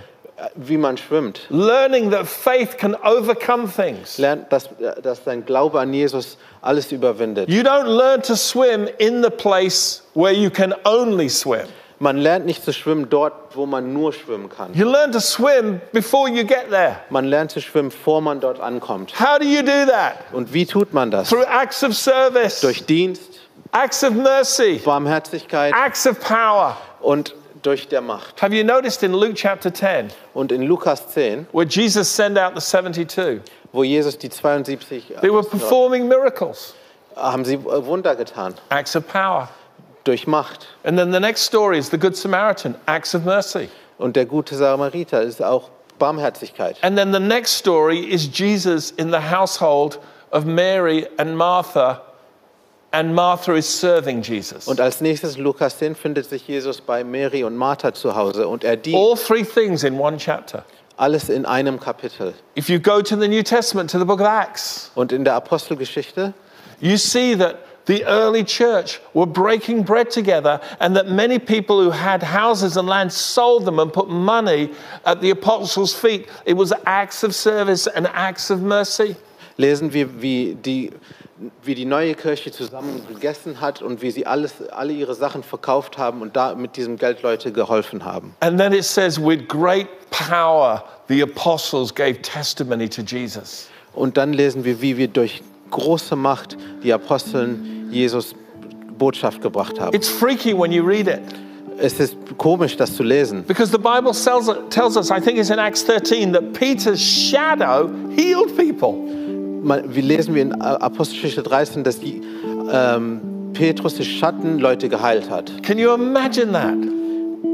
wie 0.55 0.77
man 0.77 0.97
schwimmt. 0.97 1.41
learning 1.49 2.11
that 2.11 2.27
faith 2.27 2.77
can 2.77 2.95
overcome 2.95 3.67
things. 3.67 4.17
Lernt, 4.17 4.51
dass, 4.51 4.69
dass 5.01 5.23
dein 5.23 5.45
Glaube 5.45 5.79
an 5.79 5.93
Jesus 5.93 6.37
alles 6.61 6.91
überwindet. 6.91 7.49
You 7.49 7.61
don't 7.63 7.87
learn 7.87 8.21
to 8.23 8.35
swim 8.35 8.87
in 8.97 9.23
the 9.23 9.29
place 9.29 10.03
where 10.13 10.33
you 10.33 10.49
can 10.49 10.73
only 10.83 11.29
swim. 11.29 11.67
Man 11.97 12.17
lernt 12.17 12.45
nicht 12.45 12.65
zu 12.65 12.73
schwimmen 12.73 13.09
dort, 13.09 13.31
wo 13.55 13.65
man 13.65 13.93
nur 13.93 14.11
schwimmen 14.11 14.49
kann. 14.49 14.73
You 14.73 14.85
learn 14.85 15.13
to 15.13 15.21
swim 15.21 15.79
before 15.93 16.27
you 16.29 16.43
get 16.43 16.69
there. 16.69 16.97
Man 17.09 17.23
lernt 17.25 17.51
zu 17.51 17.61
schwimmen, 17.61 17.89
bevor 17.89 18.19
man 18.19 18.41
dort 18.41 18.59
ankommt. 18.59 19.17
How 19.17 19.39
do 19.39 19.45
you 19.45 19.61
do 19.61 19.85
that? 19.89 20.15
Und 20.33 20.53
wie 20.53 20.65
tut 20.65 20.93
man 20.93 21.09
das? 21.09 21.29
Through 21.29 21.45
acts 21.47 21.81
of 21.85 21.95
service, 21.95 22.59
Durch 22.59 22.85
Dienst, 22.85 23.39
acts 23.71 24.03
of 24.03 24.11
mercy, 24.11 24.81
Barmherzigkeit 24.83 25.73
acts 25.73 26.05
of 26.05 26.19
power. 26.19 26.75
und 26.99 27.33
durch 27.65 27.87
der 27.87 28.01
Macht. 28.01 28.41
Have 28.41 28.53
you 28.55 28.63
noticed 28.63 29.03
in 29.03 29.13
Luke 29.13 29.33
chapter 29.35 29.73
10, 29.73 30.09
Und 30.33 30.51
in 30.51 30.63
Lukas 30.63 31.07
10, 31.09 31.47
where 31.51 31.65
Jesus 31.65 32.13
sent 32.13 32.37
out 32.37 32.53
the 32.55 32.61
72, 32.61 33.41
wo 33.71 33.83
Jesus 33.83 34.17
die 34.17 34.29
72 34.29 35.15
they 35.21 35.29
were 35.31 35.43
performing 35.43 36.07
miracles, 36.07 36.73
haben 37.15 37.43
sie 37.45 37.63
Wunder 37.63 38.15
getan. 38.15 38.53
acts 38.69 38.95
of 38.95 39.07
power. 39.07 39.49
Durch 40.03 40.27
Macht. 40.27 40.67
And 40.83 40.97
then 40.99 41.11
the 41.11 41.19
next 41.19 41.45
story 41.45 41.79
is 41.79 41.89
the 41.89 41.97
Good 41.97 42.15
Samaritan, 42.15 42.75
acts 42.85 43.15
of 43.15 43.23
mercy. 43.25 43.69
Und 43.97 44.15
der 44.15 44.25
gute 44.25 44.55
Samariter 44.55 45.21
ist 45.21 45.41
auch 45.41 45.69
Barmherzigkeit. 45.97 46.77
And 46.83 46.97
then 46.97 47.11
the 47.11 47.19
next 47.19 47.57
story 47.57 47.99
is 47.99 48.29
Jesus 48.31 48.91
in 48.91 49.11
the 49.11 49.31
household 49.31 49.99
of 50.31 50.45
Mary 50.45 51.07
and 51.17 51.35
Martha, 51.35 52.01
and 52.95 53.13
Martha 53.13 53.53
is 53.53 53.67
serving 53.67 54.21
Jesus. 54.21 54.67
Und 54.67 54.79
als 54.79 55.01
nächstes 55.01 55.37
Lukas 55.37 55.77
10 55.79 55.95
findet 55.95 56.29
sich 56.29 56.47
Jesus 56.47 56.79
bei 56.79 57.03
Mary 57.03 57.43
und 57.43 57.57
Martha 57.57 57.93
zu 57.93 58.15
Hause 58.15 58.47
und 58.47 58.63
er 58.63 58.77
dient 58.77 58.97
All 58.97 59.15
three 59.17 59.43
things 59.43 59.83
in 59.83 59.99
one 59.99 60.17
chapter. 60.17 60.63
alles 60.97 61.27
in 61.29 61.45
einem 61.45 61.77
Kapitel. 61.79 62.33
If 62.57 62.69
you 62.69 62.79
go 62.79 63.01
to 63.01 63.17
the 63.19 63.27
New 63.27 63.43
Testament, 63.43 63.91
to 63.91 63.99
the 63.99 64.05
book 64.05 64.21
of 64.21 64.27
Acts, 64.27 64.91
Und 64.95 65.11
in 65.11 65.25
der 65.25 65.33
Apostelgeschichte 65.35 66.33
you 66.79 66.95
see 66.97 67.35
that 67.35 67.57
the 67.87 68.03
early 68.05 68.43
church 68.43 68.99
were 69.13 69.27
breaking 69.27 69.83
bread 69.83 70.09
together, 70.09 70.59
and 70.79 70.95
that 70.95 71.07
many 71.07 71.37
people 71.37 71.83
who 71.83 71.91
had 71.91 72.23
houses 72.23 72.77
and 72.77 72.87
land 72.87 73.11
sold 73.11 73.65
them 73.65 73.77
and 73.79 73.91
put 73.91 74.09
money 74.09 74.69
at 75.03 75.19
the 75.21 75.29
apostles' 75.31 75.93
feet. 75.93 76.27
It 76.45 76.55
was 76.55 76.73
acts 76.85 77.23
of 77.23 77.35
service 77.35 77.87
and 77.87 78.07
acts 78.13 78.49
of 78.49 78.61
mercy. 78.61 79.15
Lesen 79.57 79.93
wir, 79.93 80.21
wie 80.21 80.55
die, 80.55 80.91
wie 81.63 81.75
die 81.75 81.85
neue 81.85 82.13
Kirche 82.15 82.51
zusammen 82.51 83.01
gegessen 83.13 83.61
hat 83.61 83.81
und 83.81 84.01
wie 84.01 84.11
sie 84.11 84.25
alles, 84.25 84.53
alle 84.71 84.93
ihre 84.93 85.15
Sachen 85.15 85.43
verkauft 85.43 85.97
haben 85.97 86.21
und 86.21 86.35
da 86.35 86.55
mit 86.55 86.75
diesem 86.77 86.97
Geld 86.97 87.21
Leute 87.21 87.51
geholfen 87.51 88.03
haben. 88.05 88.35
And 88.41 88.57
then 88.59 88.73
it 88.73 88.83
says, 88.83 89.19
with 89.19 89.47
great 89.47 89.87
power, 90.11 90.83
the 91.07 91.21
apostles 91.21 91.93
gave 91.93 92.21
testimony 92.21 92.89
to 92.89 93.01
Jesus. 93.01 93.67
Und 93.93 94.17
dann 94.17 94.33
lesen 94.33 94.65
wir, 94.65 94.81
wie 94.81 94.97
wir 94.97 95.07
durch 95.07 95.41
große 95.71 96.15
Macht 96.15 96.57
die 96.83 96.91
Aposteln 96.93 97.89
Jesus 97.91 98.35
Botschaft 98.97 99.41
gebracht 99.41 99.79
haben. 99.79 99.95
It's 99.95 100.09
freaky 100.09 100.57
when 100.57 100.71
you 100.71 100.83
read 100.85 101.07
it 101.07 101.21
Es 101.77 101.99
ist 101.99 102.15
komisch, 102.37 102.77
das 102.77 102.95
zu 102.95 103.03
lesen. 103.03 103.43
because 103.45 103.69
the 103.71 103.77
Bible 103.77 104.13
tells, 104.13 104.49
tells 104.69 104.95
us, 104.95 105.11
I 105.11 105.19
think 105.19 105.37
it's 105.37 105.49
in 105.49 105.59
Acts 105.59 105.83
13, 105.83 106.31
that 106.31 106.53
Peter's 106.53 107.01
shadow 107.01 107.89
healed 108.15 108.55
people. 108.55 108.93
Wir 109.65 110.03
lesen 110.03 110.35
wir 110.35 110.43
in 110.43 110.61
Apostelgeschichte 110.61 111.41
13, 111.41 111.83
dass 111.83 111.99
die, 111.99 112.21
ähm, 112.71 113.19
Petrus 113.53 113.95
die 113.95 114.05
Schatten 114.05 114.59
Leute 114.59 114.89
geheilt 114.89 115.29
hat. 115.31 115.51
Can 115.63 115.79
you 115.79 115.91
imagine 115.91 116.51
that? 116.51 116.75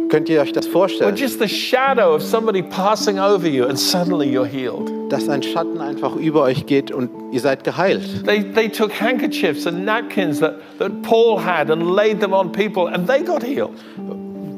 Könnt 0.09 0.27
ihr 0.27 0.41
euch 0.41 0.51
das 0.51 0.65
Or 0.67 0.71
vorstellen? 0.73 1.15
just 1.15 1.39
the 1.39 1.47
shadow 1.47 2.13
of 2.13 2.21
somebody 2.21 2.61
passing 2.61 3.17
over 3.17 3.47
you 3.47 3.65
and 3.65 3.79
suddenly 3.79 4.27
you're 4.27 4.45
healed. 4.45 4.91
Dass 5.09 5.29
ein 5.29 5.41
Schatten 5.41 5.79
einfach 5.79 6.17
über 6.17 6.41
euch 6.41 6.65
geht 6.65 6.91
und 6.91 7.09
ihr 7.31 7.39
seid 7.39 7.63
geheilt. 7.63 8.25
They, 8.25 8.43
they 8.43 8.67
took 8.67 8.91
handkerchiefs 8.91 9.65
and 9.65 9.85
napkins 9.85 10.41
that, 10.41 10.55
that 10.79 10.91
Paul 11.03 11.39
had 11.41 11.69
and 11.71 11.95
laid 11.95 12.19
them 12.19 12.33
on 12.33 12.51
people 12.51 12.87
and 12.93 13.07
they 13.07 13.23
got 13.23 13.41
healed. 13.41 13.71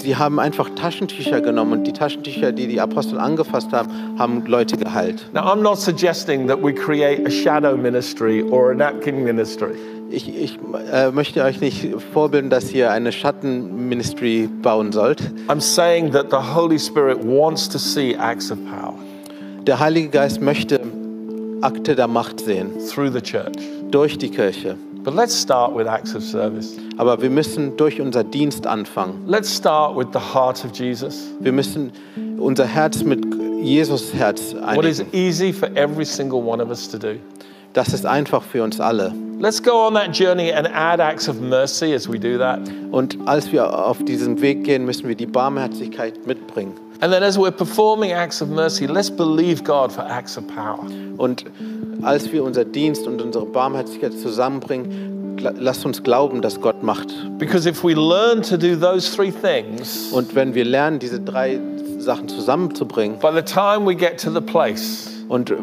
Die 0.04 0.16
haben 0.16 0.39
einfach 0.39 0.70
Taschentücher 0.76 1.41
genommen 1.41 1.74
und 1.74 1.84
die 1.86 1.93
Taschentücher, 1.93 2.51
die 2.51 2.68
die 2.68 2.82
Apostel 2.82 3.20
angefasst 3.20 3.72
haben, 3.72 3.89
haben 4.20 4.45
Leute 4.45 4.76
geheilt. 4.78 5.26
Now, 5.34 5.41
I'm 5.41 5.62
not 5.62 5.80
suggesting 5.80 6.47
that 6.47 6.62
we 6.62 6.74
create 6.74 7.26
a 7.26 7.30
shadow 7.32 7.78
ministry 7.78 8.43
or 8.43 8.72
a 8.72 8.74
napkin 8.74 9.24
ministry. 9.24 9.72
Ich, 10.12 10.28
ich 10.30 10.60
äh, 10.91 11.10
möchte 11.12 11.43
euch 11.43 11.60
nicht 11.62 11.88
vorbilden, 12.14 12.49
dass 12.49 12.72
ihr 12.72 12.91
eine 12.91 13.12
Schattenministry 13.12 14.49
bauen 14.62 14.91
sollt. 14.91 15.22
I'm 15.47 15.62
saying 15.62 16.12
that 16.12 16.28
the 16.30 16.54
Holy 16.54 16.78
Spirit 16.78 17.18
wants 17.24 17.68
to 17.70 17.78
see 17.78 18.14
acts 18.16 18.51
of 18.51 18.58
power 18.66 18.93
Der 19.66 19.80
Heilige 19.80 20.10
Geist 20.10 20.41
möchte 20.41 20.82
Akte 21.62 21.95
der 21.95 22.08
Macht 22.08 22.41
sehen 22.41 22.72
through 22.93 23.12
the 23.14 23.22
church. 23.22 23.54
durch 23.89 24.18
die 24.18 24.30
Kirche. 24.30 24.76
But 25.04 25.16
let's 25.16 25.36
start 25.36 25.76
with 25.76 25.86
acts 25.86 26.16
of 26.16 26.24
service. 26.24 26.78
Aber 26.97 27.22
wir 27.22 27.30
müssen 27.30 27.76
durch 27.76 27.99
unser 27.99 28.24
Dienst 28.24 28.66
anfangen. 28.66 29.26
Let's 29.28 29.54
start 29.54 29.97
with 29.97 30.08
the 30.14 30.20
heart 30.20 30.64
of 30.64 30.72
Jesus. 30.74 31.28
Wir 31.41 31.51
müssen 31.51 31.91
unser 32.39 32.66
Herz 32.66 33.04
mit 33.04 33.26
Jesus 33.62 34.14
Herz 34.14 34.56
What 34.56 34.86
is 34.86 35.01
einigen. 35.01 35.18
easy 35.18 35.51
for 35.51 35.70
every 35.76 36.06
single 36.06 36.41
one 36.41 36.62
of 36.64 36.70
us 36.70 36.89
to 36.89 36.97
do. 36.97 37.16
Das 37.74 37.89
ist 37.93 38.06
einfach 38.06 38.43
für 38.43 38.64
uns 38.64 38.80
alle. 38.80 39.14
Let's 39.39 39.62
go 39.62 39.88
on 39.88 39.93
that 39.95 40.16
journey 40.18 40.54
and 40.54 40.68
add 40.74 41.01
acts 41.01 41.28
of 41.28 41.41
mercy 41.41 41.93
as 41.93 42.08
we 42.08 42.18
do 42.18 42.38
that. 42.38 42.60
Und 42.91 43.18
als 43.26 43.51
wir 43.51 43.86
auf 43.86 43.97
diesen 44.06 44.39
Weg 44.41 44.64
gehen, 44.64 44.86
müssen 44.86 45.08
wir 45.08 45.16
die 45.16 45.26
Barmherzigkeit 45.26 46.26
mitbringen. 46.26 46.74
And 47.01 47.12
then 47.12 47.24
as 47.24 47.38
we're 47.38 47.51
performing 47.51 48.12
acts 48.12 48.41
of 48.41 48.47
mercy, 48.47 48.86
let's 48.86 49.10
believe 49.12 49.64
God 49.64 49.91
for 49.91 50.06
acts 50.10 50.38
of 50.38 50.45
power. 50.47 50.80
Und 51.18 51.43
als 52.04 52.32
wir 52.32 52.43
unser 52.43 52.66
Dienst 52.66 53.08
und 53.08 53.22
unsere 53.22 53.45
Barmherzigkeit 53.45 54.14
zusammenbringen, 54.14 55.38
lasst 55.60 55.86
uns 55.86 56.04
glauben, 56.04 56.41
dass 56.41 56.62
Gott 56.62 56.84
macht. 56.84 57.10
Because 57.38 57.68
if 57.68 57.84
we 57.84 57.93
learn 57.93 58.41
to 58.41 58.58
do 58.58 58.76
those 58.76 59.14
three 59.16 59.32
things, 59.32 60.12
Und 60.12 60.36
wenn 60.36 60.54
wir 60.54 60.66
lernen, 60.66 60.99
diese 60.99 61.20
drei 61.20 61.60
Sachen 61.97 62.28
zusammenzubringen. 62.28 63.20
By 63.20 63.30
the 63.34 63.41
time 63.41 63.86
we 63.86 63.95
get 63.95 64.22
to 64.22 64.32
the 64.32 64.41
place 64.41 65.10
Und 65.30 65.54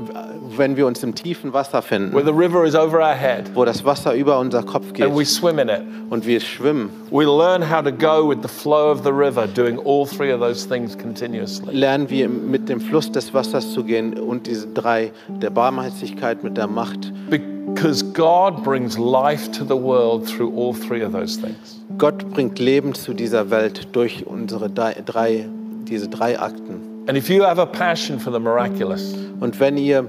wenn 0.61 0.77
wir 0.77 0.87
uns 0.87 1.03
im 1.03 1.15
tiefen 1.15 1.53
Wasser 1.53 1.73
where 1.73 1.83
finden, 1.83 2.25
the 2.25 2.33
river 2.33 2.65
is 2.65 2.77
over 2.77 3.01
our 3.01 3.15
head 3.15 3.51
wo 3.55 3.65
das 3.65 3.85
Wasser 3.85 4.15
über 4.15 4.39
unser 4.39 4.63
Kopf 4.63 4.89
and 5.01 5.17
we 5.17 5.25
geht 5.25 5.27
swim 5.27 5.59
in 5.59 5.69
it, 5.69 5.83
und 6.11 6.27
wir 6.27 6.39
schwimmen, 6.39 6.91
we 7.11 7.25
learn 7.25 7.63
how 7.63 7.83
to 7.83 7.91
go 7.91 8.29
with 8.29 8.39
the 8.43 8.49
flow 8.49 8.93
of 8.93 9.03
the 9.03 9.11
river, 9.11 9.49
doing 9.49 9.79
all 9.79 10.07
three 10.07 10.33
of 10.33 10.41
those 10.41 10.69
things 10.69 10.97
continuously. 10.97 11.75
lernen 11.75 12.09
wir 12.11 12.29
mit 12.29 12.69
dem 12.69 12.81
Fluss 12.81 13.11
des 13.11 13.33
Wassers 13.33 13.73
zu 13.73 13.83
gehen 13.83 14.19
und 14.19 14.47
diese 14.47 14.69
drei, 14.69 15.11
der 15.29 15.51
Barmherzigkeit 15.51 16.45
mit 16.45 16.57
der 16.57 16.67
Macht. 16.67 17.11
Because 17.31 18.05
God 18.13 18.63
brings 18.63 18.99
life 18.99 19.51
to 19.53 19.65
the 19.65 19.81
world 19.81 20.27
through 20.27 20.53
all 20.55 20.75
three 20.75 21.03
of 21.03 21.13
those 21.13 21.41
things. 21.41 21.81
Gott 21.99 22.31
bringt 22.31 22.59
Leben 22.59 22.95
zu 22.95 23.15
dieser 23.15 23.51
Welt 23.51 23.89
durch 23.93 24.27
unsere 24.27 24.69
drei, 24.69 25.47
diese 25.89 26.09
drei 26.09 26.39
Akten. 26.39 26.83
And 27.07 27.17
if 27.17 27.31
you 27.31 27.43
have 27.45 27.59
a 27.59 27.67
passion 27.67 28.21
for 28.21 28.31
the 28.33 28.39
miraculous, 28.39 29.15
Und 29.41 29.59
wenn 29.59 29.79
ihr 29.79 30.09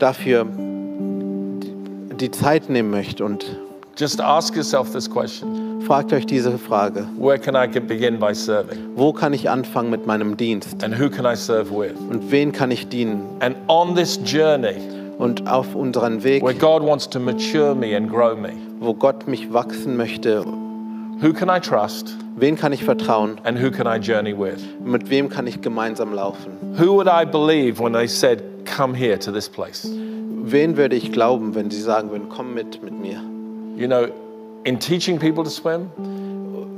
dafür 0.00 0.46
die 2.20 2.30
Zeit 2.30 2.68
nehmen 2.68 2.90
möchtet 2.90 3.20
und 3.20 3.44
just 3.96 4.20
ask 4.20 4.54
yourself 4.56 4.90
this 4.92 5.08
question 5.10 5.80
fragt 5.86 6.12
euch 6.12 6.26
diese 6.26 6.56
Frage, 6.58 7.06
Where 7.18 7.38
can 7.38 7.54
I 7.56 7.66
begin 7.80 8.18
by 8.18 8.34
serving? 8.34 8.78
wo 8.96 9.12
kann 9.12 9.32
ich 9.32 9.48
anfangen 9.48 9.90
mit 9.90 10.06
meinem 10.06 10.36
Dienst 10.36 10.82
And 10.84 10.98
who 11.00 11.08
can 11.08 11.24
I 11.24 11.34
serve 11.36 11.70
with? 11.70 11.94
und 12.10 12.30
wen 12.30 12.52
kann 12.52 12.70
ich 12.70 12.88
dienen? 12.88 13.22
And 13.40 13.56
on 13.68 13.94
this 13.94 14.18
journey, 14.24 14.76
Und 15.18 15.46
auf 15.50 15.74
unseren 15.74 16.22
Weg, 16.24 16.42
where 16.42 16.54
God 16.54 16.82
wants 16.82 17.08
to 17.10 17.20
mature 17.20 17.74
me 17.74 17.94
and 17.96 18.10
grow 18.10 18.34
me, 18.36 18.52
wo 18.78 18.94
Gott 18.94 19.26
mich 19.28 19.52
wachsen 19.52 19.96
möchte, 19.96 20.44
who 21.20 21.32
can 21.32 21.48
I 21.48 21.60
trust 21.60 22.16
wen 22.36 22.56
kann 22.56 22.72
ich 22.72 22.84
vertrauen? 22.84 23.38
and 23.44 23.58
who 23.62 23.70
can 23.70 23.86
I 23.86 23.98
journey 23.98 24.34
with? 24.38 24.62
Mit 24.84 25.10
wem 25.10 25.28
kann 25.28 25.46
ich 25.46 25.60
gemeinsam 25.60 26.12
laufen? 26.14 26.52
Who 26.78 26.92
would 26.94 27.08
I 27.08 27.24
believe 27.26 27.78
when 27.82 27.92
they 27.92 28.06
said, 28.06 28.42
Come 28.76 28.94
here 28.94 29.18
to 29.18 29.32
this 29.32 29.48
place? 29.48 29.86
Wen 29.86 30.76
würde 30.76 30.96
ich 30.96 31.12
glauben, 31.12 31.54
wenn 31.54 31.70
sie 31.70 31.80
sagen 31.80 32.10
würden, 32.10 32.28
komm 32.28 32.54
mit 32.54 32.82
mit 32.82 32.94
mir? 32.98 33.20
You 33.76 33.86
know, 33.86 34.08
in 34.64 34.78
teaching 34.78 35.18
people 35.18 35.44
to 35.44 35.50
swim, 35.50 35.90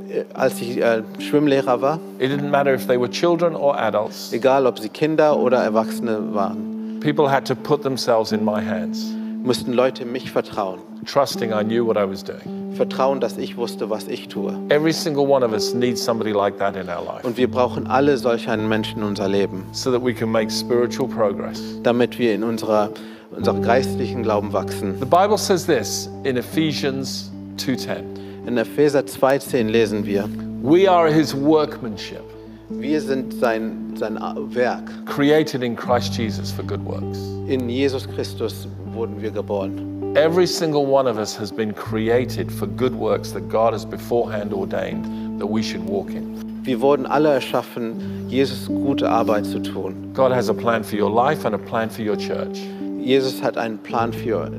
äh, 0.09 0.23
Als 0.33 0.61
ich 0.61 0.81
äh, 0.81 1.03
Schwimmlehrer 1.19 1.81
war, 1.81 1.99
it 2.19 2.29
didn't 2.31 2.49
matter 2.49 2.73
if 2.73 2.87
they 2.87 2.99
were 2.99 3.09
children 3.09 3.55
or 3.55 3.77
adults, 3.77 4.31
egal 4.33 4.67
ob 4.67 4.79
sie 4.79 4.89
Kinder 4.89 5.37
oder 5.37 5.63
Erwachsene 5.63 6.33
waren, 6.33 6.99
people 6.99 7.29
had 7.29 7.45
to 7.45 7.55
put 7.55 7.81
themselves 7.83 8.31
in 8.31 8.43
my 8.43 8.61
hands, 8.61 9.13
mussten 9.43 9.73
Leute 9.73 10.05
mich 10.05 10.31
vertrauen. 10.31 10.79
trusting 11.05 11.51
I 11.51 11.63
knew 11.63 11.85
what 11.85 11.97
I 11.97 12.09
was 12.09 12.23
doing. 12.23 12.73
Vertrauen, 12.75 13.19
dass 13.19 13.37
ich 13.37 13.55
wusste, 13.57 13.89
was 13.89 14.07
ich 14.07 14.29
tue. 14.29 14.53
Every 14.69 14.93
single 14.93 15.27
one 15.27 15.45
of 15.45 15.51
us 15.51 15.73
needs 15.73 16.03
somebody 16.03 16.31
like 16.31 16.57
that 16.57 16.75
in 16.75 16.87
our 16.89 17.03
life 17.05 17.23
Und 17.27 17.37
wir 17.37 17.49
brauchen 17.51 17.85
alle 17.87 18.17
solch 18.17 18.49
einen 18.49 18.67
Menschen 18.67 18.99
in 18.99 19.03
unser 19.03 19.27
Leben, 19.27 19.63
so 19.73 19.91
that 19.91 20.03
we 20.03 20.13
can 20.13 20.31
make 20.31 20.49
spiritual 20.49 21.07
progress. 21.07 21.61
damit 21.83 22.17
wir 22.17 22.33
in 22.33 22.43
unserer, 22.43 22.89
unserer 23.35 23.59
geistlichen 23.59 24.23
Glauben 24.23 24.53
wachsen. 24.53 24.97
The 24.99 25.05
Bible 25.05 25.37
says 25.37 25.65
this 25.65 26.09
in 26.23 26.37
Ephesians 26.37 27.31
2:10. 27.57 28.03
In 28.47 28.57
Epheser 28.57 29.01
2,10 29.05 29.67
lesen 29.69 30.05
wir, 30.05 30.27
We 30.63 30.89
are 30.89 31.11
his 31.11 31.35
workmanship, 31.35 32.23
wir 32.69 33.01
sind 33.01 33.33
sein, 33.35 33.93
sein 33.97 34.17
Werk. 34.53 34.89
created 35.05 35.61
in 35.63 35.75
Christ 35.75 36.17
Jesus 36.17 36.51
for 36.51 36.63
good 36.63 36.83
works. 36.85 37.19
In 37.47 37.69
Jesus 37.69 38.07
Christus 38.07 38.67
wurden 38.93 39.21
wir 39.21 39.31
geboren. 39.31 40.15
Every 40.15 40.45
single 40.45 40.85
one 40.85 41.09
of 41.09 41.17
us 41.17 41.37
has 41.39 41.51
been 41.51 41.73
created 41.73 42.51
for 42.51 42.67
good 42.67 42.93
works 42.93 43.31
that 43.33 43.49
God 43.49 43.73
has 43.73 43.85
beforehand 43.85 44.53
ordained 44.53 45.05
that 45.39 45.47
we 45.49 45.63
should 45.63 45.87
walk 45.87 46.09
in. 46.11 46.37
Wir 46.63 46.79
wurden 46.81 47.05
alle 47.05 47.29
erschaffen, 47.33 47.95
Jesus 48.29 48.67
gute 48.67 49.09
Arbeit 49.09 49.45
zu 49.45 49.59
tun. 49.59 50.11
God 50.13 50.31
has 50.31 50.49
a 50.49 50.53
plan 50.53 50.83
for 50.83 50.97
your 50.97 51.09
life 51.09 51.45
and 51.45 51.53
a 51.55 51.57
plan 51.57 51.89
for 51.89 52.03
your 52.03 52.15
church. 52.17 52.59
Jesus 53.01 53.41
hat 53.41 53.57
einen 53.57 53.77
Plan 53.79 54.13
für 54.13 54.49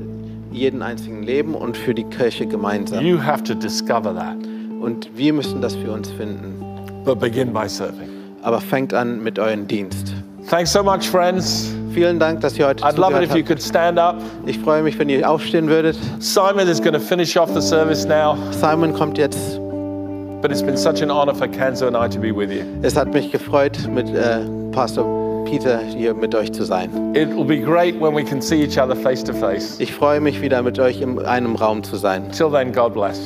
jeden 0.51 0.81
einzigen 0.81 1.23
Leben 1.23 1.55
und 1.55 1.75
für 1.75 1.93
die 1.93 2.03
Kirche 2.05 2.45
gemeinsam. 2.45 3.03
You 3.03 3.17
have 3.21 3.43
to 3.43 3.53
discover 3.55 4.13
that, 4.13 4.37
Und 4.81 5.09
wir 5.17 5.33
müssen 5.33 5.61
das 5.61 5.75
für 5.75 5.91
uns 5.91 6.11
finden. 6.11 6.53
but 7.03 7.19
begin 7.19 7.51
by 7.53 7.67
serving. 7.67 8.09
Aber 8.41 8.61
fängt 8.61 8.93
an 8.93 9.23
mit 9.23 9.39
eurem 9.39 9.67
Dienst. 9.67 10.13
Thanks 10.49 10.71
so 10.73 10.83
much, 10.83 11.09
friends. 11.09 11.74
Vielen 11.95 12.19
Dank, 12.19 12.41
dass 12.41 12.59
ihr 12.59 12.67
heute 12.67 12.83
I'd 12.83 12.97
love 12.97 13.15
it 13.15 13.23
if 13.23 13.35
you 13.35 13.43
could 13.43 13.61
stand 13.61 13.97
up. 13.97 14.17
Ich 14.45 14.59
freue 14.59 14.83
mich, 14.83 14.99
wenn 14.99 15.07
ihr 15.07 15.27
aufstehen 15.27 15.69
würdet. 15.69 15.97
Simon 16.19 16.67
is 16.67 16.81
going 16.81 16.93
to 16.93 16.99
finish 16.99 17.37
off 17.37 17.49
the 17.53 17.61
service 17.61 18.05
now, 18.05 18.37
Simon 18.51 18.93
kommt 18.93 19.17
jetzt. 19.17 19.59
but 20.41 20.51
it's 20.51 20.61
been 20.61 20.77
such 20.77 21.01
an 21.01 21.09
honor 21.09 21.33
for 21.33 21.47
Kanzo 21.47 21.87
and 21.87 21.95
I 21.97 22.07
to 22.07 22.19
be 22.19 22.31
with 22.31 22.51
you. 22.51 22.65
Es 22.83 22.95
hat 22.95 23.13
mich 23.13 23.31
gefreut, 23.31 23.79
mit 23.89 24.07
äh, 24.13 24.41
Pastor 24.71 25.03
Peter 25.45 25.79
hier 25.79 26.13
mit 26.13 26.35
euch 26.35 26.51
zu 26.51 26.65
sein. 26.65 27.15
It 27.15 27.29
will 27.35 27.45
be 27.45 27.57
great 27.57 27.99
when 27.99 28.13
we 28.13 28.23
can 28.23 28.41
see 28.41 28.61
each 28.61 28.77
other 28.77 28.95
face 28.95 29.23
to 29.23 29.33
face. 29.33 29.79
Ich 29.79 29.93
freue 29.93 30.19
mich 30.19 30.41
wieder 30.41 30.61
mit 30.61 30.77
euch 30.77 31.01
in 31.01 31.17
einem 31.25 31.55
Raum 31.55 31.81
zu 31.81 31.95
sein. 31.95 32.29
Till 32.31 32.51
then, 32.51 32.73
God 32.73 32.93
bless. 32.93 33.19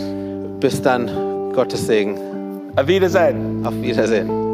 Bis 0.60 0.82
dann, 0.82 1.10
Gottes 1.54 1.88
Segen. 1.88 2.18
Auf 2.78 2.88
Wiedersehen. 2.88 3.66
Auf 3.66 3.74
Wiedersehen. 3.82 4.49